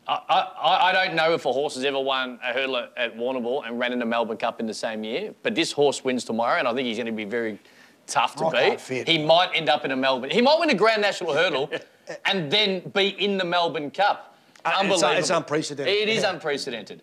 I, 0.08 0.14
I, 0.60 0.88
I 0.88 0.92
don't 0.92 1.14
know 1.14 1.34
if 1.34 1.44
a 1.44 1.52
horse 1.52 1.74
has 1.76 1.84
ever 1.84 2.00
won 2.00 2.38
a 2.42 2.52
hurdle 2.52 2.76
at, 2.76 2.92
at 2.96 3.16
Warrnambool 3.16 3.66
and 3.66 3.78
ran 3.78 3.92
in 3.92 3.98
the 3.98 4.06
Melbourne 4.06 4.38
Cup 4.38 4.58
in 4.58 4.66
the 4.66 4.74
same 4.74 5.04
year, 5.04 5.32
but 5.42 5.54
this 5.54 5.70
horse 5.72 6.02
wins 6.02 6.24
tomorrow, 6.24 6.58
and 6.58 6.66
I 6.66 6.74
think 6.74 6.86
he's 6.86 6.96
going 6.96 7.06
to 7.06 7.12
be 7.12 7.24
very 7.24 7.58
tough 8.06 8.34
to 8.36 8.44
Rock 8.44 8.54
beat. 8.88 9.06
He 9.06 9.18
might 9.24 9.50
end 9.54 9.68
up 9.68 9.84
in 9.84 9.92
a 9.92 9.96
Melbourne. 9.96 10.30
He 10.30 10.40
might 10.42 10.58
win 10.58 10.70
a 10.70 10.74
Grand 10.74 11.00
National 11.02 11.32
hurdle 11.32 11.70
and 12.24 12.50
then 12.50 12.80
be 12.94 13.08
in 13.08 13.38
the 13.38 13.44
Melbourne 13.44 13.90
Cup. 13.90 14.36
Uh, 14.64 14.70
it's- 14.70 14.80
Unbelievable. 14.80 15.18
it's 15.18 15.30
unprecedented. 15.30 15.94
It 15.94 16.08
is 16.08 16.22
Yeah. 16.22 16.30
unprecedented. 16.32 17.02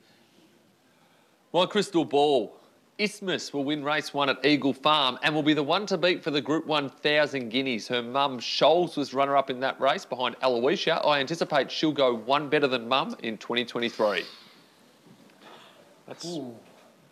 My 1.53 1.65
crystal 1.65 2.03
ball. 2.03 2.53
Isthmus 2.99 3.53
will 3.53 3.63
win 3.63 3.83
race 3.83 4.11
one 4.11 4.27
at 4.27 4.43
Eagle 4.43 4.73
Farm 4.73 5.19
and 5.21 5.35
will 5.35 5.43
be 5.43 5.53
the 5.53 5.61
one 5.61 5.85
to 5.85 5.97
beat 5.99 6.23
for 6.23 6.31
the 6.31 6.41
Group 6.41 6.65
1000 6.65 7.49
guineas. 7.49 7.87
Her 7.87 8.01
mum 8.01 8.39
Shoals, 8.39 8.97
was 8.97 9.13
runner 9.13 9.37
up 9.37 9.51
in 9.51 9.59
that 9.59 9.79
race 9.79 10.03
behind 10.03 10.35
Aloysia. 10.39 11.05
I 11.05 11.19
anticipate 11.19 11.69
she'll 11.71 11.91
go 11.91 12.15
one 12.15 12.49
better 12.49 12.65
than 12.67 12.87
mum 12.87 13.15
in 13.21 13.37
2023. 13.37 14.23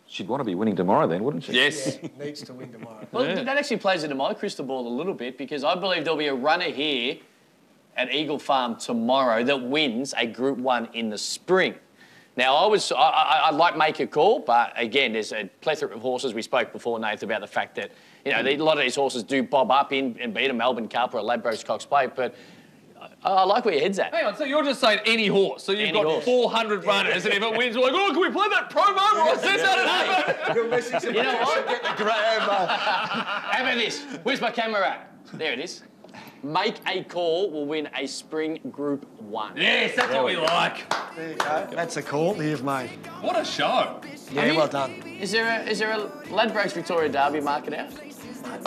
She'd 0.07 0.27
want 0.27 0.39
to 0.39 0.43
be 0.43 0.55
winning 0.55 0.75
tomorrow 0.75 1.07
then, 1.07 1.23
wouldn't 1.23 1.43
she? 1.43 1.53
Yes. 1.53 1.99
Needs 2.17 2.41
to 2.43 2.53
win 2.53 2.71
tomorrow. 2.71 3.05
Well, 3.11 3.35
that 3.35 3.47
actually 3.47 3.77
plays 3.77 4.03
into 4.03 4.15
my 4.15 4.33
crystal 4.33 4.65
ball 4.65 4.87
a 4.87 4.89
little 4.89 5.13
bit 5.13 5.37
because 5.37 5.63
I 5.63 5.75
believe 5.75 6.03
there'll 6.03 6.17
be 6.17 6.27
a 6.27 6.33
runner 6.33 6.65
here 6.65 7.17
at 7.95 8.11
Eagle 8.11 8.39
Farm 8.39 8.75
tomorrow 8.77 9.43
that 9.43 9.61
wins 9.61 10.15
a 10.17 10.25
Group 10.25 10.57
One 10.57 10.89
in 10.93 11.09
the 11.09 11.17
spring. 11.17 11.75
Now, 12.37 12.55
I 12.55 12.67
was 12.67 12.91
I, 12.91 12.95
I, 12.97 13.47
I'd 13.47 13.55
like 13.55 13.77
make 13.77 13.99
a 14.01 14.07
call, 14.07 14.39
but 14.39 14.73
again, 14.75 15.13
there's 15.13 15.31
a 15.31 15.49
plethora 15.61 15.95
of 15.95 16.01
horses. 16.01 16.33
We 16.33 16.41
spoke 16.41 16.73
before, 16.73 16.99
Nath, 16.99 17.23
about 17.23 17.41
the 17.41 17.47
fact 17.47 17.75
that 17.75 17.91
you 18.25 18.31
know 18.31 18.41
a 18.41 18.57
lot 18.57 18.77
of 18.77 18.83
these 18.83 18.95
horses 18.95 19.23
do 19.23 19.41
bob 19.43 19.71
up 19.71 19.93
in 19.93 20.17
and 20.19 20.33
beat 20.33 20.49
a 20.49 20.53
Melbourne 20.53 20.87
Cup 20.89 21.13
or 21.13 21.19
a 21.19 21.23
Ladbrokes 21.23 21.63
Cox 21.65 21.85
Plate, 21.85 22.11
but 22.15 22.35
I, 23.23 23.29
I 23.29 23.43
like 23.45 23.63
where 23.63 23.73
your 23.75 23.83
head's 23.83 23.99
at. 23.99 24.13
Hang 24.13 24.25
on, 24.25 24.35
so 24.35 24.43
you're 24.43 24.63
just 24.63 24.81
saying 24.81 24.99
any 25.05 25.27
horse. 25.27 25.63
So 25.63 25.71
you've 25.71 25.81
Any 25.89 25.93
got 25.93 26.05
horse. 26.05 26.25
400 26.25 26.85
runners, 26.85 27.23
and 27.25 27.33
if 27.33 27.41
it 27.41 27.57
wins, 27.57 27.77
we're 27.77 27.83
like, 27.83 27.93
oh, 27.95 28.11
can 28.11 28.19
we 28.21 28.29
play 28.31 28.47
that 28.49 28.69
promo? 28.69 28.97
I 28.97 29.37
said 29.37 29.57
that 29.59 29.77
it 29.77 29.87
happened. 29.87 31.05
You 31.15 31.23
know 31.23 31.37
what? 31.39 31.67
Get 31.67 31.83
the 31.83 32.03
Graham. 32.03 32.49
uh, 32.49 32.67
How 32.67 33.61
about 33.61 33.75
this? 33.75 34.03
Where's 34.23 34.41
my 34.41 34.51
camera 34.51 34.89
at? 34.89 35.11
There 35.33 35.53
it 35.53 35.59
is. 35.59 35.83
Make 36.43 36.75
a 36.87 37.03
call 37.03 37.51
will 37.51 37.65
win 37.65 37.89
a 37.95 38.07
spring 38.07 38.59
Group 38.71 39.05
One. 39.19 39.57
Yes, 39.57 39.95
that's 39.95 40.13
what 40.13 40.25
we 40.25 40.37
like. 40.37 40.89
There 41.15 41.31
you 41.31 41.35
go. 41.35 41.67
That's 41.71 41.97
a 41.97 42.01
call 42.03 42.33
that 42.35 42.45
you've 42.45 42.63
made. 42.63 42.89
What 43.21 43.39
a 43.39 43.45
show. 43.45 44.01
Yeah, 44.31 44.55
well 44.55 44.67
done. 44.67 44.91
Is 45.19 45.31
there 45.31 45.47
a 45.47 45.63
is 45.63 45.79
there 45.79 45.91
a 45.91 46.07
Ladbrokes 46.27 46.73
Victoria 46.73 47.09
Derby 47.09 47.39
market 47.41 47.73
out? 47.73 47.91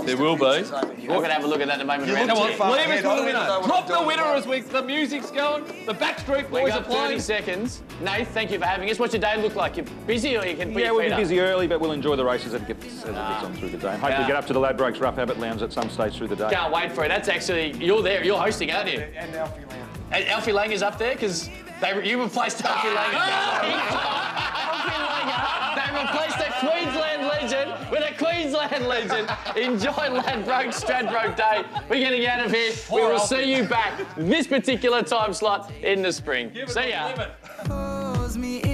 There 0.05 0.17
will 0.17 0.37
be. 0.37 0.43
We're 0.43 0.63
going 0.63 1.25
to 1.25 1.33
have 1.33 1.45
a 1.45 1.47
look 1.47 1.61
at 1.61 1.69
that 1.69 1.77
in 1.77 1.81
a 1.83 1.85
moment. 1.85 2.09
You 2.09 2.15
around 2.15 2.29
look 2.29 2.37
Come 2.37 2.45
on, 2.45 2.47
the 2.47 2.53
too 2.53 2.59
far 2.59 2.71
leave 2.73 2.81
us 2.81 2.87
ahead. 2.87 3.05
with 3.05 3.17
the 3.17 3.23
winner. 3.25 3.29
even 3.29 3.47
know 3.47 3.61
what 3.61 3.67
Drop 3.67 3.87
the 3.87 4.07
winner 4.07 4.23
as 4.23 4.47
we, 4.47 4.61
the 4.61 4.83
music's 4.83 5.31
going, 5.31 5.65
the 5.87 5.95
Backstreet 5.95 6.51
We 6.51 6.61
Boys 6.61 6.73
are 6.73 6.81
got 6.81 6.87
30 6.87 6.95
playing. 6.95 7.21
seconds. 7.21 7.83
Nate, 8.01 8.29
thank 8.29 8.51
you 8.51 8.59
for 8.59 8.65
having 8.65 8.91
us. 8.91 8.99
What's 8.99 9.13
your 9.15 9.21
day 9.21 9.41
look 9.43 9.55
like? 9.55 9.77
You're 9.77 9.87
busy 10.07 10.37
or 10.37 10.45
you 10.47 10.57
can 10.57 10.73
put 10.73 10.83
Yeah, 10.83 10.91
we'll 10.91 11.01
feet 11.01 11.09
be 11.09 11.13
up? 11.13 11.19
busy 11.21 11.41
early, 11.41 11.67
but 11.67 11.81
we'll 11.81 11.93
enjoy 11.93 12.17
the 12.17 12.25
races 12.25 12.55
as 12.55 12.63
it 12.63 12.69
gets, 12.69 12.85
as 12.85 12.93
it 13.03 13.07
gets 13.07 13.17
ah. 13.19 13.45
on 13.47 13.55
through 13.55 13.71
the 13.71 13.79
day. 13.79 13.91
Hopefully 13.93 14.13
Yeah. 14.13 14.27
get 14.27 14.37
up 14.37 14.47
to 14.47 14.53
the 14.53 14.61
Ladbrokes 14.61 15.01
Rough 15.01 15.17
Habit 15.17 15.39
Lounge 15.39 15.63
at 15.63 15.73
some 15.73 15.91
stage 15.91 16.17
through 16.17 16.29
the 16.29 16.37
day. 16.37 16.51
Can't 16.51 16.73
wait 16.73 16.93
for 16.93 17.05
it. 17.05 17.09
That's 17.09 17.29
actually 17.29 17.73
you're 17.73 18.03
there. 18.03 18.25
You're 18.25 18.39
hosting, 18.39 18.71
aren't 18.71 18.91
you? 18.93 19.01
And 19.01 19.35
Alfie 19.37 19.65
Lamb. 19.65 19.89
And 20.13 20.25
Alfie 20.27 20.53
Lang 20.53 20.73
is 20.73 20.83
up 20.83 20.99
there 20.99 21.15
because 21.15 21.49
they 21.81 22.09
you 22.09 22.23
replaced 22.23 22.65
Alfie 22.65 22.89
Lang. 22.89 23.15
Alfie 23.15 24.09
They 25.77 25.89
replaced 26.03 26.39
a 26.39 26.51
Queensland 26.61 27.27
legend 27.27 27.91
with 27.91 28.03
a 28.09 28.15
Queensland 28.17 28.87
legend. 28.87 29.29
Enjoy 29.57 30.11
Ladbroke 30.11 30.73
Stradbroke 30.73 31.37
Day. 31.37 31.65
We're 31.89 32.01
getting 32.01 32.27
out 32.27 32.45
of 32.45 32.53
here. 32.53 32.73
We 32.93 33.01
will 33.03 33.19
see 33.19 33.55
you 33.55 33.65
back 33.65 33.93
this 34.17 34.47
particular 34.47 35.03
time 35.03 35.33
slot 35.33 35.71
in 35.83 36.03
the 36.03 36.13
spring. 36.13 36.53
See 36.67 36.91
ya. 36.91 37.27
Pulls 37.65 38.37
me 38.37 38.68